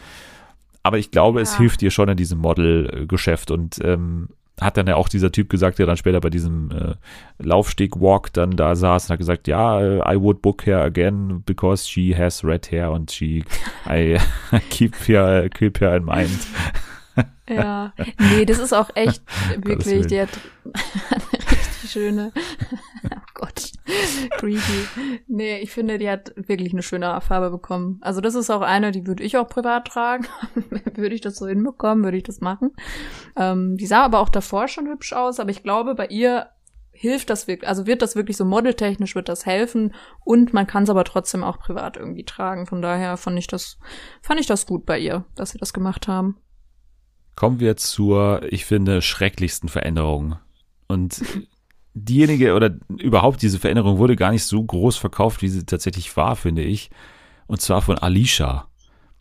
Aber 0.83 0.99
ich 0.99 1.11
glaube, 1.11 1.41
ja. 1.41 1.43
es 1.43 1.57
hilft 1.57 1.83
ihr 1.83 1.91
schon 1.91 2.09
in 2.09 2.17
diesem 2.17 2.39
Model-Geschäft 2.39 3.51
und 3.51 3.79
ähm, 3.83 4.29
hat 4.61 4.77
dann 4.77 4.87
ja 4.87 4.97
auch 4.97 5.09
dieser 5.09 5.33
Typ 5.33 5.49
gesagt, 5.49 5.79
der 5.79 5.87
dann 5.87 5.97
später 5.97 6.21
bei 6.21 6.31
diesem 6.31 6.71
äh, 6.71 6.95
Laufsteg-Walk 7.39 8.33
dann 8.33 8.57
da 8.57 8.75
saß 8.75 9.05
und 9.05 9.11
hat 9.11 9.19
gesagt, 9.19 9.49
ja, 9.49 9.81
I 9.81 10.21
would 10.21 10.43
book 10.43 10.67
her 10.67 10.83
again 10.83 11.43
because 11.47 11.89
she 11.89 12.15
has 12.17 12.45
red 12.45 12.71
hair 12.71 12.91
and 12.91 13.11
she, 13.11 13.45
I 13.89 14.19
keep 14.71 14.95
her, 15.09 15.49
keep 15.49 15.81
her 15.81 15.97
in 15.97 16.05
mind. 16.05 16.47
Ja, 17.49 17.93
nee, 18.19 18.45
das 18.45 18.59
ist 18.59 18.73
auch 18.73 18.91
echt 18.95 19.23
wirklich, 19.65 20.07
die 20.07 20.21
hat 20.21 20.31
schöne, 21.87 22.33
oh 23.05 23.17
Gott, 23.35 23.73
creepy. 24.39 25.21
Nee, 25.27 25.59
ich 25.59 25.71
finde, 25.71 25.99
die 25.99 26.09
hat 26.09 26.33
wirklich 26.37 26.73
eine 26.73 26.83
schöne 26.83 27.21
Farbe 27.21 27.51
bekommen. 27.51 27.99
Also 28.01 28.21
das 28.21 28.35
ist 28.35 28.51
auch 28.51 28.63
eine, 28.63 28.91
die 28.93 29.07
würde 29.07 29.23
ich 29.23 29.37
auch 29.37 29.49
privat 29.49 29.87
tragen. 29.87 30.27
würde 30.95 31.15
ich 31.15 31.21
das 31.21 31.37
so 31.37 31.47
hinbekommen, 31.47 32.05
würde 32.05 32.17
ich 32.17 32.23
das 32.23 32.41
machen. 32.41 32.73
Ähm, 33.37 33.77
die 33.77 33.87
sah 33.87 34.05
aber 34.05 34.21
auch 34.21 34.29
davor 34.29 34.69
schon 34.69 34.87
hübsch 34.87 35.13
aus, 35.13 35.41
aber 35.41 35.51
ich 35.51 35.63
glaube, 35.63 35.95
bei 35.95 36.07
ihr 36.07 36.49
hilft 36.93 37.31
das 37.31 37.47
wirklich, 37.47 37.67
also 37.67 37.87
wird 37.87 38.03
das 38.03 38.15
wirklich 38.15 38.37
so 38.37 38.45
modeltechnisch, 38.45 39.15
wird 39.15 39.31
das 39.31 39.47
helfen 39.47 39.95
und 40.23 40.53
man 40.53 40.67
kann 40.67 40.83
es 40.83 40.91
aber 40.91 41.05
trotzdem 41.05 41.43
auch 41.43 41.59
privat 41.59 41.97
irgendwie 41.97 42.25
tragen. 42.25 42.67
Von 42.67 42.83
daher 42.83 43.17
fand 43.17 43.39
ich 43.39 43.47
das, 43.47 43.79
fand 44.21 44.39
ich 44.39 44.47
das 44.47 44.67
gut 44.67 44.85
bei 44.85 44.99
ihr, 44.99 45.25
dass 45.35 45.51
sie 45.51 45.59
das 45.59 45.73
gemacht 45.73 46.09
haben. 46.09 46.37
Kommen 47.37 47.59
wir 47.59 47.79
zur, 47.79 48.43
ich 48.51 48.67
finde, 48.67 49.01
schrecklichsten 49.01 49.71
Veränderung. 49.71 50.37
Und 50.89 51.23
diejenige 51.95 52.55
oder 52.55 52.71
überhaupt 52.99 53.43
diese 53.43 53.59
Veränderung 53.59 53.99
wurde 53.99 54.17
gar 54.17 54.31
nicht 54.31 54.45
so 54.45 54.63
groß 54.63 54.97
verkauft, 54.97 55.43
wie 55.43 55.49
sie 55.49 55.65
tatsächlich 55.65 56.17
war, 56.17 56.37
finde 56.37 56.63
ich. 56.63 56.91
Und 57.47 57.61
zwar 57.61 57.83
von 57.83 57.99
Alicia. 57.99 58.67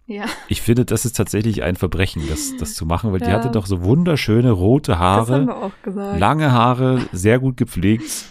Ja. 0.05 0.25
Ich 0.47 0.61
finde, 0.61 0.85
das 0.85 1.05
ist 1.05 1.15
tatsächlich 1.15 1.61
ein 1.61 1.75
Verbrechen, 1.75 2.23
das, 2.27 2.57
das 2.57 2.73
zu 2.73 2.85
machen, 2.85 3.11
weil 3.11 3.21
ja. 3.21 3.27
die 3.27 3.33
hatte 3.33 3.51
doch 3.51 3.67
so 3.67 3.83
wunderschöne 3.83 4.51
rote 4.51 4.97
Haare. 4.97 5.19
Das 5.19 5.29
haben 5.29 5.47
wir 5.47 5.57
auch 5.57 5.71
gesagt. 5.83 6.19
Lange 6.19 6.51
Haare, 6.51 7.07
sehr 7.11 7.39
gut 7.39 7.57
gepflegt, 7.57 8.25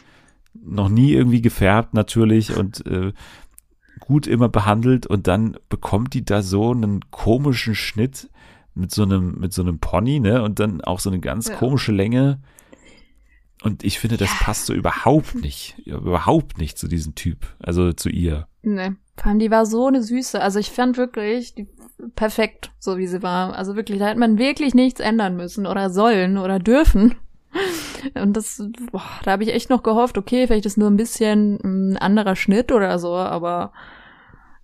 noch 0.55 0.89
nie 0.89 1.13
irgendwie 1.13 1.41
gefärbt 1.41 1.95
natürlich 1.95 2.57
und 2.57 2.85
äh, 2.87 3.13
gut 4.01 4.27
immer 4.27 4.49
behandelt 4.49 5.07
und 5.07 5.29
dann 5.29 5.57
bekommt 5.69 6.15
die 6.15 6.25
da 6.25 6.43
so 6.43 6.73
einen 6.73 7.11
komischen 7.11 7.77
Schnitt 7.77 8.29
mit 8.75 8.93
so 8.93 9.03
einem, 9.03 9.39
mit 9.39 9.53
so 9.53 9.63
einem 9.63 9.79
Pony, 9.79 10.21
ne? 10.21 10.43
Und 10.43 10.61
dann 10.61 10.81
auch 10.81 11.01
so 11.01 11.11
eine 11.11 11.21
ganz 11.21 11.49
ja. 11.49 11.57
komische 11.57 11.93
Länge. 11.93 12.41
Und 13.63 13.83
ich 13.83 13.99
finde, 13.99 14.17
das 14.17 14.31
passt 14.39 14.67
so 14.67 14.75
überhaupt 14.75 15.35
nicht, 15.35 15.79
überhaupt 15.85 16.59
nicht 16.59 16.79
zu 16.79 16.87
diesem 16.87 17.15
Typ, 17.15 17.47
also 17.59 17.93
zu 17.93 18.09
ihr. 18.09 18.47
Nee. 18.63 18.93
Vor 19.17 19.27
allem, 19.27 19.41
die 19.41 19.51
war 19.51 19.67
so 19.67 19.87
eine 19.87 20.03
Süße. 20.03 20.41
Also 20.41 20.61
ich 20.61 20.71
fand 20.71 20.97
wirklich 20.97 21.55
die 21.55 21.67
perfekt, 22.15 22.71
so 22.79 22.99
wie 22.99 23.07
sie 23.09 23.23
war. 23.23 23.57
Also 23.57 23.75
wirklich, 23.75 23.99
da 23.99 24.07
hätte 24.07 24.21
man 24.21 24.39
wirklich 24.39 24.75
nichts 24.75 25.01
ändern 25.01 25.37
müssen 25.37 25.67
oder 25.67 25.91
sollen 25.91 26.39
oder 26.39 26.59
dürfen. 26.59 27.17
Und 28.15 28.37
das, 28.37 28.63
boah, 28.93 29.03
da 29.25 29.33
habe 29.33 29.43
ich 29.43 29.53
echt 29.53 29.71
noch 29.71 29.83
gehofft, 29.83 30.19
okay, 30.19 30.47
vielleicht 30.47 30.67
ist 30.67 30.79
nur 30.79 30.91
ein 30.91 30.97
bisschen 30.97 31.59
ein 31.65 31.97
anderer 31.97 32.37
Schnitt 32.37 32.71
oder 32.71 32.99
so, 32.99 33.15
aber 33.15 33.73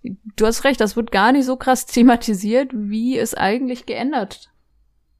du 0.03 0.45
hast 0.45 0.63
recht, 0.63 0.79
das 0.79 0.95
wird 0.95 1.11
gar 1.11 1.31
nicht 1.31 1.45
so 1.45 1.57
krass 1.57 1.85
thematisiert, 1.85 2.71
wie 2.73 3.17
es 3.17 3.33
eigentlich 3.33 3.85
geändert 3.85 4.51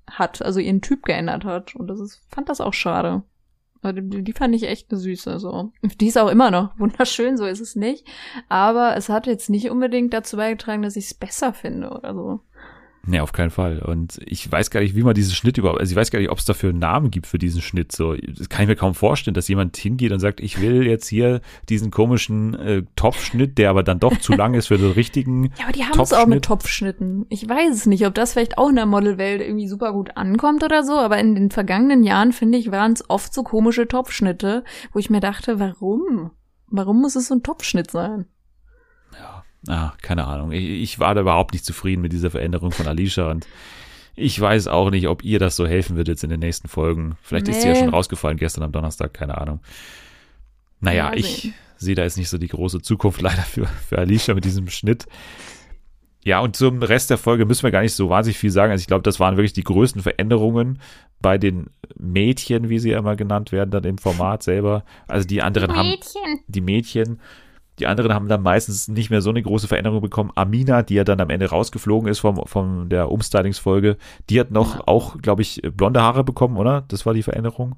hat, 0.10 0.42
also 0.42 0.60
ihren 0.60 0.82
Typ 0.82 1.04
geändert 1.04 1.44
hat. 1.44 1.76
Und 1.76 1.88
das 1.88 2.00
ist, 2.00 2.22
fand 2.30 2.48
das 2.50 2.62
auch 2.62 2.74
schade. 2.74 3.24
Die, 3.94 4.34
fand 4.34 4.56
ich 4.56 4.64
echt 4.64 4.92
eine 4.92 5.00
Süße, 5.00 5.40
so. 5.40 5.72
Die 6.00 6.08
ist 6.08 6.18
auch 6.18 6.30
immer 6.30 6.52
noch 6.52 6.72
wunderschön, 6.80 7.38
so 7.38 7.46
ist 7.46 7.60
es 7.60 7.76
nicht. 7.76 8.06
Aber 8.50 8.96
es 8.96 9.10
hat 9.10 9.28
jetzt 9.28 9.50
nicht 9.50 9.70
unbedingt 9.70 10.14
dazu 10.14 10.38
beigetragen, 10.38 10.82
dass 10.82 10.96
ich 10.96 11.06
es 11.06 11.14
besser 11.14 11.54
finde 11.54 11.90
oder 11.90 12.14
so. 12.14 12.40
Nee, 13.08 13.20
auf 13.20 13.34
keinen 13.34 13.52
Fall. 13.52 13.80
Und 13.80 14.20
ich 14.26 14.52
weiß 14.52 14.72
gar 14.72 14.80
nicht, 14.80 14.96
wie 14.96 15.04
man 15.04 15.14
diesen 15.14 15.34
Schnitt 15.34 15.58
überhaupt, 15.58 15.80
also 15.80 15.92
ich 15.92 15.96
weiß 15.96 16.10
gar 16.10 16.20
nicht, 16.20 16.32
ob 16.32 16.40
es 16.40 16.46
dafür 16.46 16.70
einen 16.72 16.80
Namen 16.80 17.12
gibt 17.12 17.28
für 17.28 17.38
diesen 17.38 17.62
Schnitt. 17.62 17.92
So, 17.92 18.16
das 18.16 18.50
kann 18.50 18.64
ich 18.64 18.68
mir 18.68 18.76
kaum 18.76 18.96
vorstellen, 18.96 19.36
dass 19.36 19.48
jemand 19.48 19.78
hingeht 19.78 20.12
und 20.12 20.20
sagt, 20.20 20.40
ich 20.40 20.60
will 20.60 20.86
jetzt 20.88 21.08
hier 21.08 21.42
diesen 21.70 21.92
komischen 21.92 22.56
äh, 22.56 22.84
Topfschnitt, 22.96 23.58
der 23.58 23.70
aber 23.70 23.84
dann 23.84 24.00
doch 24.00 24.18
zu 24.18 24.34
lang 24.34 24.56
ist 24.56 24.68
für 24.68 24.78
den 24.78 24.92
richtigen. 24.92 25.52
Ja, 25.58 25.66
aber 25.66 25.72
die 25.74 25.84
haben 25.84 26.00
es 26.00 26.14
auch 26.14 26.28
mit 26.28 26.44
Topfschnitten. 26.44 27.26
Ich 27.30 27.48
weiß 27.48 27.74
es 27.74 27.86
nicht, 27.86 28.06
ob 28.06 28.14
das 28.14 28.34
vielleicht 28.34 28.58
auch 28.58 28.70
in 28.70 28.76
der 28.76 28.86
Modelwelt 28.86 29.42
irgendwie 29.42 29.68
super 29.68 29.94
gut 29.94 30.18
ankommt 30.18 30.64
oder 30.64 30.84
so, 30.84 30.94
aber 30.94 31.18
in 31.18 31.36
den 31.36 31.50
vergangenen 31.50 32.04
Jahren, 32.04 32.34
finde 32.34 32.58
ich, 32.58 32.72
waren 32.72 32.94
es 32.94 33.10
oft 33.10 33.34
so 33.34 33.44
komische 33.44 33.88
Topfschnitte, 33.88 34.64
wo 34.92 35.00
ich 35.00 35.10
mir 35.10 35.22
dachte, 35.22 35.60
warum? 35.60 36.32
Warum 36.68 37.02
muss 37.02 37.16
es 37.16 37.28
so 37.28 37.36
ein 37.36 37.44
Topfschnitt 37.44 37.92
sein? 37.92 38.26
Ah, 39.68 39.94
keine 40.02 40.26
Ahnung. 40.26 40.52
Ich, 40.52 40.64
ich 40.64 41.00
war 41.00 41.16
da 41.16 41.22
überhaupt 41.22 41.54
nicht 41.54 41.66
zufrieden 41.66 42.02
mit 42.02 42.14
dieser 42.14 42.32
Veränderung 42.32 42.72
von 42.72 42.88
Alicia 42.88 43.30
und 43.30 43.48
ich 44.16 44.40
weiß 44.40 44.68
auch 44.68 44.92
nicht, 44.92 45.08
ob 45.08 45.24
ihr 45.24 45.40
das 45.40 45.56
so 45.56 45.68
helfen 45.68 45.98
wird 45.98 46.08
jetzt 46.08 46.24
in 46.24 46.30
den 46.30 46.40
nächsten 46.40 46.68
Folgen. 46.68 47.18
Vielleicht 47.22 47.48
nee. 47.48 47.52
ist 47.52 47.62
sie 47.62 47.68
ja 47.68 47.76
schon 47.76 47.90
rausgefallen 47.90 48.38
gestern 48.38 48.64
am 48.64 48.72
Donnerstag, 48.72 49.14
keine 49.14 49.38
Ahnung. 49.38 49.60
Naja, 50.80 51.12
ja, 51.12 51.14
ich 51.14 51.52
sehe 51.78 51.96
da 51.96 52.04
jetzt 52.04 52.18
nicht 52.18 52.30
so 52.30 52.38
die 52.38 52.48
große 52.48 52.82
Zukunft 52.82 53.22
leider 53.22 53.42
für, 53.42 53.66
für 53.66 53.98
Alicia 53.98 54.34
mit 54.34 54.46
diesem 54.46 54.70
Schnitt. 54.70 55.06
Ja, 56.24 56.40
und 56.40 56.56
zum 56.56 56.82
Rest 56.82 57.12
der 57.12 57.20
Folge 57.20 57.46
müssen 57.46 57.64
wir 57.64 57.72
gar 57.72 57.82
nicht 57.82 57.94
so 57.94 58.10
wahnsinnig 58.10 58.40
viel 58.40 58.50
sagen. 58.50 58.72
Also 58.72 58.82
ich 58.82 58.88
glaube, 58.88 59.04
das 59.04 59.20
waren 59.20 59.38
wirklich 59.38 59.54
die 59.54 59.64
größten 59.64 60.02
Veränderungen 60.02 60.80
bei 61.22 61.38
den 61.38 61.68
Mädchen, 62.00 62.70
wie 62.70 62.80
sie 62.80 62.92
immer 62.92 63.16
genannt 63.16 63.52
werden, 63.52 63.70
dann 63.70 63.84
im 63.84 64.00
Format 64.00 64.42
selber. 64.42 64.86
Also 65.08 65.28
die 65.28 65.44
anderen 65.44 65.72
die 65.72 65.76
haben 65.76 65.96
die 66.48 66.62
Mädchen 66.62 67.20
die 67.80 67.88
anderen 67.88 68.14
haben 68.14 68.28
dann 68.28 68.42
meistens 68.42 68.88
nicht 68.88 69.10
mehr 69.10 69.22
so 69.22 69.30
eine 69.30 69.42
große 69.42 69.68
Veränderung 69.68 70.02
bekommen. 70.02 70.32
Amina, 70.36 70.84
die 70.84 70.96
ja 70.96 71.04
dann 71.04 71.20
am 71.20 71.30
Ende 71.30 71.50
rausgeflogen 71.50 72.10
ist 72.10 72.20
vom, 72.20 72.46
von 72.46 72.90
der 72.90 73.12
Umstylingsfolge, 73.12 73.98
die 74.30 74.40
hat 74.40 74.52
noch 74.52 74.76
ja. 74.76 74.84
auch, 74.86 75.18
glaube 75.22 75.42
ich, 75.42 75.62
blonde 75.76 76.02
Haare 76.02 76.24
bekommen, 76.24 76.58
oder? 76.58 76.86
Das 76.88 77.06
war 77.06 77.14
die 77.14 77.24
Veränderung. 77.24 77.76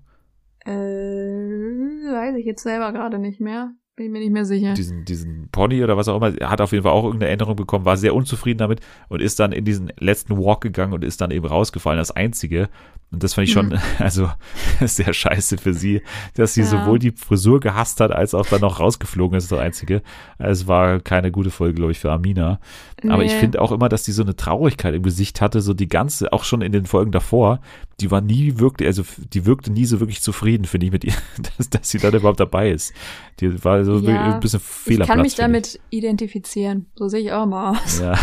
Äh, 0.65 0.71
weiß 0.71 2.35
ich 2.35 2.45
jetzt 2.45 2.63
selber 2.63 2.91
gerade 2.91 3.19
nicht 3.19 3.39
mehr. 3.39 3.71
Bin 3.95 4.05
ich 4.05 4.11
mir 4.11 4.19
nicht 4.19 4.31
mehr 4.31 4.45
sicher. 4.45 4.75
Diesen, 4.75 5.05
diesen 5.05 5.49
Pony 5.49 5.83
oder 5.83 5.97
was 5.97 6.07
auch 6.07 6.17
immer, 6.17 6.39
er 6.39 6.51
hat 6.51 6.61
auf 6.61 6.71
jeden 6.71 6.83
Fall 6.83 6.91
auch 6.91 7.05
irgendeine 7.05 7.31
Änderung 7.31 7.55
bekommen, 7.55 7.83
war 7.83 7.97
sehr 7.97 8.13
unzufrieden 8.13 8.59
damit 8.59 8.79
und 9.09 9.23
ist 9.23 9.39
dann 9.39 9.51
in 9.51 9.65
diesen 9.65 9.91
letzten 9.97 10.37
Walk 10.37 10.61
gegangen 10.61 10.93
und 10.93 11.03
ist 11.03 11.19
dann 11.19 11.31
eben 11.31 11.47
rausgefallen 11.47 11.97
als 11.97 12.11
Einzige. 12.11 12.69
Und 13.09 13.23
das 13.23 13.35
fand 13.35 13.47
ich 13.47 13.53
schon, 13.53 13.69
mhm. 13.69 13.79
also 13.99 14.29
sehr 14.81 15.13
scheiße 15.13 15.57
für 15.57 15.73
sie, 15.73 16.01
dass 16.35 16.53
sie 16.53 16.61
ja. 16.61 16.67
sowohl 16.67 16.99
die 16.99 17.11
Frisur 17.11 17.59
gehasst 17.59 18.01
hat, 18.01 18.11
als 18.11 18.33
auch 18.33 18.45
dann 18.45 18.61
noch 18.61 18.79
rausgeflogen 18.79 19.37
ist, 19.37 19.51
das 19.51 19.59
Einzige. 19.59 20.01
Es 20.39 20.67
war 20.67 20.99
keine 20.99 21.31
gute 21.31 21.49
Folge, 21.49 21.75
glaube 21.75 21.93
ich, 21.93 21.99
für 21.99 22.11
Amina. 22.11 22.59
Nee. 23.01 23.11
Aber 23.11 23.23
ich 23.23 23.31
finde 23.31 23.61
auch 23.61 23.71
immer, 23.71 23.87
dass 23.87 24.03
die 24.03 24.11
so 24.11 24.23
eine 24.23 24.35
Traurigkeit 24.35 24.93
im 24.93 25.03
Gesicht 25.03 25.39
hatte, 25.39 25.61
so 25.61 25.73
die 25.73 25.87
ganze, 25.87 26.33
auch 26.33 26.43
schon 26.43 26.61
in 26.61 26.71
den 26.71 26.85
Folgen 26.85 27.11
davor, 27.11 27.61
die 27.99 28.11
war 28.11 28.21
nie 28.21 28.59
wirklich, 28.59 28.87
also 28.87 29.03
die 29.33 29.45
wirkte 29.45 29.71
nie 29.71 29.85
so 29.85 29.99
wirklich 29.99 30.21
zufrieden, 30.21 30.65
finde 30.65 30.87
ich, 30.87 30.91
mit 30.91 31.03
ihr, 31.05 31.13
dass, 31.57 31.69
dass 31.69 31.89
sie 31.89 31.99
dann 31.99 32.13
überhaupt 32.13 32.39
dabei 32.39 32.71
ist. 32.71 32.93
Die 33.39 33.63
war 33.63 33.83
so 33.85 33.99
ja, 33.99 34.33
ein 34.33 34.39
bisschen 34.41 34.59
Fehlerplatz. 34.59 35.07
Ich 35.07 35.15
kann 35.15 35.21
mich 35.21 35.35
damit 35.35 35.79
identifizieren. 35.91 36.87
So 36.95 37.07
sehe 37.07 37.21
ich 37.21 37.31
auch 37.31 37.45
mal 37.45 37.71
aus. 37.71 37.99
Ja. 37.99 38.15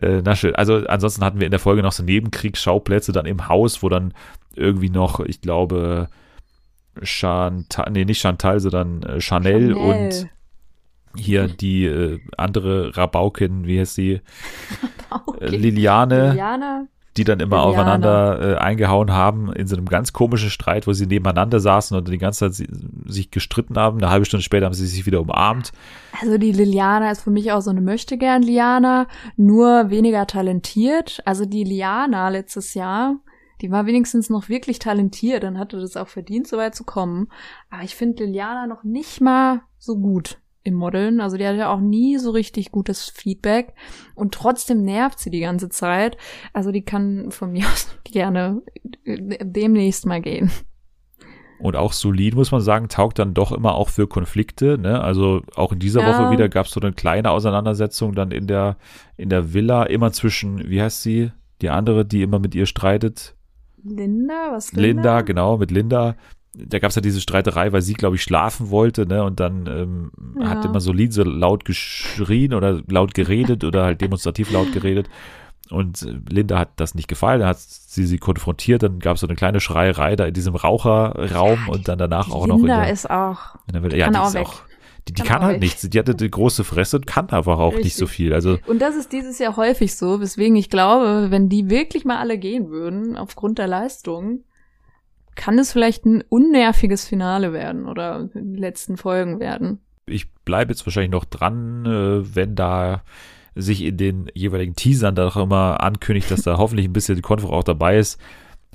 Äh, 0.00 0.22
na 0.24 0.36
schön. 0.36 0.54
Also 0.54 0.86
ansonsten 0.86 1.24
hatten 1.24 1.40
wir 1.40 1.46
in 1.46 1.50
der 1.50 1.60
Folge 1.60 1.82
noch 1.82 1.92
so 1.92 2.02
Nebenkriegsschauplätze 2.02 3.12
dann 3.12 3.26
im 3.26 3.48
Haus, 3.48 3.82
wo 3.82 3.88
dann 3.88 4.14
irgendwie 4.54 4.90
noch, 4.90 5.20
ich 5.20 5.40
glaube, 5.40 6.08
Chantal, 7.02 7.90
nee, 7.92 8.04
nicht 8.04 8.20
Chantal, 8.20 8.60
sondern 8.60 9.02
äh, 9.02 9.20
Chanel, 9.20 9.72
Chanel, 9.72 9.74
und 9.74 10.28
hier 11.16 11.48
die 11.48 11.86
äh, 11.86 12.20
andere 12.36 12.96
Rabaukin, 12.96 13.66
wie 13.66 13.80
heißt 13.80 13.94
sie? 13.94 14.20
Rabaukin. 15.10 15.48
Liliane. 15.48 16.30
Liliane 16.30 16.88
die 17.18 17.24
dann 17.24 17.40
immer 17.40 17.56
Liliana. 17.56 17.80
aufeinander 17.80 18.40
äh, 18.40 18.56
eingehauen 18.58 19.12
haben 19.12 19.52
in 19.52 19.66
so 19.66 19.76
einem 19.76 19.86
ganz 19.86 20.12
komischen 20.12 20.50
Streit, 20.50 20.86
wo 20.86 20.92
sie 20.92 21.06
nebeneinander 21.06 21.58
saßen 21.58 21.96
und 21.96 22.08
die 22.08 22.18
ganze 22.18 22.50
Zeit 22.50 22.68
sich 23.06 23.30
gestritten 23.30 23.76
haben. 23.76 23.98
Eine 23.98 24.10
halbe 24.10 24.24
Stunde 24.24 24.44
später 24.44 24.66
haben 24.66 24.74
sie 24.74 24.86
sich 24.86 25.04
wieder 25.04 25.20
umarmt. 25.20 25.72
Also 26.20 26.38
die 26.38 26.52
Liliana 26.52 27.10
ist 27.10 27.22
für 27.22 27.30
mich 27.30 27.52
auch 27.52 27.60
so 27.60 27.70
eine 27.70 27.80
möchtegern 27.80 28.42
Liana, 28.42 29.08
nur 29.36 29.90
weniger 29.90 30.26
talentiert. 30.26 31.20
Also 31.24 31.44
die 31.44 31.64
Liana 31.64 32.28
letztes 32.28 32.74
Jahr, 32.74 33.16
die 33.60 33.70
war 33.70 33.86
wenigstens 33.86 34.30
noch 34.30 34.48
wirklich 34.48 34.78
talentiert 34.78 35.42
und 35.42 35.58
hatte 35.58 35.80
das 35.80 35.96
auch 35.96 36.08
verdient, 36.08 36.46
so 36.46 36.56
weit 36.56 36.76
zu 36.76 36.84
kommen. 36.84 37.28
Aber 37.68 37.82
ich 37.82 37.96
finde 37.96 38.24
Liliana 38.24 38.66
noch 38.68 38.84
nicht 38.84 39.20
mal 39.20 39.62
so 39.78 39.98
gut 39.98 40.38
im 40.68 40.74
Modeln. 40.74 41.20
Also 41.20 41.36
die 41.36 41.46
hat 41.46 41.56
ja 41.56 41.72
auch 41.72 41.80
nie 41.80 42.18
so 42.18 42.30
richtig 42.30 42.70
gutes 42.70 43.08
Feedback 43.08 43.74
und 44.14 44.32
trotzdem 44.32 44.82
nervt 44.82 45.18
sie 45.18 45.30
die 45.30 45.40
ganze 45.40 45.68
Zeit. 45.68 46.16
Also 46.52 46.70
die 46.70 46.82
kann 46.82 47.30
von 47.30 47.52
mir 47.52 47.66
aus 47.72 47.88
gerne 48.04 48.62
demnächst 49.04 50.06
mal 50.06 50.20
gehen. 50.20 50.50
Und 51.58 51.74
auch 51.74 51.92
solid, 51.92 52.36
muss 52.36 52.52
man 52.52 52.60
sagen, 52.60 52.88
taugt 52.88 53.18
dann 53.18 53.34
doch 53.34 53.50
immer 53.50 53.74
auch 53.74 53.88
für 53.88 54.06
Konflikte. 54.06 54.78
Ne? 54.78 55.00
Also 55.00 55.42
auch 55.56 55.72
in 55.72 55.80
dieser 55.80 56.02
ja. 56.02 56.08
Woche 56.08 56.30
wieder 56.30 56.48
gab 56.48 56.66
es 56.66 56.72
so 56.72 56.80
eine 56.80 56.92
kleine 56.92 57.32
Auseinandersetzung 57.32 58.14
dann 58.14 58.30
in 58.30 58.46
der, 58.46 58.76
in 59.16 59.28
der 59.28 59.52
Villa, 59.52 59.82
immer 59.82 60.12
zwischen, 60.12 60.70
wie 60.70 60.80
heißt 60.80 61.02
sie? 61.02 61.32
Die 61.60 61.70
andere, 61.70 62.04
die 62.04 62.22
immer 62.22 62.38
mit 62.38 62.54
ihr 62.54 62.66
streitet. 62.66 63.34
Linda, 63.82 64.52
was 64.52 64.72
Linda? 64.72 64.86
Linda, 64.86 65.20
genau, 65.22 65.56
mit 65.56 65.72
Linda 65.72 66.14
da 66.54 66.78
gab 66.78 66.90
es 66.90 66.96
ja 66.96 67.02
diese 67.02 67.20
Streiterei, 67.20 67.72
weil 67.72 67.82
sie, 67.82 67.94
glaube 67.94 68.16
ich, 68.16 68.22
schlafen 68.22 68.70
wollte, 68.70 69.06
ne? 69.06 69.22
Und 69.22 69.40
dann 69.40 69.66
ähm, 69.66 70.10
ja. 70.40 70.48
hat 70.48 70.64
immer 70.64 70.80
so 70.80 70.92
laut 70.92 71.64
geschrien 71.64 72.54
oder 72.54 72.80
laut 72.88 73.14
geredet 73.14 73.64
oder 73.64 73.84
halt 73.84 74.00
demonstrativ 74.00 74.50
laut 74.50 74.72
geredet. 74.72 75.08
Und 75.70 76.02
äh, 76.02 76.14
Linda 76.30 76.58
hat 76.58 76.70
das 76.76 76.94
nicht 76.94 77.08
gefallen, 77.08 77.40
dann 77.40 77.50
hat 77.50 77.58
sie 77.60 78.06
sie 78.06 78.18
konfrontiert, 78.18 78.82
dann 78.82 78.98
gab 79.00 79.16
es 79.16 79.20
so 79.20 79.26
eine 79.26 79.36
kleine 79.36 79.60
Schreierei 79.60 80.16
da 80.16 80.24
in 80.24 80.34
diesem 80.34 80.54
Raucherraum 80.54 81.58
ja, 81.66 81.72
und 81.72 81.88
dann 81.88 81.98
danach 81.98 82.30
auch 82.30 82.46
Linda 82.46 82.54
noch 82.56 82.60
in 82.60 82.66
der, 82.66 82.90
ist 82.92 83.10
auch. 83.10 83.56
Welt. 83.72 83.92
Ja, 83.92 84.10
die 84.10 84.16
auch 84.16 84.28
ist 84.28 84.34
weg. 84.34 84.46
auch. 84.46 84.62
Die, 85.08 85.14
die 85.14 85.22
kann, 85.22 85.38
kann 85.38 85.46
halt 85.46 85.60
nichts. 85.60 85.88
Die 85.88 85.98
hatte 85.98 86.14
eine 86.18 86.28
große 86.28 86.64
Fresse 86.64 86.96
und 86.96 87.06
kann 87.06 87.30
einfach 87.30 87.58
auch 87.58 87.68
Richtig. 87.68 87.84
nicht 87.84 87.96
so 87.96 88.06
viel. 88.06 88.34
Also 88.34 88.58
und 88.66 88.80
das 88.80 88.94
ist 88.94 89.12
dieses 89.12 89.38
Jahr 89.38 89.56
häufig 89.56 89.96
so, 89.96 90.20
weswegen 90.20 90.56
ich 90.56 90.68
glaube, 90.68 91.30
wenn 91.30 91.48
die 91.48 91.70
wirklich 91.70 92.04
mal 92.04 92.18
alle 92.18 92.38
gehen 92.38 92.68
würden, 92.68 93.16
aufgrund 93.16 93.58
der 93.58 93.68
Leistung, 93.68 94.44
kann 95.38 95.58
es 95.58 95.72
vielleicht 95.72 96.04
ein 96.04 96.22
unnerviges 96.28 97.06
Finale 97.06 97.52
werden 97.52 97.86
oder 97.86 98.28
die 98.34 98.58
letzten 98.58 98.96
Folgen 98.96 99.38
werden. 99.38 99.78
Ich 100.04 100.30
bleibe 100.44 100.72
jetzt 100.72 100.84
wahrscheinlich 100.84 101.12
noch 101.12 101.24
dran, 101.24 101.86
äh, 101.86 102.34
wenn 102.34 102.56
da 102.56 103.02
sich 103.54 103.82
in 103.82 103.96
den 103.96 104.30
jeweiligen 104.34 104.74
Teasern 104.74 105.14
da 105.14 105.28
auch 105.28 105.36
immer 105.36 105.80
ankündigt, 105.80 106.30
dass 106.30 106.42
da 106.42 106.58
hoffentlich 106.58 106.86
ein 106.86 106.92
bisschen 106.92 107.14
die 107.14 107.22
Konfro 107.22 107.50
auch 107.50 107.62
dabei 107.64 107.98
ist. 107.98 108.20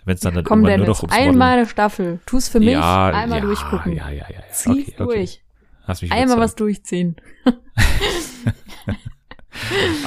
Wenn 0.06 0.16
es 0.16 0.22
dann, 0.22 0.36
dann 0.36 0.46
Komm, 0.46 0.64
Dennis, 0.64 0.88
nur 0.88 0.96
noch 0.96 1.04
ums 1.04 1.14
einmal 1.16 1.58
eine 1.58 1.68
Staffel. 1.68 2.20
Tu's 2.26 2.48
für 2.48 2.60
mich, 2.60 2.70
ja, 2.70 3.10
einmal 3.10 3.40
ja, 3.40 3.46
durchgucken. 3.46 3.96
Ja, 3.96 4.10
ja, 4.10 4.26
ja. 4.30 4.36
ja. 4.36 4.44
Zieh's 4.52 4.88
okay, 4.90 4.96
okay. 5.00 5.40
durch. 5.86 6.12
einmal 6.12 6.38
was 6.40 6.56
durchziehen. 6.56 7.18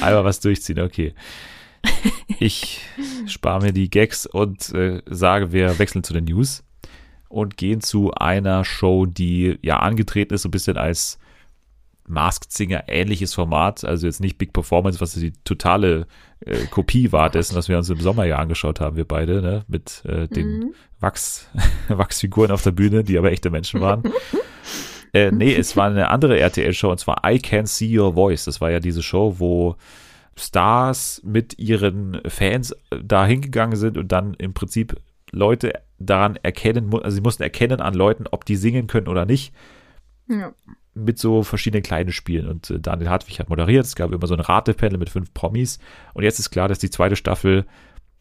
einmal 0.01 0.25
was 0.25 0.39
durchziehen, 0.39 0.79
okay. 0.79 1.13
Ich 2.39 2.81
spare 3.25 3.61
mir 3.61 3.73
die 3.73 3.89
Gags 3.89 4.25
und 4.25 4.73
äh, 4.73 5.01
sage, 5.05 5.51
wir 5.53 5.79
wechseln 5.79 6.03
zu 6.03 6.13
den 6.13 6.25
News 6.25 6.63
und 7.29 7.57
gehen 7.57 7.81
zu 7.81 8.13
einer 8.13 8.65
Show, 8.65 9.05
die 9.05 9.57
ja 9.61 9.79
angetreten 9.79 10.33
ist, 10.33 10.43
so 10.43 10.49
ein 10.49 10.51
bisschen 10.51 10.77
als 10.77 11.19
Masked 12.07 12.53
Singer 12.53 12.85
ähnliches 12.87 13.33
Format, 13.33 13.83
also 13.83 14.07
jetzt 14.07 14.21
nicht 14.21 14.37
Big 14.37 14.53
Performance, 14.53 15.01
was 15.01 15.13
die 15.13 15.33
totale 15.43 16.07
äh, 16.39 16.65
Kopie 16.67 17.11
war 17.11 17.29
dessen, 17.29 17.55
was 17.55 17.67
wir 17.67 17.77
uns 17.77 17.89
im 17.89 17.99
Sommer 17.99 18.23
ja 18.23 18.37
angeschaut 18.37 18.79
haben, 18.79 18.95
wir 18.95 19.05
beide, 19.05 19.41
ne? 19.41 19.65
mit 19.67 20.03
äh, 20.05 20.27
den 20.27 20.47
mhm. 20.47 20.75
Wachs, 21.01 21.49
Wachsfiguren 21.89 22.51
auf 22.51 22.63
der 22.63 22.71
Bühne, 22.71 23.03
die 23.03 23.17
aber 23.17 23.31
echte 23.31 23.49
Menschen 23.49 23.81
waren. 23.81 24.03
äh, 25.13 25.31
nee, 25.31 25.53
es 25.53 25.75
war 25.75 25.87
eine 25.87 26.09
andere 26.09 26.39
RTL-Show 26.39 26.91
und 26.91 26.99
zwar 26.99 27.21
I 27.25 27.39
Can 27.39 27.65
See 27.65 27.99
Your 27.99 28.13
Voice. 28.13 28.45
Das 28.45 28.61
war 28.61 28.71
ja 28.71 28.79
diese 28.79 29.03
Show, 29.03 29.35
wo 29.37 29.75
Stars 30.37 31.21
mit 31.23 31.57
ihren 31.57 32.21
Fans 32.27 32.75
da 32.89 33.25
hingegangen 33.25 33.75
sind 33.75 33.97
und 33.97 34.11
dann 34.11 34.35
im 34.35 34.53
Prinzip 34.53 34.95
Leute 35.31 35.73
daran 35.99 36.37
erkennen, 36.37 36.93
also 36.93 37.15
sie 37.15 37.21
mussten 37.21 37.43
erkennen 37.43 37.81
an 37.81 37.93
Leuten, 37.93 38.25
ob 38.29 38.45
die 38.45 38.55
singen 38.55 38.87
können 38.87 39.07
oder 39.07 39.25
nicht. 39.25 39.53
Ja. 40.29 40.53
Mit 40.93 41.19
so 41.19 41.43
verschiedenen 41.43 41.83
kleinen 41.83 42.11
Spielen. 42.11 42.47
Und 42.47 42.69
äh, 42.69 42.79
Daniel 42.79 43.09
Hartwig 43.09 43.39
hat 43.39 43.49
moderiert. 43.49 43.85
Es 43.85 43.95
gab 43.95 44.11
immer 44.11 44.27
so 44.27 44.33
ein 44.33 44.39
Ratepanel 44.39 44.97
mit 44.97 45.09
fünf 45.09 45.33
Promis. 45.33 45.79
Und 46.13 46.23
jetzt 46.23 46.39
ist 46.39 46.49
klar, 46.49 46.67
dass 46.67 46.79
die 46.79 46.89
zweite 46.89 47.15
Staffel 47.15 47.65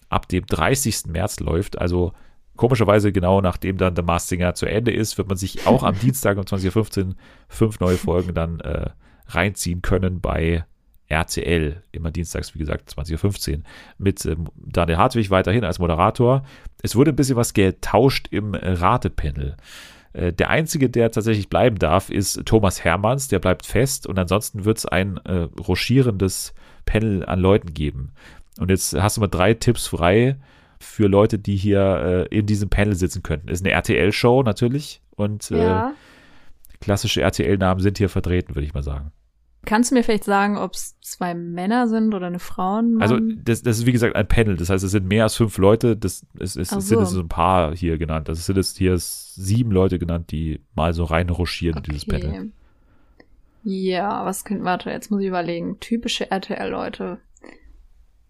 ab 0.08 0.28
dem 0.28 0.46
30. 0.46 1.06
März 1.06 1.40
läuft. 1.40 1.78
Also 1.78 2.12
komischerweise 2.56 3.12
genau 3.12 3.40
nachdem 3.40 3.76
dann 3.76 3.96
The 3.96 4.02
Masked 4.02 4.28
Singer 4.28 4.54
zu 4.54 4.66
Ende 4.66 4.92
ist, 4.92 5.18
wird 5.18 5.28
man 5.28 5.36
sich 5.36 5.66
auch 5.66 5.82
am 5.82 5.98
Dienstag 6.00 6.38
um 6.38 6.44
20.15 6.44 7.08
Uhr 7.08 7.14
fünf 7.48 7.80
neue 7.80 7.96
Folgen 7.96 8.34
dann 8.34 8.60
äh, 8.60 8.90
reinziehen 9.28 9.82
können 9.82 10.20
bei 10.20 10.64
RTL, 11.08 11.82
immer 11.92 12.10
dienstags, 12.10 12.54
wie 12.54 12.58
gesagt, 12.58 12.90
20.15 12.90 13.52
Uhr, 13.52 13.62
mit 13.98 14.24
ähm, 14.26 14.48
Daniel 14.56 14.98
Hartwig 14.98 15.30
weiterhin 15.30 15.64
als 15.64 15.78
Moderator. 15.78 16.44
Es 16.82 16.96
wurde 16.96 17.12
ein 17.12 17.16
bisschen 17.16 17.36
was 17.36 17.54
getauscht 17.54 18.28
im 18.30 18.54
Ratepanel. 18.54 19.56
Äh, 20.16 20.32
der 20.32 20.50
einzige, 20.50 20.88
der 20.88 21.10
tatsächlich 21.10 21.48
bleiben 21.48 21.78
darf, 21.78 22.10
ist 22.10 22.44
Thomas 22.46 22.82
Hermanns, 22.82 23.28
der 23.28 23.38
bleibt 23.38 23.66
fest 23.66 24.06
und 24.06 24.18
ansonsten 24.18 24.64
wird 24.64 24.78
es 24.78 24.86
ein 24.86 25.18
äh, 25.18 25.48
rochierendes 25.60 26.54
Panel 26.86 27.24
an 27.24 27.40
Leuten 27.40 27.74
geben. 27.74 28.12
Und 28.58 28.70
jetzt 28.70 28.94
hast 28.94 29.16
du 29.16 29.20
mal 29.20 29.26
drei 29.26 29.54
Tipps 29.54 29.86
frei 29.86 30.36
für 30.80 31.06
Leute, 31.06 31.38
die 31.38 31.56
hier 31.56 32.28
äh, 32.30 32.36
in 32.36 32.46
diesem 32.46 32.70
Panel 32.70 32.94
sitzen 32.94 33.22
könnten. 33.22 33.48
Ist 33.48 33.64
eine 33.64 33.72
RTL-Show 33.72 34.42
natürlich 34.42 35.02
und 35.14 35.50
äh, 35.50 35.58
ja. 35.58 35.92
klassische 36.80 37.20
RTL-Namen 37.20 37.80
sind 37.80 37.98
hier 37.98 38.08
vertreten, 38.08 38.54
würde 38.54 38.66
ich 38.66 38.74
mal 38.74 38.82
sagen. 38.82 39.12
Kannst 39.66 39.90
du 39.90 39.94
mir 39.94 40.02
vielleicht 40.02 40.24
sagen, 40.24 40.56
ob 40.56 40.72
es 40.72 40.98
zwei 41.00 41.34
Männer 41.34 41.88
sind 41.88 42.14
oder 42.14 42.28
eine 42.28 42.38
Frauen? 42.38 43.02
Also 43.02 43.18
das, 43.20 43.62
das 43.62 43.78
ist 43.78 43.86
wie 43.86 43.92
gesagt 43.92 44.16
ein 44.16 44.26
Panel, 44.26 44.56
das 44.56 44.70
heißt, 44.70 44.82
es 44.82 44.92
sind 44.92 45.06
mehr 45.06 45.24
als 45.24 45.36
fünf 45.36 45.58
Leute, 45.58 45.96
das 45.96 46.24
es, 46.38 46.56
es, 46.56 46.72
es 46.72 46.88
sind 46.88 46.98
so. 46.98 47.00
jetzt 47.00 47.10
so 47.10 47.20
ein 47.20 47.28
paar 47.28 47.76
hier 47.76 47.98
genannt. 47.98 48.28
Also 48.30 48.38
es 48.38 48.46
sind 48.46 48.56
jetzt 48.56 48.78
hier 48.78 48.96
sieben 48.98 49.70
Leute 49.72 49.98
genannt, 49.98 50.30
die 50.30 50.60
mal 50.74 50.94
so 50.94 51.04
rein 51.04 51.28
rochieren 51.28 51.76
in 51.78 51.82
dieses 51.82 52.06
Panel. 52.06 52.52
Ja, 53.64 54.24
was 54.24 54.44
könnte, 54.44 54.64
warte, 54.64 54.90
jetzt 54.90 55.10
muss 55.10 55.20
ich 55.20 55.26
überlegen. 55.26 55.78
Typische 55.80 56.30
RTL-Leute. 56.30 57.18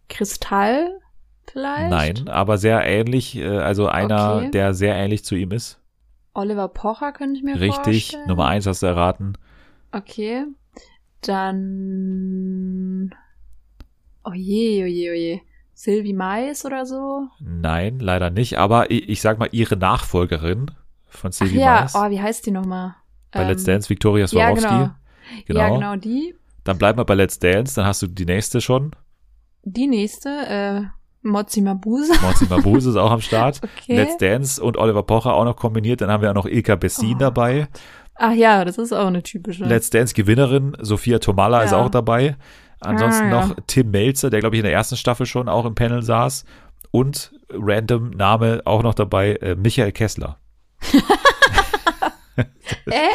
Kristall 0.09 0.99
vielleicht? 1.47 1.91
Nein, 1.91 2.29
aber 2.29 2.59
sehr 2.59 2.85
ähnlich, 2.87 3.37
äh, 3.37 3.47
also 3.47 3.87
einer, 3.87 4.37
Okay. 4.37 4.51
der 4.51 4.75
sehr 4.75 4.95
ähnlich 4.95 5.25
zu 5.25 5.35
ihm 5.35 5.53
ist. 5.53 5.81
Oliver 6.35 6.69
Pocher 6.69 7.13
könnte 7.13 7.39
ich 7.39 7.45
mir 7.45 7.61
Richtig, 7.61 8.11
vorstellen. 8.13 8.29
Nummer 8.29 8.47
eins 8.47 8.67
hast 8.67 8.83
du 8.83 8.87
erraten. 8.87 9.39
Okay. 9.93 10.45
Dann. 11.27 13.15
Oh 14.25 14.33
je, 14.33 14.83
oh 14.85 14.87
je, 14.87 15.11
oh 15.11 15.15
je. 15.15 15.41
Sylvie 15.75 16.15
Mais 16.15 16.65
oder 16.65 16.87
so? 16.87 17.29
Nein, 17.39 17.99
leider 18.01 18.31
nicht, 18.31 18.59
aber 18.59 18.91
ich, 18.91 19.09
ich 19.09 19.21
sag 19.21 19.39
mal 19.39 19.49
ihre 19.53 19.77
Nachfolgerin 19.77 20.71
von 21.07 21.31
Ach 21.31 21.35
Sylvie 21.35 21.59
ja, 21.59 21.83
Mais 21.83 21.95
oh, 21.95 22.11
wie 22.11 22.21
heißt 22.21 22.47
die 22.47 22.51
nochmal? 22.51 22.95
bei 23.33 23.45
Let's 23.45 23.65
Dance, 23.65 23.89
Viktoria 23.89 24.23
ja, 24.23 24.29
Swarovski. 24.29 24.69
genau. 24.69 24.91
Genau. 25.47 25.61
Ja, 25.61 25.69
genau, 25.71 25.97
die. 25.97 26.35
Dann 26.65 26.79
bleiben 26.79 26.99
wir 26.99 27.05
bei 27.05 27.15
Let's 27.15 27.39
Dance, 27.39 27.75
dann 27.75 27.85
hast 27.87 28.03
du 28.03 28.07
die 28.07 28.25
nächste 28.25 28.61
schon. 28.61 28.93
Die 29.65 29.87
nächste, 29.87 30.29
äh, 30.29 30.83
Mozi 31.23 31.61
Mabuse. 31.61 32.13
Monsi 32.23 32.47
Mabuse 32.49 32.91
ist 32.91 32.97
auch 32.97 33.11
am 33.11 33.21
Start. 33.21 33.61
Okay. 33.83 33.97
Let's 33.97 34.17
Dance 34.17 34.63
und 34.63 34.77
Oliver 34.77 35.03
Pocher 35.03 35.35
auch 35.35 35.45
noch 35.45 35.57
kombiniert. 35.57 36.01
Dann 36.01 36.11
haben 36.11 36.23
wir 36.23 36.31
auch 36.31 36.35
noch 36.35 36.47
Ilka 36.47 36.77
Bessin 36.77 37.15
Oh 37.17 37.19
dabei. 37.19 37.69
Ach 38.19 38.33
ja, 38.33 38.65
das 38.65 38.79
ist 38.79 38.93
auch 38.93 39.07
eine 39.07 39.23
typische. 39.23 39.65
Let's 39.65 39.91
Dance 39.91 40.15
Gewinnerin 40.15 40.77
Sophia 40.81 41.19
Tomala 41.19 41.63
ist 41.63 41.73
Ja. 41.73 41.79
auch 41.79 41.91
dabei. 41.91 42.37
Ansonsten 42.81 43.25
Ah, 43.27 43.41
ja. 43.41 43.47
noch 43.47 43.57
Tim 43.67 43.91
Melzer, 43.91 44.31
der 44.31 44.41
glaube 44.41 44.57
ich 44.57 44.61
in 44.61 44.65
der 44.65 44.73
ersten 44.73 44.97
Staffel 44.97 45.27
schon 45.27 45.49
auch 45.49 45.65
im 45.67 45.75
Panel 45.75 46.03
saß. 46.03 46.45
Und 46.91 47.33
random 47.51 48.11
Name 48.11 48.63
auch 48.65 48.83
noch 48.83 48.95
dabei, 48.95 49.35
äh, 49.37 49.55
Michael 49.55 49.93
Kessler. 49.93 50.39
äh? 52.87 53.09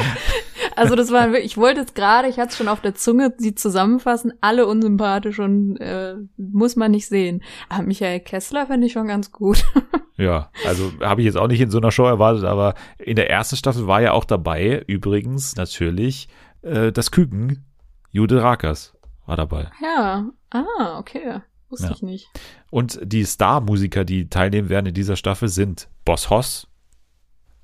Also 0.76 0.95
das 0.95 1.11
war 1.11 1.28
wirklich, 1.32 1.45
ich 1.45 1.57
wollte 1.57 1.82
jetzt 1.82 1.95
gerade, 1.95 2.28
ich 2.28 2.38
hatte 2.38 2.49
es 2.49 2.57
schon 2.57 2.67
auf 2.67 2.82
der 2.82 2.95
Zunge, 2.95 3.34
sie 3.38 3.55
zusammenfassen, 3.55 4.34
alle 4.41 4.65
unsympathisch 4.67 5.39
und 5.39 5.78
äh, 5.78 6.15
muss 6.38 6.76
man 6.76 6.91
nicht 6.91 7.07
sehen. 7.07 7.43
Aber 7.69 7.84
Michael 7.84 8.19
Kessler 8.22 8.67
finde 8.67 8.88
ich 8.88 8.93
schon 8.93 9.07
ganz 9.07 9.32
gut. 9.32 9.63
Ja, 10.17 10.51
also 10.67 10.91
habe 11.01 11.22
ich 11.22 11.26
jetzt 11.26 11.38
auch 11.38 11.47
nicht 11.47 11.61
in 11.61 11.72
so 11.72 11.80
einer 11.80 11.89
Show 11.89 12.05
erwartet, 12.05 12.43
aber 12.43 12.76
in 12.99 13.15
der 13.15 13.32
ersten 13.32 13.55
Staffel 13.55 13.88
war 13.88 14.01
ja 14.03 14.11
auch 14.11 14.26
dabei, 14.26 14.84
übrigens 14.86 15.55
natürlich, 15.55 16.28
äh, 16.61 16.91
das 16.91 17.09
Küken, 17.09 17.65
Jude 18.11 18.43
Rakers 18.43 18.93
war 19.26 19.36
dabei. 19.36 19.72
ja, 19.82 20.30
ah, 20.51 20.99
okay. 20.99 21.39
Wusste 21.69 21.88
Ja. 21.88 21.93
ich 21.93 22.03
nicht. 22.03 22.30
Und 22.69 22.99
die 23.01 23.24
Star-Musiker, 23.24 24.05
die 24.05 24.30
teilnehmen 24.30 24.69
werden 24.69 24.88
in 24.88 24.93
dieser 24.93 25.15
Staffel, 25.15 25.47
sind 25.47 25.88
Boss 26.05 26.30
Hoss, 26.30 26.67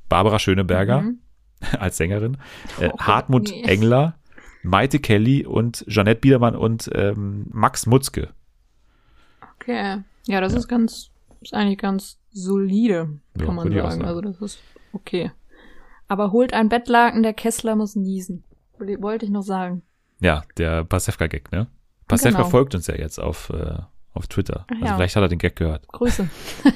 Barbara 0.09 0.39
Schöneberger 0.39 1.01
Mhm. 1.01 1.19
als 1.79 1.97
Sängerin, 1.97 2.37
äh, 2.79 2.89
Oh, 2.93 2.97
Hartmut 2.99 3.49
nee. 3.49 3.63
Engler, 3.63 4.15
Maite 4.63 4.99
Kelly 4.99 5.45
und 5.45 5.85
Jeanette 5.87 6.19
Biedermann 6.21 6.55
und 6.55 6.89
ähm, 6.93 7.45
Max 7.51 7.85
Mutzke. 7.85 8.29
Okay. 9.55 10.03
Ja, 10.27 10.41
das 10.41 10.53
ist 10.53 10.67
ganz, 10.67 11.09
ist 11.41 11.53
eigentlich 11.53 11.77
ganz 11.79 12.19
solide, 12.31 13.09
Ja, 13.37 13.45
kann 13.45 13.55
man 13.55 13.67
auch 13.69 13.73
sagen. 13.75 13.91
sagen. 13.91 14.05
Also 14.05 14.21
das 14.21 14.41
ist 14.41 14.59
okay. 14.93 15.31
Aber 16.07 16.31
holt 16.31 16.53
ein 16.53 16.69
Bettlaken, 16.69 17.23
der 17.23 17.33
Kessler 17.33 17.75
muss 17.75 17.95
niesen. 17.95 18.43
Wollte 18.77 19.25
ich 19.25 19.31
noch 19.31 19.41
sagen. 19.41 19.81
Ja, 20.19 20.43
der 20.57 20.83
Pasewka-Gag, 20.83 21.51
ne? 21.51 21.67
Pasewka 22.07 22.37
Genau. 22.37 22.49
folgt 22.49 22.75
uns 22.75 22.87
ja 22.87 22.95
jetzt 22.95 23.19
auf, 23.19 23.49
äh, 23.49 23.77
auf 24.13 24.27
Twitter. 24.27 24.65
Ach 24.67 24.71
Also 24.75 24.85
ja. 24.85 24.95
vielleicht 24.95 25.15
hat 25.15 25.23
er 25.23 25.27
den 25.29 25.39
Gag 25.39 25.55
gehört. 25.55 25.87
Grüße. 25.89 26.27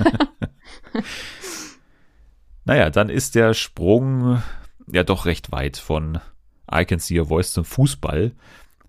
Naja, 2.63 2.89
dann 2.89 3.09
ist 3.09 3.35
der 3.35 3.53
Sprung 3.53 4.41
ja 4.91 5.03
doch 5.03 5.25
recht 5.25 5.51
weit 5.51 5.77
von 5.77 6.19
I 6.73 6.85
Can 6.85 6.99
See 6.99 7.19
Your 7.19 7.27
Voice 7.27 7.51
zum 7.53 7.65
Fußball, 7.65 8.31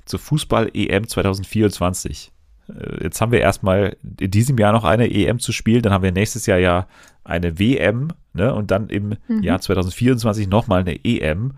zur 0.05 0.19
Fußball-EM 0.21 1.07
2024. 1.09 2.31
Äh, 2.69 3.05
Jetzt 3.05 3.21
haben 3.21 3.33
wir 3.33 3.41
erstmal 3.41 3.97
in 4.21 4.31
diesem 4.31 4.59
Jahr 4.59 4.73
noch 4.73 4.85
eine 4.85 5.11
EM 5.11 5.39
zu 5.39 5.53
spielen, 5.53 5.83
dann 5.83 5.93
haben 5.93 6.05
wir 6.05 6.13
nächstes 6.13 6.47
Jahr 6.47 6.59
ja 6.59 6.87
eine 7.25 7.59
WM, 7.59 8.09
ne? 8.35 8.53
Und 8.55 8.71
dann 8.71 8.89
im 8.89 9.17
Mhm. 9.29 9.43
Jahr 9.43 9.61
2024 9.61 10.49
nochmal 10.49 10.81
eine 10.81 11.05
EM. 11.05 11.53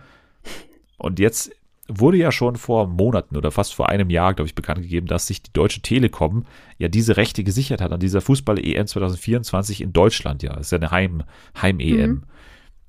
Und 0.99 1.19
jetzt 1.19 1.51
wurde 1.89 2.17
ja 2.17 2.33
schon 2.33 2.57
vor 2.57 2.87
Monaten 2.87 3.37
oder 3.37 3.51
fast 3.51 3.75
vor 3.75 3.91
einem 3.91 4.09
Jahr, 4.09 4.33
glaube 4.35 4.47
ich, 4.49 4.55
bekannt 4.55 4.81
gegeben, 4.83 5.07
dass 5.07 5.27
sich 5.27 5.43
die 5.43 5.53
Deutsche 5.53 5.81
Telekom 5.83 6.47
ja 6.79 6.89
diese 6.89 7.17
Rechte 7.19 7.45
gesichert 7.45 7.81
hat 7.83 7.93
an 7.93 8.01
dieser 8.01 8.23
Fußball-EM 8.23 8.87
2024 8.87 9.83
in 9.83 9.93
Deutschland. 9.93 10.43
Ja, 10.43 10.55
das 10.55 10.67
ist 10.67 10.71
ja 10.73 10.79
eine 10.79 10.91
Heim- 10.91 11.25
Heim-EM. 11.61 12.11
Mhm. 12.11 12.23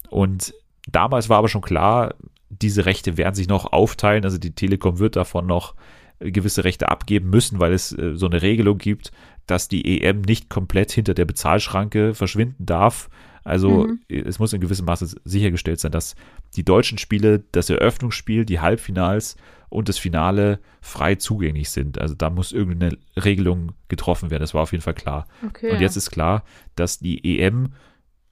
Und 0.10 0.54
damals 0.88 1.30
war 1.30 1.38
aber 1.38 1.50
schon 1.50 1.62
klar, 1.62 2.16
diese 2.50 2.86
Rechte 2.86 3.18
werden 3.18 3.36
sich 3.36 3.48
noch 3.48 3.72
aufteilen. 3.74 4.24
Also 4.24 4.38
die 4.38 4.52
Telekom 4.56 5.00
wird 5.00 5.16
davon 5.16 5.46
noch 5.46 5.76
äh, 6.20 6.32
gewisse 6.32 6.64
Rechte 6.64 6.90
abgeben 6.90 7.30
müssen, 7.30 7.60
weil 7.60 7.74
es 7.74 7.92
äh, 7.92 8.16
so 8.16 8.28
eine 8.28 8.42
Regelung 8.42 8.78
gibt, 8.78 9.12
dass 9.48 9.68
die 9.68 10.02
EM 10.02 10.22
nicht 10.22 10.50
komplett 10.50 10.92
hinter 10.92 11.14
der 11.14 11.26
Bezahlschranke 11.26 12.14
verschwinden 12.14 12.66
darf. 12.66 13.10
Also 13.44 13.88
Mhm. 13.88 14.00
äh, 14.10 14.22
es 14.22 14.40
muss 14.40 14.54
in 14.54 14.62
gewissem 14.62 14.86
Maße 14.86 15.16
sichergestellt 15.26 15.80
sein, 15.80 15.92
dass 15.92 16.16
die 16.56 16.64
deutschen 16.64 16.98
Spiele, 16.98 17.44
das 17.52 17.70
Eröffnungsspiel, 17.70 18.46
die 18.46 18.60
Halbfinals 18.60 19.36
und 19.70 19.90
das 19.90 19.98
Finale 19.98 20.60
frei 20.82 21.16
zugänglich 21.16 21.70
sind. 21.70 22.00
Also 22.00 22.16
da 22.16 22.30
muss 22.30 22.52
irgendeine 22.54 22.98
Regelung 23.18 23.74
getroffen 23.90 24.30
werden. 24.32 24.42
Das 24.42 24.54
war 24.54 24.62
auf 24.62 24.72
jeden 24.72 24.84
Fall 24.84 24.94
klar. 24.94 25.28
Okay. 25.46 25.72
Und 25.72 25.82
jetzt 25.82 25.96
ist 25.98 26.12
klar, 26.12 26.44
dass 26.76 27.00
die 27.00 27.40
EM 27.40 27.74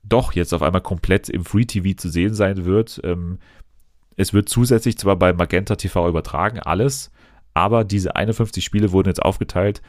doch 0.04 0.34
jetzt 0.34 0.54
auf 0.54 0.62
einmal 0.62 0.82
komplett 0.82 1.30
im 1.30 1.46
Free 1.46 1.66
TV 1.66 1.96
zu 1.96 2.10
sehen 2.10 2.34
sein 2.34 2.66
wird. 2.66 3.02
Ähm, 3.04 3.40
es 4.16 4.34
wird 4.34 4.50
zusätzlich 4.50 4.98
zwar 4.98 5.16
bei 5.16 5.34
Magenta 5.34 5.76
TV 5.76 6.08
übertragen, 6.08 6.60
alles, 6.60 7.12
aber 7.54 7.84
diese 7.84 8.16
51 8.16 8.64
Spiele 8.64 8.92
wurden 8.92 9.10
jetzt 9.10 9.22
aufgeteilt 9.22 9.82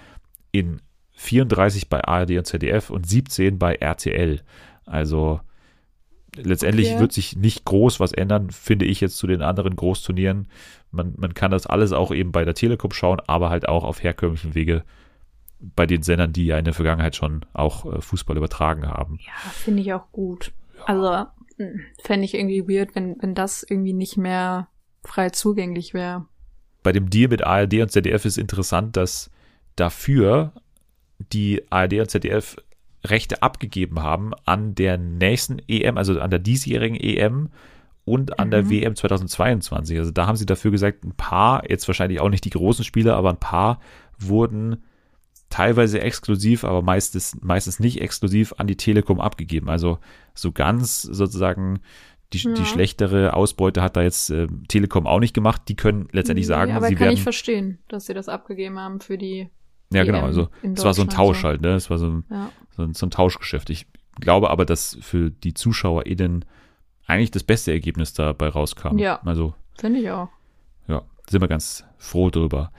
in 0.52 0.80
34 1.12 1.88
bei 1.88 2.02
ARD 2.04 2.32
und 2.38 2.46
ZDF 2.46 2.90
und 2.90 3.06
17 3.06 3.58
bei 3.58 3.74
RTL. 3.74 4.40
Also 4.86 5.40
letztendlich 6.36 6.92
Okay. 6.92 7.00
wird 7.00 7.12
sich 7.12 7.36
nicht 7.36 7.64
groß 7.64 8.00
was 8.00 8.12
ändern, 8.12 8.50
finde 8.50 8.84
ich 8.84 9.00
jetzt 9.00 9.16
zu 9.16 9.26
den 9.26 9.42
anderen 9.42 9.76
Großturnieren. 9.76 10.48
Man, 10.90 11.14
man 11.16 11.34
kann 11.34 11.50
das 11.50 11.66
alles 11.66 11.92
auch 11.92 12.12
eben 12.12 12.32
bei 12.32 12.44
der 12.44 12.54
Telekom 12.54 12.92
schauen, 12.92 13.20
aber 13.26 13.50
halt 13.50 13.68
auch 13.68 13.84
auf 13.84 14.02
herkömmlichen 14.02 14.54
Wege 14.54 14.84
bei 15.60 15.86
den 15.86 16.02
Sendern, 16.02 16.32
die 16.32 16.46
ja 16.46 16.58
in 16.58 16.64
der 16.64 16.74
Vergangenheit 16.74 17.16
schon 17.16 17.44
auch 17.52 17.86
äh, 17.92 18.00
Fußball 18.00 18.36
übertragen 18.36 18.86
haben. 18.86 19.18
Ja, 19.24 19.50
finde 19.50 19.82
ich 19.82 19.92
auch 19.92 20.10
gut. 20.12 20.52
Also, 20.86 21.26
fände 22.02 22.24
ich 22.24 22.34
irgendwie 22.34 22.68
weird, 22.68 22.94
wenn, 22.94 23.16
wenn 23.20 23.34
das 23.34 23.64
irgendwie 23.68 23.92
nicht 23.92 24.16
mehr 24.16 24.68
frei 25.04 25.30
zugänglich 25.30 25.94
wäre. 25.94 26.26
Bei 26.82 26.92
dem 26.92 27.08
Deal 27.08 27.28
mit 27.30 27.42
ARD 27.44 27.74
und 27.74 27.90
ZDF 27.92 28.24
ist 28.24 28.36
interessant, 28.36 28.96
dass 28.96 29.30
dafür 29.76 30.52
die 31.32 31.62
ARD 31.70 32.00
und 32.00 32.10
ZDF 32.10 32.56
Rechte 33.04 33.42
abgegeben 33.42 34.02
haben 34.02 34.32
an 34.46 34.74
der 34.74 34.98
nächsten 34.98 35.58
EM, 35.68 35.98
also 35.98 36.18
an 36.20 36.30
der 36.30 36.38
diesjährigen 36.38 36.96
EM 36.98 37.50
und 38.04 38.38
an 38.38 38.50
der 38.50 38.64
Mhm. 38.64 38.70
WM 38.70 38.96
2022. 38.96 39.98
Also 39.98 40.10
da 40.10 40.26
haben 40.26 40.36
sie 40.36 40.46
dafür 40.46 40.70
gesagt, 40.70 41.04
ein 41.04 41.12
paar, 41.12 41.68
jetzt 41.70 41.86
wahrscheinlich 41.86 42.20
auch 42.20 42.28
nicht 42.30 42.44
die 42.44 42.50
großen 42.50 42.84
Spiele, 42.84 43.14
aber 43.14 43.30
ein 43.30 43.38
paar 43.38 43.80
wurden 44.18 44.82
teilweise 45.54 46.00
exklusiv, 46.00 46.64
aber 46.64 46.82
meistens, 46.82 47.38
meistens 47.40 47.78
nicht 47.78 48.00
exklusiv 48.00 48.54
an 48.58 48.66
die 48.66 48.76
Telekom 48.76 49.20
abgegeben. 49.20 49.70
Also 49.70 49.98
so 50.34 50.50
ganz 50.50 51.02
sozusagen 51.02 51.78
die, 52.32 52.38
ja. 52.38 52.54
die 52.54 52.64
schlechtere 52.64 53.34
Ausbeute 53.34 53.80
hat 53.80 53.96
da 53.96 54.02
jetzt 54.02 54.30
äh, 54.30 54.48
Telekom 54.66 55.06
auch 55.06 55.20
nicht 55.20 55.32
gemacht. 55.32 55.62
Die 55.68 55.76
können 55.76 56.08
letztendlich 56.10 56.48
sagen, 56.48 56.72
nee, 56.72 56.76
aber 56.76 56.88
sie 56.88 56.96
kann 56.96 57.04
werden. 57.04 57.14
ich 57.14 57.22
verstehen, 57.22 57.78
dass 57.86 58.06
sie 58.06 58.14
das 58.14 58.28
abgegeben 58.28 58.80
haben 58.80 59.00
für 59.00 59.16
die. 59.16 59.48
Ja, 59.92 60.02
genau. 60.02 60.22
Also 60.22 60.48
es 60.62 60.84
war 60.84 60.92
so 60.92 61.02
ein 61.02 61.08
Tausch 61.08 61.42
so. 61.42 61.46
halt, 61.48 61.60
ne? 61.60 61.74
Es 61.74 61.88
war 61.88 61.98
so 61.98 62.08
ein, 62.08 62.24
Ja. 62.28 62.50
so 62.76 62.82
ein, 62.82 62.94
so 62.94 63.06
ein 63.06 63.10
Tauschgeschäft. 63.10 63.70
Ich 63.70 63.86
glaube 64.20 64.50
aber, 64.50 64.64
dass 64.64 64.98
für 65.02 65.30
die 65.30 65.54
ZuschauerInnen 65.54 66.44
eigentlich 67.06 67.30
das 67.30 67.44
beste 67.44 67.70
Ergebnis 67.70 68.12
dabei 68.12 68.48
rauskam. 68.48 68.98
Ja. 68.98 69.20
Also 69.24 69.54
Finde 69.78 70.00
ich 70.00 70.10
auch. 70.10 70.30
ja, 70.88 71.02
sind 71.30 71.40
wir 71.40 71.48
ganz 71.48 71.84
froh 71.96 72.30
drüber. 72.30 72.72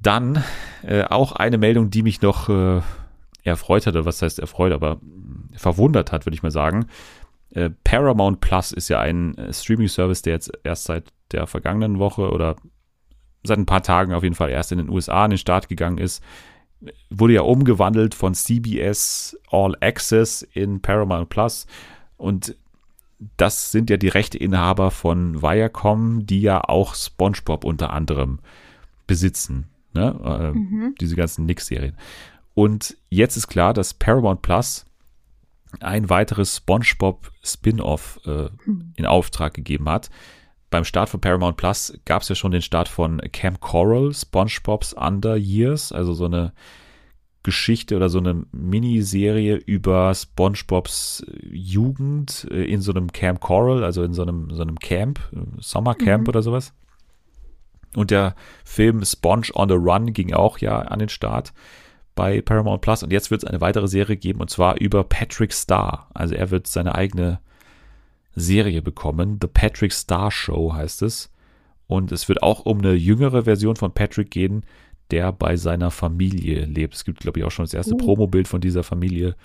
Dann 0.00 0.42
äh, 0.82 1.04
auch 1.04 1.32
eine 1.32 1.58
Meldung, 1.58 1.90
die 1.90 2.02
mich 2.02 2.20
noch 2.20 2.48
äh, 2.48 2.82
erfreut 3.42 3.86
hatte, 3.86 4.04
was 4.04 4.22
heißt 4.22 4.38
erfreut, 4.38 4.72
aber 4.72 5.00
verwundert 5.56 6.12
hat, 6.12 6.26
würde 6.26 6.34
ich 6.34 6.42
mal 6.42 6.50
sagen. 6.50 6.86
Äh, 7.50 7.70
Paramount 7.84 8.40
Plus 8.40 8.72
ist 8.72 8.88
ja 8.88 9.00
ein 9.00 9.36
äh, 9.38 9.52
Streaming-Service, 9.52 10.22
der 10.22 10.34
jetzt 10.34 10.52
erst 10.64 10.84
seit 10.84 11.12
der 11.32 11.46
vergangenen 11.46 11.98
Woche 11.98 12.30
oder 12.30 12.56
seit 13.44 13.58
ein 13.58 13.66
paar 13.66 13.82
Tagen 13.82 14.12
auf 14.12 14.22
jeden 14.22 14.34
Fall 14.34 14.50
erst 14.50 14.72
in 14.72 14.78
den 14.78 14.88
USA 14.88 15.24
an 15.24 15.30
den 15.30 15.38
Start 15.38 15.68
gegangen 15.68 15.98
ist. 15.98 16.22
Wurde 17.10 17.34
ja 17.34 17.42
umgewandelt 17.42 18.14
von 18.14 18.34
CBS 18.34 19.38
All 19.50 19.76
Access 19.80 20.42
in 20.42 20.82
Paramount 20.82 21.28
Plus 21.28 21.66
und 22.16 22.56
das 23.36 23.70
sind 23.70 23.90
ja 23.90 23.96
die 23.96 24.08
Rechteinhaber 24.08 24.90
von 24.90 25.40
Viacom, 25.40 26.26
die 26.26 26.40
ja 26.40 26.62
auch 26.62 26.94
SpongeBob 26.94 27.64
unter 27.64 27.90
anderem 27.92 28.40
besitzen. 29.06 29.68
Ne? 29.94 30.18
Äh, 30.24 30.52
Mhm. 30.58 30.94
Diese 31.00 31.16
ganzen 31.16 31.46
Nix-Serien. 31.46 31.96
Und 32.54 32.96
jetzt 33.10 33.36
ist 33.36 33.48
klar, 33.48 33.72
dass 33.74 33.94
Paramount 33.94 34.42
Plus 34.42 34.84
ein 35.80 36.08
weiteres 36.08 36.56
SpongeBob 36.58 37.30
Spin-off 37.42 38.20
äh, 38.26 38.48
in 38.96 39.06
Auftrag 39.06 39.54
gegeben 39.54 39.88
hat. 39.88 40.08
Beim 40.70 40.84
Start 40.84 41.08
von 41.08 41.20
Paramount 41.20 41.56
Plus 41.56 41.98
gab 42.04 42.22
es 42.22 42.28
ja 42.28 42.34
schon 42.34 42.52
den 42.52 42.62
Start 42.62 42.88
von 42.88 43.20
Camp 43.32 43.60
Coral, 43.60 44.12
SpongeBob's 44.12 44.92
Under 44.92 45.36
Years, 45.36 45.90
also 45.92 46.12
so 46.12 46.26
eine 46.26 46.52
Geschichte 47.42 47.96
oder 47.96 48.08
so 48.08 48.18
eine 48.18 48.44
Miniserie 48.52 49.56
über 49.56 50.14
SpongeBobs 50.14 51.24
Jugend 51.50 52.46
äh, 52.50 52.64
in 52.64 52.80
so 52.80 52.92
einem 52.92 53.12
Camp 53.12 53.40
Coral, 53.40 53.84
also 53.84 54.02
in 54.02 54.14
so 54.14 54.22
einem, 54.22 54.50
so 54.50 54.62
einem 54.62 54.78
Camp, 54.78 55.20
äh, 55.32 55.38
Sommercamp 55.60 56.22
Mhm. 56.22 56.28
oder 56.28 56.42
sowas. 56.42 56.72
Und 57.96 58.10
der 58.10 58.34
Film 58.64 59.04
Sponge 59.04 59.48
on 59.54 59.68
the 59.68 59.74
Run 59.74 60.12
ging 60.12 60.32
auch 60.32 60.58
ja 60.58 60.78
an 60.78 60.98
den 60.98 61.08
Start 61.08 61.52
bei 62.14 62.40
Paramount 62.40 62.80
Plus. 62.80 63.02
Und 63.02 63.12
jetzt 63.12 63.30
wird 63.30 63.42
es 63.42 63.48
eine 63.48 63.60
weitere 63.60 63.88
Serie 63.88 64.16
geben 64.16 64.40
und 64.40 64.50
zwar 64.50 64.80
über 64.80 65.04
Patrick 65.04 65.52
Star. 65.52 66.08
Also 66.14 66.34
er 66.34 66.50
wird 66.50 66.66
seine 66.66 66.94
eigene 66.94 67.40
Serie 68.36 68.82
bekommen. 68.82 69.38
The 69.40 69.48
Patrick 69.48 69.92
Star 69.92 70.30
Show 70.30 70.74
heißt 70.74 71.02
es. 71.02 71.30
Und 71.86 72.12
es 72.12 72.28
wird 72.28 72.42
auch 72.42 72.64
um 72.64 72.78
eine 72.78 72.94
jüngere 72.94 73.44
Version 73.44 73.76
von 73.76 73.92
Patrick 73.92 74.30
gehen, 74.30 74.64
der 75.10 75.32
bei 75.32 75.56
seiner 75.56 75.90
Familie 75.90 76.64
lebt. 76.64 76.94
Es 76.94 77.04
gibt, 77.04 77.20
glaube 77.20 77.38
ich, 77.38 77.44
auch 77.44 77.50
schon 77.50 77.64
das 77.64 77.74
erste 77.74 77.94
Uh. 77.94 77.98
Promobild 77.98 78.48
von 78.48 78.60
dieser 78.60 78.82
Familie. 78.82 79.36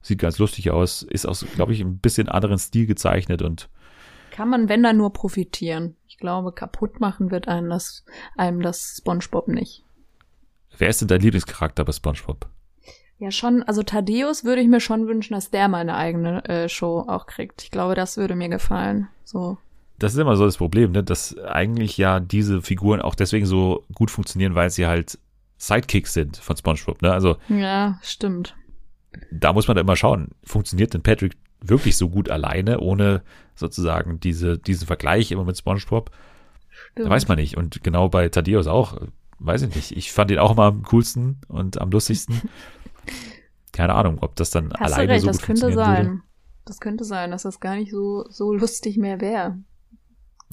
Sieht 0.00 0.18
ganz 0.18 0.38
lustig 0.38 0.70
aus. 0.70 1.02
Ist 1.02 1.26
auch, 1.26 1.38
glaube 1.54 1.72
ich, 1.72 1.80
ein 1.80 1.98
bisschen 1.98 2.28
anderen 2.28 2.58
Stil 2.58 2.86
gezeichnet 2.86 3.42
und 3.42 3.68
Kann 4.30 4.48
man, 4.48 4.68
wenn 4.68 4.82
dann 4.82 4.96
nur 4.96 5.12
profitieren. 5.12 5.96
Ich 6.22 6.24
glaube, 6.24 6.52
kaputt 6.52 7.00
machen 7.00 7.32
wird 7.32 7.48
einem 7.48 7.68
das, 7.68 8.04
einem 8.36 8.62
das 8.62 8.94
SpongeBob 8.98 9.48
nicht. 9.48 9.82
wer 10.78 10.88
ist 10.88 11.00
denn 11.00 11.08
dein 11.08 11.20
Lieblingscharakter 11.20 11.84
bei 11.84 11.90
SpongeBob? 11.90 12.46
Ja, 13.18 13.32
schon, 13.32 13.64
also 13.64 13.82
Thaddeus 13.82 14.44
würde 14.44 14.62
ich 14.62 14.68
mir 14.68 14.78
schon 14.78 15.08
wünschen, 15.08 15.34
dass 15.34 15.50
der 15.50 15.66
mal 15.66 15.78
eine 15.78 15.96
eigene 15.96 16.44
äh, 16.44 16.68
Show 16.68 17.00
auch 17.08 17.26
kriegt. 17.26 17.64
Ich 17.64 17.72
glaube, 17.72 17.96
das 17.96 18.18
würde 18.18 18.36
mir 18.36 18.48
gefallen. 18.48 19.08
So. 19.24 19.58
Das 19.98 20.12
ist 20.12 20.20
immer 20.20 20.36
so 20.36 20.44
das 20.44 20.58
Problem, 20.58 20.92
ne? 20.92 21.02
dass 21.02 21.36
eigentlich 21.38 21.98
ja 21.98 22.20
diese 22.20 22.62
Figuren 22.62 23.02
auch 23.02 23.16
deswegen 23.16 23.46
so 23.46 23.82
gut 23.92 24.12
funktionieren, 24.12 24.54
weil 24.54 24.70
sie 24.70 24.86
halt 24.86 25.18
Sidekicks 25.58 26.12
sind 26.12 26.36
von 26.36 26.56
SpongeBob. 26.56 27.02
Ne? 27.02 27.12
Also 27.12 27.34
Ja, 27.48 27.98
stimmt. 28.00 28.54
da 29.32 29.52
muss 29.52 29.66
man 29.66 29.74
da 29.74 29.80
immer 29.80 29.96
schauen, 29.96 30.28
funktioniert 30.44 30.94
denn 30.94 31.02
Patrick 31.02 31.32
wirklich 31.60 31.96
so 31.96 32.08
gut 32.08 32.30
alleine, 32.30 32.78
ohne 32.78 33.22
sozusagen 33.62 34.20
diese, 34.20 34.58
diesen 34.58 34.86
Vergleich 34.86 35.32
immer 35.32 35.44
mit 35.44 35.56
SpongeBob? 35.56 36.10
stimmt. 36.92 37.10
Weiß 37.10 37.28
man 37.28 37.38
nicht. 37.38 37.56
Und 37.56 37.82
genau 37.82 38.08
bei 38.08 38.28
Thaddeus 38.28 38.66
auch, 38.66 39.00
weiß 39.38 39.62
ich 39.62 39.74
nicht. 39.74 39.96
Ich 39.96 40.12
fand 40.12 40.30
ihn 40.30 40.38
auch 40.38 40.52
immer 40.52 40.64
am 40.64 40.82
coolsten 40.82 41.40
und 41.48 41.80
am 41.80 41.90
lustigsten. 41.90 42.40
Keine 43.72 43.94
Ahnung, 43.94 44.18
ob 44.20 44.36
das 44.36 44.50
dann 44.50 44.72
Hast 44.72 44.80
du 44.80 44.84
alleine 44.84 45.12
recht, 45.12 45.22
so 45.22 45.28
das 45.28 45.38
gut 45.38 45.46
könnte 45.46 45.62
funktionieren 45.62 45.96
sein. 45.96 46.06
würde. 46.06 46.22
Das 46.64 46.80
könnte 46.80 47.04
sein, 47.04 47.30
dass 47.30 47.42
das 47.42 47.58
gar 47.58 47.74
nicht 47.74 47.90
so, 47.90 48.24
so 48.28 48.52
lustig 48.52 48.96
mehr 48.98 49.20
wäre. 49.20 49.58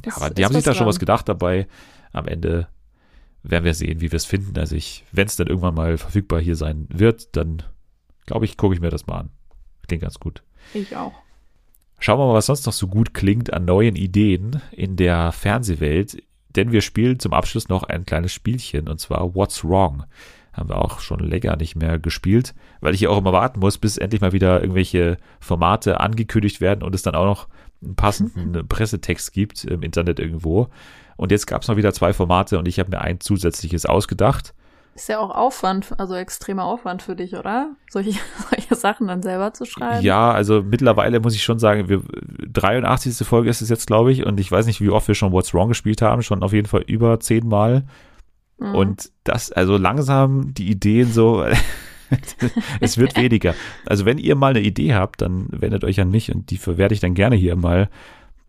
Ja, 0.05 0.15
aber 0.15 0.29
die 0.29 0.45
haben 0.45 0.53
sich 0.53 0.63
da 0.63 0.73
schon 0.73 0.87
was 0.87 0.99
gedacht 0.99 1.27
dabei. 1.27 1.67
Am 2.13 2.27
Ende 2.27 2.67
werden 3.43 3.65
wir 3.65 3.73
sehen, 3.73 4.01
wie 4.01 4.11
wir 4.11 4.17
es 4.17 4.25
finden. 4.25 4.57
Also 4.57 4.75
ich, 4.75 5.05
wenn 5.11 5.27
es 5.27 5.35
dann 5.35 5.47
irgendwann 5.47 5.75
mal 5.75 5.97
verfügbar 5.97 6.39
hier 6.39 6.55
sein 6.55 6.87
wird, 6.89 7.35
dann 7.35 7.61
glaube 8.25 8.45
ich, 8.45 8.57
gucke 8.57 8.73
ich 8.73 8.81
mir 8.81 8.89
das 8.89 9.05
mal 9.05 9.19
an. 9.19 9.29
Klingt 9.87 10.01
ganz 10.01 10.19
gut. 10.19 10.41
Ich 10.73 10.95
auch. 10.95 11.13
Schauen 11.99 12.19
wir 12.19 12.27
mal, 12.27 12.33
was 12.33 12.45
sonst 12.45 12.65
noch 12.65 12.73
so 12.73 12.87
gut 12.87 13.13
klingt 13.13 13.51
an 13.51 13.65
neuen 13.65 13.95
Ideen 13.95 14.61
in 14.71 14.95
der 14.95 15.31
Fernsehwelt. 15.31 16.23
Denn 16.55 16.71
wir 16.71 16.81
spielen 16.81 17.19
zum 17.19 17.33
Abschluss 17.33 17.69
noch 17.69 17.83
ein 17.83 18.05
kleines 18.05 18.33
Spielchen 18.33 18.87
und 18.87 18.99
zwar 18.99 19.35
What's 19.35 19.63
Wrong. 19.63 20.05
Haben 20.53 20.69
wir 20.69 20.77
auch 20.77 20.99
schon 20.99 21.19
länger 21.19 21.55
nicht 21.57 21.75
mehr 21.75 21.99
gespielt, 21.99 22.55
weil 22.81 22.95
ich 22.95 23.01
ja 23.01 23.09
auch 23.09 23.19
immer 23.19 23.33
warten 23.33 23.59
muss, 23.59 23.77
bis 23.77 23.97
endlich 23.97 24.21
mal 24.21 24.31
wieder 24.31 24.61
irgendwelche 24.61 25.17
Formate 25.39 25.99
angekündigt 25.99 26.59
werden 26.59 26.83
und 26.83 26.95
es 26.95 27.03
dann 27.03 27.15
auch 27.15 27.25
noch 27.25 27.47
einen 27.83 27.95
passenden 27.95 28.67
Pressetext 28.67 29.31
gibt 29.31 29.63
im 29.65 29.83
Internet 29.83 30.19
irgendwo. 30.19 30.69
Und 31.17 31.31
jetzt 31.31 31.45
gab 31.47 31.61
es 31.61 31.67
mal 31.67 31.77
wieder 31.77 31.93
zwei 31.93 32.13
Formate 32.13 32.57
und 32.57 32.67
ich 32.67 32.79
habe 32.79 32.89
mir 32.89 33.01
ein 33.01 33.19
zusätzliches 33.19 33.85
ausgedacht. 33.85 34.53
Ist 34.99 35.07
ja 35.07 35.19
auch 35.19 35.29
Aufwand, 35.29 35.93
also 35.97 36.13
extremer 36.13 36.65
Aufwand 36.65 37.01
für 37.01 37.15
dich, 37.15 37.33
oder? 37.37 37.69
Solche, 37.89 38.19
solche 38.49 38.75
Sachen 38.75 39.07
dann 39.07 39.23
selber 39.23 39.53
zu 39.53 39.63
schreiben. 39.63 40.03
Ja, 40.03 40.33
also 40.33 40.61
mittlerweile 40.61 41.21
muss 41.21 41.35
ich 41.35 41.43
schon 41.43 41.57
sagen, 41.57 41.87
wir 41.87 42.01
83. 42.51 43.25
Folge 43.25 43.49
ist 43.49 43.61
es 43.61 43.69
jetzt, 43.69 43.87
glaube 43.87 44.11
ich, 44.11 44.25
und 44.25 44.41
ich 44.41 44.51
weiß 44.51 44.65
nicht, 44.65 44.81
wie 44.81 44.89
oft 44.89 45.07
wir 45.07 45.15
schon 45.15 45.31
What's 45.31 45.53
Wrong 45.53 45.69
gespielt 45.69 46.01
haben, 46.01 46.21
schon 46.21 46.43
auf 46.43 46.51
jeden 46.51 46.67
Fall 46.67 46.81
über 46.81 47.21
zehnmal. 47.21 47.85
Mhm. 48.57 48.75
Und 48.75 49.11
das, 49.23 49.53
also 49.53 49.77
langsam 49.77 50.53
die 50.53 50.69
Ideen 50.69 51.13
so, 51.13 51.45
es 52.81 52.97
wird 52.97 53.15
weniger. 53.21 53.55
Also 53.85 54.03
wenn 54.03 54.17
ihr 54.17 54.35
mal 54.35 54.49
eine 54.49 54.59
Idee 54.59 54.95
habt, 54.95 55.21
dann 55.21 55.47
wendet 55.49 55.85
euch 55.85 56.01
an 56.01 56.11
mich 56.11 56.29
und 56.29 56.51
die 56.51 56.57
verwerte 56.57 56.93
ich 56.93 56.99
dann 56.99 57.13
gerne 57.13 57.37
hier 57.37 57.55
mal 57.55 57.89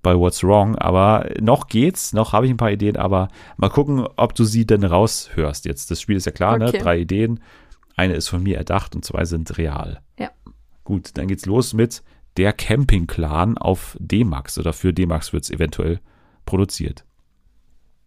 bei 0.02 0.16
What's 0.16 0.42
Wrong. 0.42 0.76
Aber 0.76 1.28
noch 1.40 1.66
geht's, 1.66 2.12
noch 2.12 2.32
habe 2.32 2.46
ich 2.46 2.52
ein 2.52 2.56
paar 2.56 2.72
Ideen, 2.72 2.96
aber 2.96 3.28
mal 3.56 3.70
gucken, 3.70 4.06
ob 4.16 4.34
du 4.34 4.44
sie 4.44 4.66
denn 4.66 4.84
raushörst 4.84 5.64
jetzt. 5.64 5.90
Das 5.90 6.00
Spiel 6.00 6.16
ist 6.16 6.26
ja 6.26 6.32
klar, 6.32 6.58
ne? 6.58 6.68
Okay. 6.68 6.78
Drei 6.78 6.98
Ideen. 7.00 7.40
Eine 7.96 8.14
ist 8.14 8.28
von 8.28 8.42
mir 8.42 8.56
erdacht 8.56 8.94
und 8.94 9.04
zwei 9.04 9.24
sind 9.24 9.58
real. 9.58 10.00
Ja. 10.18 10.30
Gut, 10.84 11.10
dann 11.14 11.28
geht's 11.28 11.46
los 11.46 11.74
mit 11.74 12.02
der 12.36 12.52
Camping-Clan 12.52 13.58
auf 13.58 13.96
D-Max 14.00 14.58
oder 14.58 14.72
für 14.72 14.92
D-Max 14.92 15.32
wird's 15.32 15.50
eventuell 15.50 16.00
produziert. 16.46 17.04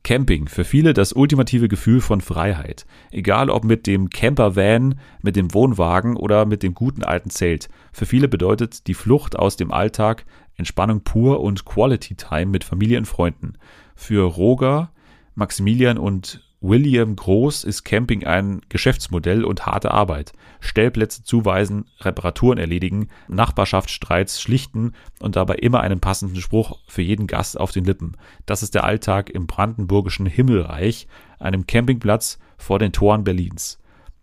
Camping, 0.04 0.50
für 0.50 0.66
viele 0.66 0.94
das 0.94 1.14
ultimative 1.14 1.70
Gefühl 1.70 2.02
von 2.02 2.20
Freiheit. 2.20 2.86
Egal 3.12 3.50
ob 3.50 3.64
mit 3.64 3.88
dem 3.88 4.10
Campervan, 4.10 5.00
mit 5.22 5.38
dem 5.38 5.54
Wohnwagen 5.54 6.18
oder 6.18 6.46
mit 6.46 6.62
dem 6.62 6.74
guten 6.74 7.04
alten 7.04 7.30
Zelt. 7.30 7.70
Für 7.94 8.06
viele 8.06 8.28
bedeutet 8.28 8.88
die 8.88 8.96
Flucht 8.96 9.40
aus 9.40 9.56
dem 9.56 9.72
Alltag 9.72 10.26
Entspannung 10.56 11.02
pur 11.02 11.42
und 11.42 11.66
Quality 11.66 12.16
Time 12.16 12.48
mit 12.48 12.64
Familie 12.64 12.98
und 12.98 13.06
Freunden. 13.06 13.54
Für 13.96 14.24
Roger, 14.24 14.92
Maximilian 15.36 15.98
und 15.98 16.42
William 16.64 17.18
Groß 17.18 17.66
ist 17.66 17.84
Camping 17.84 18.24
ein 18.24 18.62
Geschäftsmodell 18.70 19.44
und 19.44 19.66
harte 19.66 19.92
Arbeit. 19.92 20.32
Stellplätze 20.62 21.22
zuweisen, 21.22 21.86
Reparaturen 22.00 22.58
erledigen, 22.58 23.10
Nachbarschaftsstreits 23.28 24.42
schlichten 24.42 24.94
und 25.20 25.36
dabei 25.36 25.56
immer 25.56 25.82
einen 25.82 26.00
passenden 26.00 26.40
Spruch 26.40 26.80
für 26.88 27.02
jeden 27.02 27.28
Gast 27.28 27.60
auf 27.60 27.72
den 27.72 27.84
Lippen. 27.84 28.16
Das 28.46 28.64
ist 28.64 28.76
der 28.76 28.86
Alltag 28.86 29.30
im 29.30 29.46
brandenburgischen 29.46 30.26
Himmelreich, 30.26 31.08
einem 31.38 31.68
Campingplatz 31.68 32.40
vor 32.58 32.80
den 32.80 32.94
Toren 32.94 33.26
Berlins. 33.26 33.80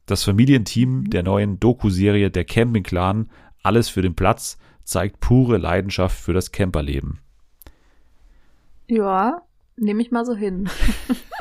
Das 0.07 0.25
Familienteam 0.25 1.11
der 1.11 1.23
neuen 1.23 1.61
Doku-Serie 1.61 2.31
Der 2.31 2.45
Camping 2.45 2.85
Clan, 2.85 3.29
alles 3.63 3.91
für 3.91 4.01
den 4.01 4.15
Platz, 4.15 4.57
zeigt 4.91 5.21
pure 5.21 5.57
Leidenschaft 5.57 6.19
für 6.19 6.33
das 6.33 6.51
Camperleben. 6.51 7.21
Ja, 8.89 9.43
nehme 9.77 10.03
ich 10.03 10.11
mal 10.11 10.25
so 10.25 10.35
hin. 10.35 10.69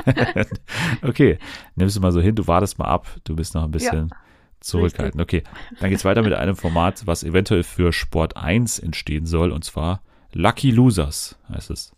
okay, 1.02 1.40
nimmst 1.76 1.96
du 1.96 2.00
mal 2.00 2.12
so 2.12 2.22
hin, 2.22 2.36
du 2.36 2.46
wartest 2.46 2.78
mal 2.78 2.86
ab, 2.86 3.08
du 3.24 3.36
bist 3.36 3.56
noch 3.56 3.64
ein 3.64 3.72
bisschen 3.72 4.12
zurückhaltend. 4.60 5.22
Okay, 5.22 5.44
dann 5.80 5.90
geht's 5.90 6.06
weiter 6.06 6.22
mit 6.22 6.34
einem 6.34 6.56
Format, 6.56 7.08
was 7.08 7.24
eventuell 7.24 7.64
für 7.64 7.92
Sport 7.92 8.38
1 8.38 8.78
entstehen 8.80 9.26
soll, 9.26 9.52
und 9.52 9.64
zwar 9.64 10.04
Lucky 10.34 10.70
Losers 10.70 11.40
heißt 11.50 11.72
es. 11.72 11.92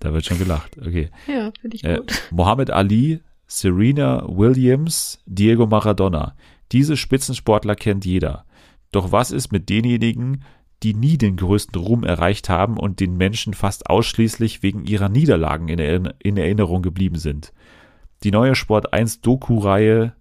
da 0.00 0.12
wird 0.12 0.24
schon 0.24 0.38
gelacht. 0.40 0.76
Okay. 0.78 1.10
Ja, 1.28 1.52
finde 1.60 1.76
ich 1.76 1.84
Äh, 1.84 1.98
gut. 1.98 2.22
Mohammed 2.32 2.70
Ali, 2.70 3.20
Serena 3.46 4.24
Williams, 4.26 5.22
Diego 5.26 5.66
Maradona. 5.66 6.34
Diese 6.72 6.96
Spitzensportler 6.96 7.76
kennt 7.76 8.04
jeder. 8.04 8.44
Doch 8.92 9.10
was 9.10 9.32
ist 9.32 9.50
mit 9.50 9.68
denjenigen, 9.68 10.44
die 10.82 10.94
nie 10.94 11.16
den 11.18 11.36
größten 11.36 11.80
Ruhm 11.80 12.04
erreicht 12.04 12.48
haben 12.48 12.76
und 12.76 13.00
den 13.00 13.16
Menschen 13.16 13.54
fast 13.54 13.88
ausschließlich 13.88 14.62
wegen 14.62 14.84
ihrer 14.84 15.08
Niederlagen 15.08 15.68
in, 15.68 16.36
Erinnerung 16.36 16.82
geblieben 16.82 17.16
sind? 17.16 17.52
Die 18.22 18.30
neue 18.30 18.54
Sport 18.54 18.92
1 18.92 19.20
Doku-Reihe 19.20 20.14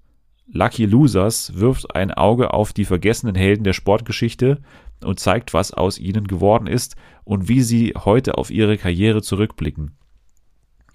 Lucky 0.53 0.85
Losers 0.85 1.53
wirft 1.55 1.95
ein 1.95 2.11
Auge 2.11 2.53
auf 2.53 2.73
die 2.73 2.85
vergessenen 2.85 3.35
Helden 3.35 3.63
der 3.63 3.73
Sportgeschichte 3.73 4.61
und 5.03 5.19
zeigt, 5.19 5.53
was 5.53 5.71
aus 5.73 5.97
ihnen 5.97 6.27
geworden 6.27 6.67
ist 6.67 6.95
und 7.23 7.47
wie 7.47 7.61
sie 7.61 7.93
heute 7.97 8.37
auf 8.37 8.51
ihre 8.51 8.77
Karriere 8.77 9.21
zurückblicken. 9.21 9.95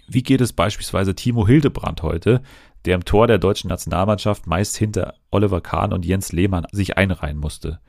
Wie 0.07 0.23
geht 0.23 0.41
es 0.41 0.53
beispielsweise 0.53 1.15
Timo 1.15 1.45
Hildebrand 1.47 2.03
heute, 2.03 2.41
der 2.87 2.95
im 2.95 3.05
Tor 3.05 3.27
der 3.27 3.37
deutschen 3.37 3.67
Nationalmannschaft 3.67 4.47
meist 4.47 4.77
hinter 4.77 5.15
Oliver 5.29 5.61
Kahn 5.61 5.91
und 5.91 6.05
Jens 6.05 6.31
Lehmann 6.31 6.65
sich 6.71 6.97
einreihen 6.97 7.37
musste? 7.37 7.79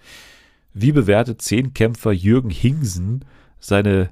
Wie 0.74 0.92
bewertet 0.92 1.40
Zehnkämpfer 1.40 2.12
Jürgen 2.12 2.51
Hingsen 2.51 3.24
seine 3.61 4.11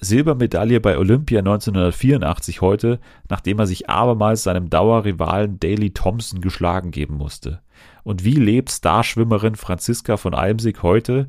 Silbermedaille 0.00 0.80
bei 0.80 0.98
Olympia 0.98 1.38
1984 1.38 2.60
heute, 2.60 2.98
nachdem 3.30 3.60
er 3.60 3.66
sich 3.66 3.88
abermals 3.88 4.42
seinem 4.42 4.68
Dauerrivalen 4.68 5.58
Daley 5.60 5.92
Thompson 5.92 6.40
geschlagen 6.40 6.90
geben 6.90 7.14
musste? 7.14 7.60
Und 8.02 8.24
wie 8.24 8.34
lebt 8.34 8.70
Starschwimmerin 8.70 9.54
Franziska 9.54 10.16
von 10.16 10.34
Almsig 10.34 10.82
heute, 10.82 11.28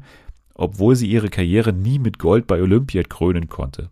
obwohl 0.55 0.95
sie 0.95 1.07
ihre 1.07 1.29
Karriere 1.29 1.71
nie 1.71 1.99
mit 1.99 2.17
Gold 2.17 2.47
bei 2.47 2.61
Olympia 2.61 3.03
krönen 3.03 3.47
konnte? 3.47 3.91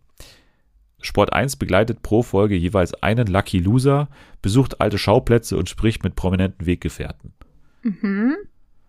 Sport 1.06 1.34
1 1.34 1.56
begleitet 1.56 2.02
pro 2.02 2.24
Folge 2.24 2.56
jeweils 2.56 2.94
einen 2.96 3.28
Lucky 3.28 3.60
Loser, 3.60 4.10
besucht 4.42 4.82
alte 4.82 4.98
Schauplätze 4.98 5.58
und 5.58 5.70
spricht 5.70 6.04
mit 6.04 6.16
prominenten 6.16 6.66
Weggefährten. 6.66 7.34
Mhm. 7.84 8.36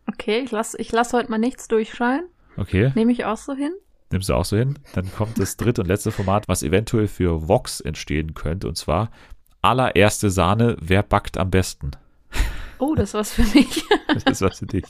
Okay, 0.08 0.40
ich 0.40 0.50
lasse 0.50 0.78
ich 0.80 0.92
lass 0.92 1.12
heute 1.12 1.30
mal 1.30 1.38
nichts 1.38 1.68
durchscheinen. 1.68 2.28
Okay. 2.56 2.92
Nehme 2.94 3.12
ich 3.12 3.24
auch 3.24 3.36
so 3.36 3.54
hin. 3.54 3.72
Nimmst 4.10 4.28
du 4.28 4.34
auch 4.34 4.44
so 4.44 4.56
hin? 4.56 4.78
Dann 4.94 5.10
kommt 5.12 5.38
das 5.38 5.56
dritte 5.56 5.82
und 5.82 5.88
letzte 5.88 6.12
Format, 6.12 6.48
was 6.48 6.62
eventuell 6.62 7.08
für 7.08 7.48
Vox 7.48 7.80
entstehen 7.80 8.34
könnte, 8.34 8.68
und 8.68 8.76
zwar 8.76 9.10
allererste 9.62 10.30
Sahne, 10.30 10.76
wer 10.80 11.02
backt 11.02 11.38
am 11.38 11.50
besten? 11.50 11.90
Oh, 12.78 12.94
das 12.94 13.14
was 13.14 13.32
für 13.32 13.42
mich. 13.42 13.84
das 14.14 14.24
ist 14.24 14.42
was 14.42 14.58
für 14.60 14.66
dich. 14.66 14.84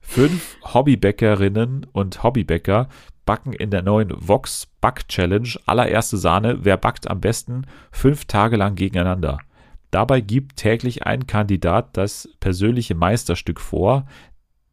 Fünf 0.00 0.56
Hobbybäckerinnen 0.64 1.86
und 1.92 2.22
Hobbybäcker 2.22 2.88
backen 3.30 3.52
in 3.52 3.70
der 3.70 3.82
neuen 3.82 4.10
Vox 4.10 4.66
Back 4.80 5.06
Challenge 5.06 5.50
allererste 5.64 6.16
Sahne, 6.16 6.64
wer 6.64 6.76
backt 6.76 7.08
am 7.08 7.20
besten, 7.20 7.64
fünf 7.92 8.24
Tage 8.24 8.56
lang 8.56 8.74
gegeneinander. 8.74 9.38
Dabei 9.92 10.20
gibt 10.20 10.56
täglich 10.56 11.06
ein 11.06 11.28
Kandidat 11.28 11.96
das 11.96 12.28
persönliche 12.40 12.96
Meisterstück 12.96 13.60
vor, 13.60 14.04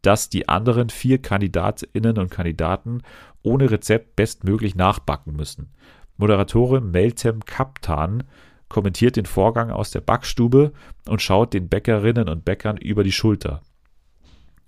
das 0.02 0.30
die 0.30 0.50
anderen 0.50 0.90
vier 0.90 1.22
Kandidatinnen 1.22 2.18
und 2.18 2.32
Kandidaten 2.32 3.04
ohne 3.44 3.70
Rezept 3.70 4.16
bestmöglich 4.16 4.74
nachbacken 4.74 5.36
müssen. 5.36 5.70
Moderatorin 6.18 6.90
Meltem 6.90 7.46
Kaptan 7.46 8.24
kommentiert 8.70 9.18
den 9.18 9.28
Vorgang 9.28 9.70
aus 9.70 9.92
der 9.92 10.02
Backstube 10.02 10.72
und 11.08 11.22
schaut 11.22 11.54
den 11.54 11.70
Bäckerinnen 11.70 12.28
und 12.28 12.44
Bäckern 12.44 12.78
über 12.78 13.04
die 13.04 13.12
Schulter. 13.12 13.62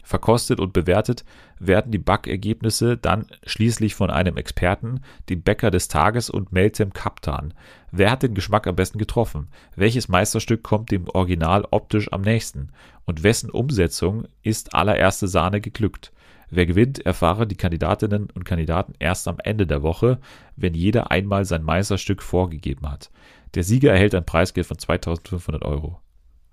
Verkostet 0.09 0.59
und 0.59 0.73
bewertet 0.73 1.23
werden 1.59 1.91
die 1.91 1.99
Backergebnisse 1.99 2.97
dann 2.97 3.27
schließlich 3.45 3.93
von 3.93 4.09
einem 4.09 4.37
Experten, 4.37 5.01
dem 5.29 5.43
Bäcker 5.43 5.69
des 5.69 5.87
Tages 5.87 6.31
und 6.31 6.51
Meltem 6.51 6.93
Kaptan. 6.93 7.53
Wer 7.91 8.09
hat 8.09 8.23
den 8.23 8.33
Geschmack 8.33 8.65
am 8.65 8.75
besten 8.75 8.97
getroffen? 8.97 9.49
Welches 9.75 10.07
Meisterstück 10.07 10.63
kommt 10.63 10.89
dem 10.89 11.07
Original 11.09 11.63
optisch 11.69 12.11
am 12.11 12.21
nächsten? 12.21 12.71
Und 13.05 13.21
wessen 13.21 13.51
Umsetzung 13.51 14.27
ist 14.41 14.73
allererste 14.73 15.27
Sahne 15.27 15.61
geglückt? 15.61 16.11
Wer 16.49 16.65
gewinnt, 16.65 17.05
erfahren 17.05 17.47
die 17.47 17.57
Kandidatinnen 17.57 18.31
und 18.33 18.45
Kandidaten 18.45 18.95
erst 18.97 19.27
am 19.27 19.37
Ende 19.37 19.67
der 19.67 19.83
Woche, 19.83 20.17
wenn 20.55 20.73
jeder 20.73 21.11
einmal 21.11 21.45
sein 21.45 21.61
Meisterstück 21.61 22.23
vorgegeben 22.23 22.89
hat. 22.89 23.11
Der 23.53 23.61
Sieger 23.61 23.91
erhält 23.91 24.15
ein 24.15 24.25
Preisgeld 24.25 24.65
von 24.65 24.79
2500 24.79 25.63
Euro. 25.63 25.99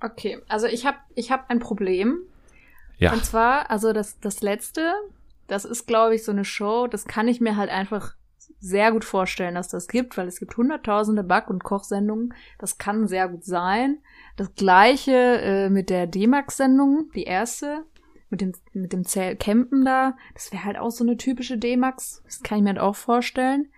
Okay, 0.02 0.40
also 0.46 0.66
ich 0.66 0.84
habe 0.84 0.98
ich 1.14 1.30
hab 1.30 1.48
ein 1.48 1.58
Problem. 1.58 2.18
Ja. 2.98 3.12
Und 3.12 3.24
zwar, 3.24 3.70
also 3.70 3.92
das, 3.92 4.18
das 4.20 4.40
letzte, 4.40 4.92
das 5.46 5.64
ist, 5.64 5.86
glaube 5.86 6.14
ich, 6.14 6.24
so 6.24 6.32
eine 6.32 6.44
Show, 6.44 6.86
das 6.86 7.04
kann 7.04 7.28
ich 7.28 7.40
mir 7.40 7.56
halt 7.56 7.70
einfach 7.70 8.14
sehr 8.58 8.92
gut 8.92 9.04
vorstellen, 9.04 9.54
dass 9.54 9.68
das 9.68 9.86
gibt, 9.86 10.16
weil 10.16 10.28
es 10.28 10.38
gibt 10.38 10.56
hunderttausende 10.56 11.22
Back- 11.22 11.50
und 11.50 11.62
Kochsendungen. 11.62 12.34
Das 12.58 12.78
kann 12.78 13.06
sehr 13.06 13.28
gut 13.28 13.44
sein. 13.44 13.98
Das 14.36 14.54
gleiche 14.54 15.12
äh, 15.12 15.70
mit 15.70 15.90
der 15.90 16.06
D-Max-Sendung, 16.06 17.10
die 17.14 17.24
erste, 17.24 17.84
mit 18.30 18.40
dem, 18.40 18.52
mit 18.72 18.92
dem 18.92 19.04
Zell 19.04 19.36
Campen 19.36 19.84
da. 19.84 20.16
Das 20.34 20.52
wäre 20.52 20.64
halt 20.64 20.78
auch 20.78 20.90
so 20.90 21.04
eine 21.04 21.16
typische 21.16 21.58
D-Max. 21.58 22.22
Das 22.24 22.42
kann 22.42 22.58
ich 22.58 22.64
mir 22.64 22.70
halt 22.70 22.80
auch 22.80 22.96
vorstellen. 22.96 23.70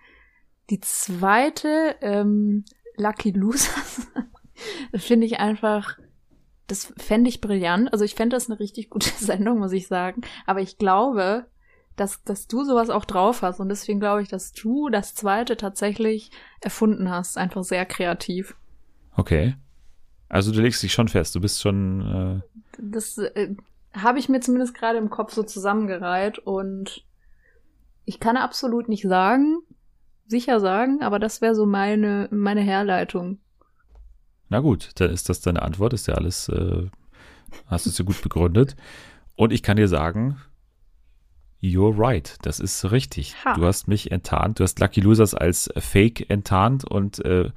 Die 0.69 0.79
zweite, 0.79 1.95
ähm, 2.01 2.63
Lucky 2.95 3.31
Losers, 3.31 4.07
finde 4.95 5.25
ich 5.25 5.39
einfach, 5.39 5.97
das 6.69 6.93
fände 6.97 7.29
ich 7.29 7.41
brillant. 7.41 7.91
Also 7.91 8.05
ich 8.05 8.15
fände 8.15 8.35
das 8.35 8.49
eine 8.49 8.59
richtig 8.59 8.89
gute 8.89 9.09
Sendung, 9.17 9.59
muss 9.59 9.71
ich 9.71 9.87
sagen. 9.87 10.21
Aber 10.45 10.61
ich 10.61 10.77
glaube, 10.77 11.45
dass, 11.95 12.23
dass 12.23 12.47
du 12.47 12.63
sowas 12.63 12.89
auch 12.89 13.05
drauf 13.05 13.41
hast. 13.41 13.59
Und 13.59 13.69
deswegen 13.69 13.99
glaube 13.99 14.21
ich, 14.21 14.29
dass 14.29 14.53
du 14.53 14.89
das 14.89 15.13
zweite 15.15 15.57
tatsächlich 15.57 16.31
erfunden 16.61 17.09
hast. 17.09 17.37
Einfach 17.37 17.63
sehr 17.63 17.85
kreativ. 17.85 18.55
Okay. 19.15 19.55
Also 20.29 20.51
du 20.51 20.61
legst 20.61 20.83
dich 20.83 20.93
schon 20.93 21.07
fest, 21.07 21.35
du 21.35 21.41
bist 21.41 21.61
schon. 21.61 22.43
Äh 22.45 22.59
das 22.81 23.17
äh, 23.17 23.55
habe 23.93 24.19
ich 24.19 24.29
mir 24.29 24.39
zumindest 24.39 24.75
gerade 24.75 24.99
im 24.99 25.09
Kopf 25.09 25.33
so 25.33 25.43
zusammengereiht 25.43 26.37
und 26.39 27.03
ich 28.05 28.19
kann 28.19 28.37
absolut 28.37 28.89
nicht 28.89 29.03
sagen, 29.03 29.57
sicher 30.27 30.59
sagen, 30.59 31.01
aber 31.01 31.19
das 31.19 31.41
wäre 31.41 31.55
so 31.55 31.65
meine, 31.65 32.27
meine 32.31 32.61
Herleitung. 32.61 33.39
Na 34.49 34.59
gut, 34.59 34.89
dann 34.95 35.11
ist 35.11 35.29
das 35.29 35.41
deine 35.41 35.61
Antwort, 35.61 35.93
ist 35.93 36.07
ja 36.07 36.15
alles, 36.15 36.49
äh, 36.49 36.87
hast 37.67 37.85
du 37.85 37.89
es 37.89 37.97
ja 37.97 38.05
gut 38.05 38.21
begründet. 38.21 38.75
Und 39.35 39.53
ich 39.53 39.63
kann 39.63 39.77
dir 39.77 39.87
sagen, 39.87 40.37
you're 41.61 41.97
right, 41.97 42.37
das 42.41 42.59
ist 42.59 42.91
richtig. 42.91 43.35
Ha. 43.45 43.53
Du 43.53 43.65
hast 43.65 43.87
mich 43.87 44.11
enttarnt, 44.11 44.59
du 44.59 44.63
hast 44.63 44.79
Lucky 44.79 45.01
Losers 45.01 45.33
als 45.33 45.69
Fake 45.77 46.29
enttarnt 46.29 46.83
und 46.83 47.23
äh, 47.25 47.51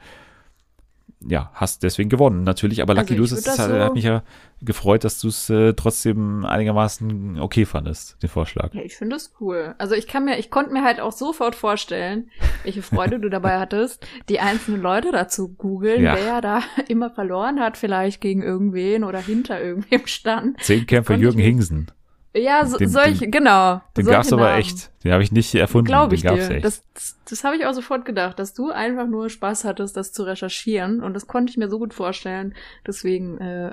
ja, 1.28 1.50
hast 1.54 1.82
deswegen 1.82 2.08
gewonnen, 2.08 2.42
natürlich. 2.44 2.82
Aber 2.82 2.94
Lucky 2.94 3.14
also 3.14 3.20
Losers 3.34 3.58
hat, 3.58 3.70
so 3.70 3.78
hat, 3.78 3.94
mich 3.94 4.04
ja 4.04 4.22
gefreut, 4.60 5.04
dass 5.04 5.20
du 5.20 5.28
es 5.28 5.50
äh, 5.50 5.74
trotzdem 5.74 6.44
einigermaßen 6.44 7.40
okay 7.40 7.64
fandest, 7.64 8.22
den 8.22 8.28
Vorschlag. 8.28 8.72
Ja, 8.74 8.82
ich 8.82 8.96
finde 8.96 9.16
das 9.16 9.32
cool. 9.40 9.74
Also 9.78 9.94
ich 9.94 10.06
kann 10.06 10.24
mir, 10.24 10.38
ich 10.38 10.50
konnte 10.50 10.72
mir 10.72 10.84
halt 10.84 11.00
auch 11.00 11.12
sofort 11.12 11.54
vorstellen, 11.54 12.30
welche 12.62 12.82
Freude 12.82 13.18
du 13.18 13.28
dabei 13.28 13.58
hattest, 13.60 14.06
die 14.28 14.40
einzelnen 14.40 14.82
Leute 14.82 15.10
dazu 15.12 15.48
googeln, 15.48 16.02
ja. 16.02 16.14
wer 16.14 16.40
da 16.40 16.62
immer 16.88 17.10
verloren 17.10 17.60
hat, 17.60 17.76
vielleicht 17.76 18.20
gegen 18.20 18.42
irgendwen 18.42 19.04
oder 19.04 19.20
hinter 19.20 19.60
irgendwem 19.60 20.06
stand. 20.06 20.62
Zehnkämpfer 20.62 21.16
Jürgen 21.16 21.40
Hingsen. 21.40 21.90
Ja, 22.34 22.64
so, 22.64 22.78
den, 22.78 22.88
solche, 22.88 23.20
den, 23.20 23.30
genau. 23.30 23.82
Den 23.96 24.06
gab's 24.06 24.32
aber 24.32 24.54
echt. 24.54 24.90
Den 25.04 25.12
habe 25.12 25.22
ich 25.22 25.32
nicht 25.32 25.54
erfunden. 25.54 25.86
Glaube 25.86 26.14
ich 26.14 26.22
den 26.22 26.34
dir. 26.34 26.50
Echt. 26.50 26.64
Das, 26.64 26.82
das, 27.28 27.44
habe 27.44 27.56
ich 27.56 27.66
auch 27.66 27.74
sofort 27.74 28.06
gedacht, 28.06 28.38
dass 28.38 28.54
du 28.54 28.70
einfach 28.70 29.06
nur 29.06 29.28
Spaß 29.28 29.64
hattest, 29.64 29.96
das 29.96 30.12
zu 30.12 30.22
recherchieren. 30.22 31.02
Und 31.02 31.12
das 31.14 31.26
konnte 31.26 31.50
ich 31.50 31.58
mir 31.58 31.68
so 31.68 31.78
gut 31.78 31.92
vorstellen. 31.92 32.54
Deswegen 32.86 33.38
äh, 33.38 33.72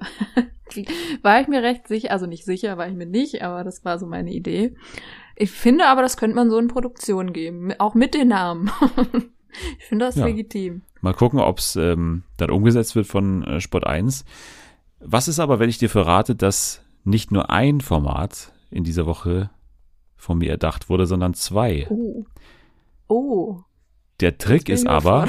war 1.22 1.39
ich 1.39 1.47
mir 1.47 1.64
recht 1.64 1.88
sicher, 1.88 2.12
also 2.12 2.26
nicht 2.26 2.43
sicher, 2.43 2.78
war 2.78 2.88
ich 2.88 2.95
mir 2.95 3.05
nicht, 3.05 3.41
aber 3.43 3.64
das 3.64 3.86
war 3.86 3.97
so 3.97 4.05
meine 4.05 4.32
Idee. 4.32 4.76
Ich 5.38 5.51
finde 5.51 5.86
aber, 5.88 6.01
das 6.01 6.18
könnte 6.18 6.36
man 6.36 6.49
so 6.49 6.57
in 6.57 6.68
Produktion 6.68 7.32
geben, 7.32 7.72
auch 7.80 7.95
mit 7.95 8.14
den 8.14 8.28
Namen. 8.28 8.72
ich 9.80 9.86
finde 9.86 10.05
das 10.05 10.16
ja. 10.16 10.26
legitim. 10.26 10.82
Mal 10.99 11.14
gucken, 11.14 11.39
ob 11.39 11.60
es 11.60 11.78
ähm, 11.78 12.24
dann 12.36 12.49
umgesetzt 12.49 12.97
wird 12.97 13.07
von 13.07 13.43
äh, 13.43 13.62
Sport 13.62 13.88
1. 13.88 14.26
Was 14.99 15.30
ist 15.30 15.39
aber, 15.39 15.60
wenn 15.60 15.70
ich 15.70 15.78
dir 15.78 15.89
verrate, 15.89 16.36
dass 16.36 16.84
nicht 17.04 17.32
nur 17.32 17.50
ein 17.50 17.82
Format 17.82 18.52
in 18.72 18.84
dieser 18.84 19.06
Woche 19.06 19.50
von 20.16 20.38
mir 20.38 20.50
erdacht 20.50 20.89
wurde, 20.89 21.06
sondern 21.06 21.34
zwei. 21.34 21.88
Oh. 21.89 22.26
Oh. 23.08 23.62
Der 24.20 24.38
Trick 24.38 24.70
ist 24.70 24.88
aber, 24.88 25.28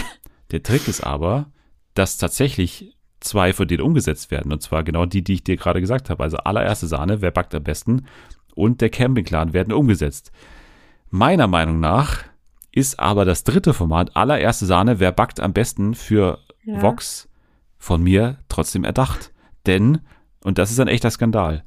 der 0.50 0.62
Trick 0.62 0.88
ist 0.88 1.02
aber, 1.02 1.46
dass 1.94 2.18
tatsächlich 2.18 2.96
zwei 3.20 3.52
von 3.52 3.68
denen 3.68 3.82
umgesetzt 3.82 4.30
werden. 4.30 4.52
Und 4.52 4.62
zwar 4.62 4.82
genau 4.82 5.06
die, 5.06 5.22
die 5.22 5.34
ich 5.34 5.44
dir 5.44 5.56
gerade 5.56 5.80
gesagt 5.80 6.10
habe. 6.10 6.22
Also 6.22 6.38
allererste 6.38 6.86
Sahne, 6.86 7.20
wer 7.20 7.30
backt 7.30 7.54
am 7.54 7.62
besten? 7.62 8.06
Und 8.54 8.80
der 8.80 8.90
Camping 8.90 9.24
Clan 9.24 9.52
werden 9.52 9.72
umgesetzt. 9.72 10.32
Meiner 11.10 11.46
Meinung 11.46 11.80
nach 11.80 12.24
ist 12.72 12.98
aber 12.98 13.24
das 13.24 13.44
dritte 13.44 13.74
Format, 13.74 14.16
allererste 14.16 14.66
Sahne, 14.66 15.00
wer 15.00 15.12
backt 15.12 15.40
am 15.40 15.52
besten 15.52 15.94
für 15.94 16.38
ja. 16.64 16.80
Vox 16.82 17.28
von 17.78 18.02
mir 18.02 18.38
trotzdem 18.48 18.84
erdacht. 18.84 19.32
Denn 19.66 20.00
und 20.42 20.58
das 20.58 20.70
ist 20.70 20.80
ein 20.80 20.88
echter 20.88 21.10
Skandal. 21.10 21.64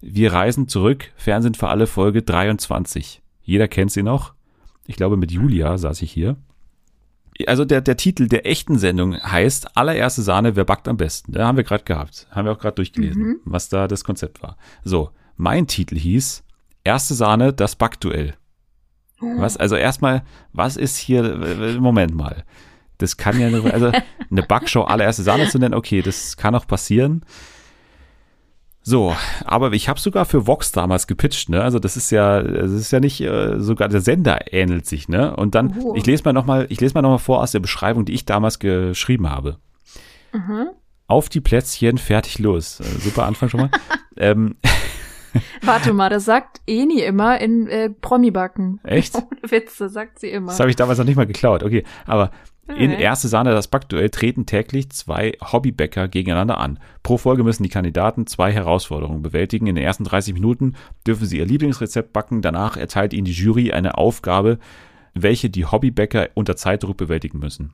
Wir 0.00 0.32
reisen 0.32 0.68
zurück, 0.68 1.12
Fernsehen 1.16 1.54
für 1.54 1.68
alle 1.68 1.86
Folge 1.86 2.22
23. 2.22 3.22
Jeder 3.42 3.68
kennt 3.68 3.92
sie 3.92 4.02
noch. 4.02 4.34
Ich 4.86 4.96
glaube, 4.96 5.16
mit 5.16 5.30
Julia 5.30 5.76
saß 5.76 6.02
ich 6.02 6.10
hier. 6.10 6.36
also 7.46 7.64
der, 7.64 7.80
der 7.80 7.96
Titel 7.96 8.26
der 8.26 8.46
echten 8.46 8.78
Sendung 8.78 9.16
heißt 9.16 9.76
Allererste 9.76 10.22
Sahne, 10.22 10.56
wer 10.56 10.64
backt 10.64 10.88
am 10.88 10.96
besten? 10.96 11.32
Da 11.32 11.46
haben 11.46 11.56
wir 11.56 11.64
gerade 11.64 11.84
gehabt. 11.84 12.26
Haben 12.30 12.46
wir 12.46 12.52
auch 12.52 12.58
gerade 12.58 12.76
durchgelesen, 12.76 13.22
mhm. 13.22 13.40
was 13.44 13.68
da 13.68 13.88
das 13.88 14.04
Konzept 14.04 14.42
war. 14.42 14.56
So, 14.84 15.10
mein 15.36 15.66
Titel 15.66 15.96
hieß 15.96 16.44
Erste 16.82 17.14
Sahne, 17.14 17.52
das 17.52 17.76
Backduell. 17.76 18.34
Oh. 19.20 19.26
Was, 19.36 19.58
also 19.58 19.76
erstmal, 19.76 20.22
was 20.52 20.76
ist 20.76 20.96
hier, 20.96 21.78
Moment 21.78 22.14
mal. 22.14 22.44
Das 22.98 23.16
kann 23.16 23.38
ja, 23.38 23.48
also 23.70 23.92
eine 24.30 24.42
Backshow 24.42 24.82
allererste 24.82 25.22
Sahne 25.22 25.48
zu 25.48 25.58
nennen, 25.58 25.74
okay, 25.74 26.00
das 26.02 26.36
kann 26.36 26.54
auch 26.54 26.66
passieren. 26.66 27.24
So, 28.90 29.14
aber 29.44 29.72
ich 29.72 29.88
habe 29.88 30.00
sogar 30.00 30.24
für 30.24 30.48
Vox 30.48 30.72
damals 30.72 31.06
gepitcht, 31.06 31.48
ne? 31.48 31.62
Also 31.62 31.78
das 31.78 31.96
ist 31.96 32.10
ja, 32.10 32.42
das 32.42 32.72
ist 32.72 32.90
ja 32.90 32.98
nicht 32.98 33.20
äh, 33.20 33.60
sogar 33.60 33.88
der 33.88 34.00
Sender 34.00 34.52
ähnelt 34.52 34.84
sich, 34.84 35.08
ne? 35.08 35.36
Und 35.36 35.54
dann, 35.54 35.78
oh. 35.80 35.94
ich 35.94 36.04
lese 36.06 36.24
mal 36.24 36.32
noch 36.32 36.44
mal, 36.44 36.66
ich 36.70 36.80
lese 36.80 36.94
mal 36.94 37.02
noch 37.02 37.10
mal 37.10 37.18
vor 37.18 37.40
aus 37.40 37.52
der 37.52 37.60
Beschreibung, 37.60 38.04
die 38.04 38.14
ich 38.14 38.24
damals 38.24 38.58
geschrieben 38.58 39.30
habe. 39.30 39.58
Mhm. 40.32 40.70
Auf 41.06 41.28
die 41.28 41.40
Plätzchen, 41.40 41.98
fertig 41.98 42.40
los. 42.40 42.80
Äh, 42.80 42.98
super 42.98 43.26
Anfang 43.26 43.48
schon 43.48 43.60
mal. 43.60 43.70
ähm, 44.16 44.56
Warte 45.62 45.92
mal, 45.92 46.10
das 46.10 46.24
sagt 46.24 46.60
Eni 46.66 47.00
immer 47.00 47.40
in 47.40 47.68
äh, 47.68 47.90
Promi-Backen. 47.90 48.80
Echt? 48.82 49.14
Ohne 49.14 49.50
Witze, 49.52 49.88
sagt 49.88 50.18
sie 50.18 50.30
immer. 50.30 50.48
Das 50.48 50.58
habe 50.58 50.70
ich 50.70 50.74
damals 50.74 50.98
noch 50.98 51.06
nicht 51.06 51.14
mal 51.14 51.28
geklaut. 51.28 51.62
Okay, 51.62 51.84
aber 52.06 52.32
in 52.76 52.90
erste 52.90 53.28
Sahne 53.28 53.50
das 53.52 53.68
Backduell 53.68 54.10
treten 54.10 54.46
täglich 54.46 54.90
zwei 54.90 55.32
Hobbybäcker 55.40 56.08
gegeneinander 56.08 56.58
an. 56.58 56.78
Pro 57.02 57.18
Folge 57.18 57.44
müssen 57.44 57.62
die 57.62 57.68
Kandidaten 57.68 58.26
zwei 58.26 58.52
Herausforderungen 58.52 59.22
bewältigen. 59.22 59.66
In 59.66 59.74
den 59.74 59.84
ersten 59.84 60.04
30 60.04 60.34
Minuten 60.34 60.74
dürfen 61.06 61.26
sie 61.26 61.38
ihr 61.38 61.46
Lieblingsrezept 61.46 62.12
backen. 62.12 62.42
Danach 62.42 62.76
erteilt 62.76 63.12
ihnen 63.12 63.24
die 63.24 63.32
Jury 63.32 63.72
eine 63.72 63.98
Aufgabe, 63.98 64.58
welche 65.14 65.50
die 65.50 65.66
Hobbybäcker 65.66 66.30
unter 66.34 66.56
Zeitdruck 66.56 66.96
bewältigen 66.96 67.38
müssen. 67.38 67.72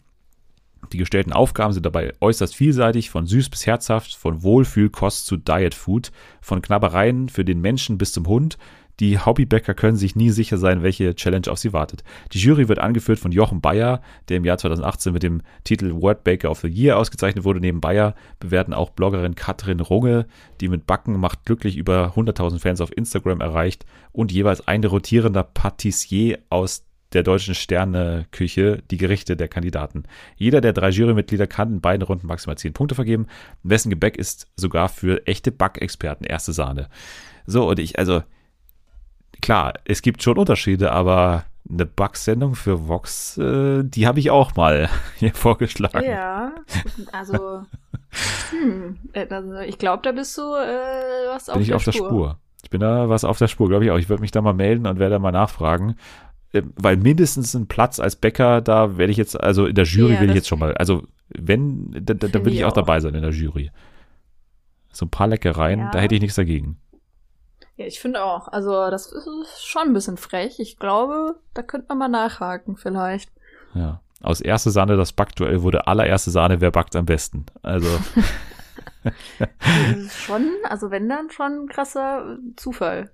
Die 0.93 0.99
gestellten 0.99 1.33
Aufgaben 1.33 1.73
sind 1.73 1.85
dabei 1.85 2.13
äußerst 2.21 2.55
vielseitig, 2.55 3.11
von 3.11 3.27
süß 3.27 3.49
bis 3.51 3.67
herzhaft, 3.67 4.15
von 4.15 4.43
Wohlfühlkost 4.43 5.27
zu 5.27 5.37
Diet 5.37 5.75
Food, 5.75 6.13
von 6.41 6.63
Knabbereien 6.63 7.29
für 7.29 7.45
den 7.45 7.61
Menschen 7.61 7.99
bis 7.99 8.13
zum 8.13 8.27
Hund, 8.27 8.57
die 9.01 9.19
Hobbybäcker 9.19 9.75
können 9.75 9.97
sich 9.97 10.17
nie 10.17 10.31
sicher 10.31 10.57
sein, 10.59 10.83
welche 10.83 11.15
Challenge 11.15 11.51
auf 11.51 11.59
sie 11.59 11.73
wartet. 11.73 12.03
Die 12.33 12.39
Jury 12.39 12.69
wird 12.69 12.79
angeführt 12.79 13.19
von 13.19 13.33
Jochen 13.33 13.61
Bayer, 13.61 14.01
der 14.29 14.39
im 14.39 14.45
Jahr 14.45 14.59
2018 14.59 15.13
mit 15.13 15.23
dem 15.23 15.43
Titel 15.65 15.93
Word 15.93 16.25
Baker 16.25 16.51
of 16.51 16.61
the 16.61 16.69
Year 16.69 16.97
ausgezeichnet 16.97 17.45
wurde. 17.45 17.61
Neben 17.61 17.81
Bayer 17.81 18.15
bewerten 18.41 18.73
auch 18.73 18.91
Bloggerin 18.91 19.35
Katrin 19.35 19.81
Runge, 19.81 20.27
die 20.61 20.69
mit 20.69 20.87
Backen 20.87 21.19
macht 21.21 21.45
glücklich 21.45 21.77
über 21.77 22.15
100.000 22.17 22.59
Fans 22.59 22.81
auf 22.81 22.97
Instagram 22.97 23.41
erreicht 23.41 23.85
und 24.13 24.33
jeweils 24.33 24.67
ein 24.67 24.83
rotierender 24.85 25.43
Patissier 25.43 26.39
aus 26.49 26.87
der 27.13 27.23
deutschen 27.23 27.55
Sterneküche 27.55 28.83
die 28.91 28.97
Gerichte 28.97 29.37
der 29.37 29.49
Kandidaten. 29.49 30.05
Jeder 30.37 30.61
der 30.61 30.73
drei 30.73 30.91
Jurymitglieder 30.91 31.47
kann 31.47 31.75
in 31.75 31.81
beiden 31.81 32.03
Runden 32.03 32.27
maximal 32.27 32.59
10 32.59 32.73
Punkte 32.73 32.95
vergeben. 32.95 33.27
Wessen 33.63 33.91
Gebäck 33.91 34.17
ist 34.17 34.49
sogar 34.57 34.89
für 34.89 35.27
echte 35.27 35.53
Backexperten 35.53 36.27
erste 36.27 36.53
Sahne. 36.53 36.89
So, 37.47 37.69
und 37.69 37.79
ich, 37.79 37.99
also, 37.99 38.23
klar, 39.41 39.75
es 39.85 40.03
gibt 40.03 40.23
schon 40.23 40.39
Unterschiede, 40.39 40.93
aber 40.93 41.45
eine 41.69 41.87
Bug-Sendung 41.87 42.55
für 42.55 42.89
Vox, 42.89 43.39
äh, 43.39 43.83
die 43.83 44.07
habe 44.07 44.21
ich 44.21 44.31
auch 44.31 44.55
mal 44.57 44.89
hier 45.17 45.35
vorgeschlagen. 45.35 46.05
Ja, 46.05 46.53
also, 47.13 47.63
hm, 48.51 48.99
äh, 49.13 49.27
also 49.29 49.59
ich 49.61 49.79
glaube, 49.79 50.03
da 50.03 50.13
bist 50.13 50.37
du 50.39 50.43
äh, 50.43 51.29
was 51.29 51.49
auf 51.49 51.55
Bin 51.55 51.63
ich 51.63 51.69
der 51.69 51.77
auf 51.77 51.83
Spur. 51.83 51.93
der 51.93 51.99
Spur. 51.99 52.39
Ich 52.63 52.71
bin 52.71 52.81
da 52.81 53.09
was 53.09 53.25
auf 53.25 53.39
der 53.39 53.49
Spur, 53.49 53.69
glaube 53.69 53.85
ich 53.85 53.91
auch. 53.91 53.99
Ich 53.99 54.09
würde 54.09 54.21
mich 54.21 54.33
da 54.33 54.41
mal 54.43 54.55
melden 54.55 54.87
und 54.87 54.99
werde 54.99 55.19
mal 55.19 55.33
nachfragen. 55.33 55.97
Äh, 56.53 56.63
weil 56.77 56.97
mindestens 56.97 57.55
ein 57.55 57.67
Platz 57.67 58.01
als 58.01 58.17
Bäcker, 58.17 58.61
da 58.61 58.97
werde 58.97 59.11
ich 59.11 59.19
jetzt, 59.19 59.39
also 59.41 59.67
in 59.67 59.75
der 59.75 59.85
Jury 59.85 60.15
ja, 60.15 60.21
will 60.21 60.31
ich 60.31 60.37
jetzt 60.37 60.49
schon 60.49 60.59
mal, 60.59 60.75
also 60.75 61.05
wenn, 61.29 61.91
da, 61.93 62.15
da, 62.15 62.29
da 62.29 62.45
will 62.45 62.53
ich 62.53 62.65
auch, 62.65 62.71
auch 62.71 62.75
dabei 62.75 63.01
sein 63.01 63.15
in 63.15 63.23
der 63.23 63.33
Jury. 63.33 63.71
So 64.93 65.07
ein 65.07 65.11
paar 65.11 65.27
Leckereien, 65.27 65.81
ja. 65.81 65.91
da 65.91 65.99
hätte 65.99 66.15
ich 66.15 66.21
nichts 66.21 66.37
dagegen. 66.37 66.79
Ja, 67.77 67.87
ich 67.87 68.01
finde 68.01 68.25
auch. 68.25 68.49
Also, 68.49 68.91
das 68.91 69.13
ist 69.13 69.65
schon 69.65 69.83
ein 69.83 69.93
bisschen 69.93 70.17
frech. 70.17 70.59
Ich 70.59 70.79
glaube, 70.79 71.37
da 71.55 71.63
könnte 71.63 71.87
man 71.89 71.99
mal 71.99 72.09
nachhaken, 72.09 72.77
vielleicht. 72.77 73.31
Ja. 73.75 74.01
Aus 74.23 74.41
erste 74.41 74.71
Sahne 74.71 74.97
das 74.97 75.13
Backduell 75.13 75.63
wurde 75.63 75.87
allererste 75.87 76.31
Sahne, 76.31 76.61
wer 76.61 76.71
backt 76.71 76.97
am 76.97 77.05
besten. 77.05 77.47
Also. 77.63 77.87
schon, 80.09 80.51
also 80.65 80.91
wenn 80.91 81.09
dann 81.09 81.31
schon 81.31 81.65
ein 81.65 81.69
krasser 81.69 82.39
Zufall. 82.57 83.11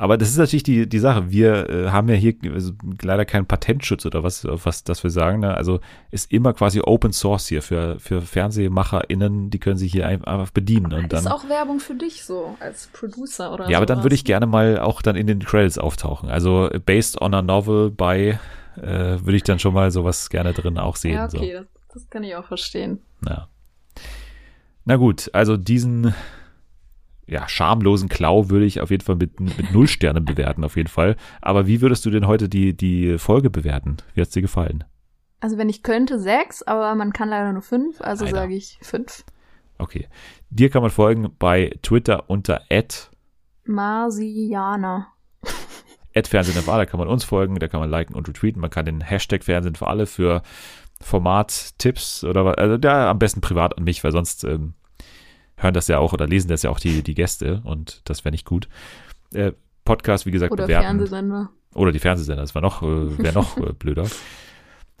Aber 0.00 0.16
das 0.16 0.28
ist 0.28 0.36
natürlich 0.36 0.62
die, 0.62 0.88
die 0.88 0.98
Sache. 1.00 1.32
Wir 1.32 1.68
äh, 1.68 1.90
haben 1.90 2.08
ja 2.08 2.14
hier 2.14 2.34
also 2.54 2.72
leider 3.02 3.24
keinen 3.24 3.46
Patentschutz 3.46 4.06
oder 4.06 4.22
was, 4.22 4.44
was 4.44 4.84
das 4.84 5.02
wir 5.02 5.10
sagen. 5.10 5.40
Ne? 5.40 5.52
Also 5.52 5.80
ist 6.12 6.30
immer 6.30 6.52
quasi 6.52 6.80
Open 6.80 7.12
Source 7.12 7.48
hier 7.48 7.62
für, 7.62 7.98
für 7.98 8.22
FernsehmacherInnen, 8.22 9.50
die 9.50 9.58
können 9.58 9.76
sich 9.76 9.90
hier 9.90 10.06
einfach 10.06 10.52
bedienen. 10.52 10.92
Und 10.92 11.12
dann, 11.12 11.24
ist 11.24 11.30
auch 11.30 11.48
Werbung 11.48 11.80
für 11.80 11.96
dich 11.96 12.24
so, 12.24 12.56
als 12.60 12.86
Producer 12.92 13.52
oder 13.52 13.68
Ja, 13.68 13.78
aber 13.78 13.86
dann 13.86 14.04
würde 14.04 14.14
ich 14.14 14.24
gerne 14.24 14.46
mal 14.46 14.78
auch 14.78 15.02
dann 15.02 15.16
in 15.16 15.26
den 15.26 15.40
Credits 15.40 15.78
auftauchen. 15.78 16.30
Also 16.30 16.70
based 16.86 17.20
on 17.20 17.34
a 17.34 17.42
novel 17.42 17.90
by 17.90 18.38
äh, 18.76 18.84
würde 18.84 19.34
ich 19.34 19.42
dann 19.42 19.58
schon 19.58 19.74
mal 19.74 19.90
sowas 19.90 20.30
gerne 20.30 20.52
drin 20.52 20.78
auch 20.78 20.94
sehen. 20.94 21.14
Ja, 21.14 21.24
okay, 21.24 21.56
so. 21.56 21.64
das, 21.64 21.66
das 21.94 22.10
kann 22.10 22.22
ich 22.22 22.36
auch 22.36 22.44
verstehen. 22.44 23.00
Ja. 23.28 23.48
Na 24.84 24.94
gut, 24.94 25.28
also 25.32 25.56
diesen 25.56 26.14
ja, 27.28 27.48
schamlosen 27.48 28.08
Klau 28.08 28.48
würde 28.48 28.64
ich 28.64 28.80
auf 28.80 28.90
jeden 28.90 29.04
Fall 29.04 29.16
mit, 29.16 29.38
mit 29.38 29.72
null 29.72 29.86
Sternen 29.86 30.24
bewerten, 30.24 30.64
auf 30.64 30.76
jeden 30.76 30.88
Fall. 30.88 31.16
Aber 31.40 31.66
wie 31.66 31.80
würdest 31.80 32.04
du 32.06 32.10
denn 32.10 32.26
heute 32.26 32.48
die, 32.48 32.76
die 32.76 33.18
Folge 33.18 33.50
bewerten? 33.50 33.98
Wie 34.14 34.20
hat's 34.20 34.30
dir 34.30 34.42
gefallen? 34.42 34.84
Also 35.40 35.58
wenn 35.58 35.68
ich 35.68 35.82
könnte, 35.82 36.18
sechs, 36.18 36.62
aber 36.62 36.94
man 36.94 37.12
kann 37.12 37.28
leider 37.28 37.52
nur 37.52 37.62
fünf, 37.62 38.00
also 38.00 38.26
sage 38.26 38.54
ich 38.54 38.78
fünf. 38.82 39.24
Okay. 39.78 40.08
Dir 40.50 40.70
kann 40.70 40.82
man 40.82 40.90
folgen 40.90 41.30
bei 41.38 41.76
Twitter 41.82 42.28
unter 42.28 42.62
Marsianer. 43.64 45.08
Fernsehen 46.24 46.60
für 46.60 46.72
alle 46.72 46.86
kann 46.86 46.98
man 46.98 47.06
uns 47.06 47.22
folgen, 47.22 47.56
da 47.60 47.68
kann 47.68 47.78
man 47.78 47.90
liken 47.90 48.16
und 48.16 48.28
retweeten. 48.28 48.60
Man 48.60 48.70
kann 48.70 48.86
den 48.86 49.00
Hashtag 49.00 49.44
Fernsehen 49.44 49.76
für 49.76 49.86
alle 49.86 50.06
für 50.06 50.42
Format-Tipps 51.00 52.24
oder 52.24 52.44
was, 52.44 52.56
also 52.56 52.76
da 52.76 53.08
am 53.08 53.20
besten 53.20 53.40
privat 53.40 53.78
an 53.78 53.84
mich, 53.84 54.02
weil 54.02 54.10
sonst 54.10 54.42
ähm, 54.42 54.74
hören 55.58 55.74
das 55.74 55.88
ja 55.88 55.98
auch 55.98 56.12
oder 56.12 56.26
lesen 56.26 56.48
das 56.48 56.62
ja 56.62 56.70
auch 56.70 56.80
die, 56.80 57.02
die 57.02 57.14
Gäste 57.14 57.60
und 57.64 58.00
das 58.04 58.24
wäre 58.24 58.32
nicht 58.32 58.46
gut. 58.46 58.68
Äh, 59.32 59.52
Podcast, 59.84 60.26
wie 60.26 60.30
gesagt, 60.30 60.52
oder 60.52 60.64
bewerten. 60.64 60.84
Fernsehsender. 60.84 61.50
Oder 61.74 61.92
die 61.92 61.98
Fernsehsender, 61.98 62.42
das 62.42 62.54
war 62.54 62.62
noch, 62.62 62.82
äh, 62.82 63.18
wäre 63.18 63.34
noch 63.34 63.56
äh, 63.58 63.72
blöder. 63.78 64.06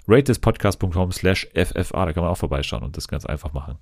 ratespodcast.com 0.06 1.12
slash 1.12 1.48
FFA, 1.54 2.06
da 2.06 2.12
kann 2.12 2.22
man 2.22 2.32
auch 2.32 2.38
vorbeischauen 2.38 2.82
und 2.82 2.96
das 2.96 3.08
ganz 3.08 3.24
einfach 3.24 3.52
machen. 3.52 3.78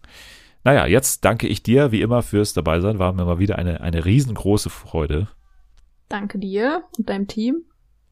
Naja, 0.64 0.86
jetzt 0.86 1.24
danke 1.24 1.46
ich 1.46 1.62
dir 1.62 1.92
wie 1.92 2.02
immer 2.02 2.22
fürs 2.22 2.52
dabei 2.52 2.80
sein. 2.80 2.98
War 2.98 3.12
mir 3.12 3.24
mal 3.24 3.38
wieder 3.38 3.56
eine, 3.56 3.80
eine 3.82 4.04
riesengroße 4.04 4.68
Freude. 4.68 5.28
Danke 6.08 6.38
dir 6.38 6.82
und 6.98 7.08
deinem 7.08 7.28
Team. 7.28 7.62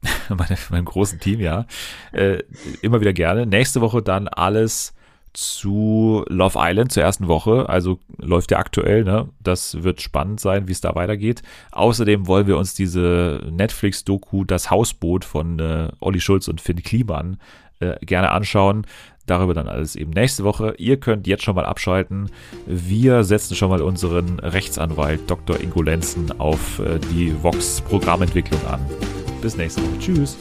Meine, 0.29 0.57
meinem 0.71 0.85
großen 0.85 1.19
Team, 1.19 1.41
ja. 1.41 1.67
Äh, 2.13 2.45
immer 2.83 3.01
wieder 3.01 3.13
gerne. 3.13 3.47
Nächste 3.47 3.81
Woche 3.81 4.03
dann 4.03 4.29
alles 4.29 4.95
zu 5.35 6.25
Love 6.29 6.59
Island 6.59 6.93
zur 6.93 7.03
ersten 7.03 7.29
Woche. 7.29 7.69
Also 7.69 7.99
läuft 8.19 8.51
ja 8.51 8.59
aktuell, 8.59 9.05
ne? 9.05 9.29
Das 9.43 9.83
wird 9.83 10.01
spannend 10.01 10.41
sein, 10.41 10.69
wie 10.69 10.73
es 10.73 10.81
da 10.81 10.95
weitergeht. 10.95 11.43
Außerdem 11.73 12.27
wollen 12.27 12.47
wir 12.47 12.57
uns 12.57 12.75
diese 12.75 13.43
Netflix-Doku 13.51 14.45
Das 14.45 14.71
Hausboot 14.71 15.25
von 15.25 15.59
äh, 15.59 15.89
Olli 16.01 16.21
Schulz 16.21 16.49
und 16.49 16.61
Finn 16.61 16.83
Kliman 16.83 17.39
äh, 17.81 17.97
gerne 18.05 18.31
anschauen. 18.31 18.87
Darüber 19.27 19.55
dann 19.55 19.69
alles 19.69 19.97
eben 19.97 20.11
nächste 20.11 20.45
Woche. 20.45 20.75
Ihr 20.77 20.99
könnt 20.99 21.27
jetzt 21.27 21.45
schon 21.45 21.57
mal 21.57 21.65
abschalten. 21.65 22.31
Wir 22.67 23.25
setzen 23.25 23.57
schon 23.57 23.71
mal 23.71 23.81
unseren 23.81 24.39
Rechtsanwalt 24.39 25.29
Dr. 25.29 25.59
Ingo 25.61 25.83
Lenzen 25.83 26.39
auf 26.39 26.79
äh, 26.79 26.99
die 27.11 27.35
Vox-Programmentwicklung 27.43 28.65
an. 28.67 28.81
Bis 29.41 29.57
nächste 29.57 29.83
Woche. 29.83 29.99
Tschüss. 29.99 30.37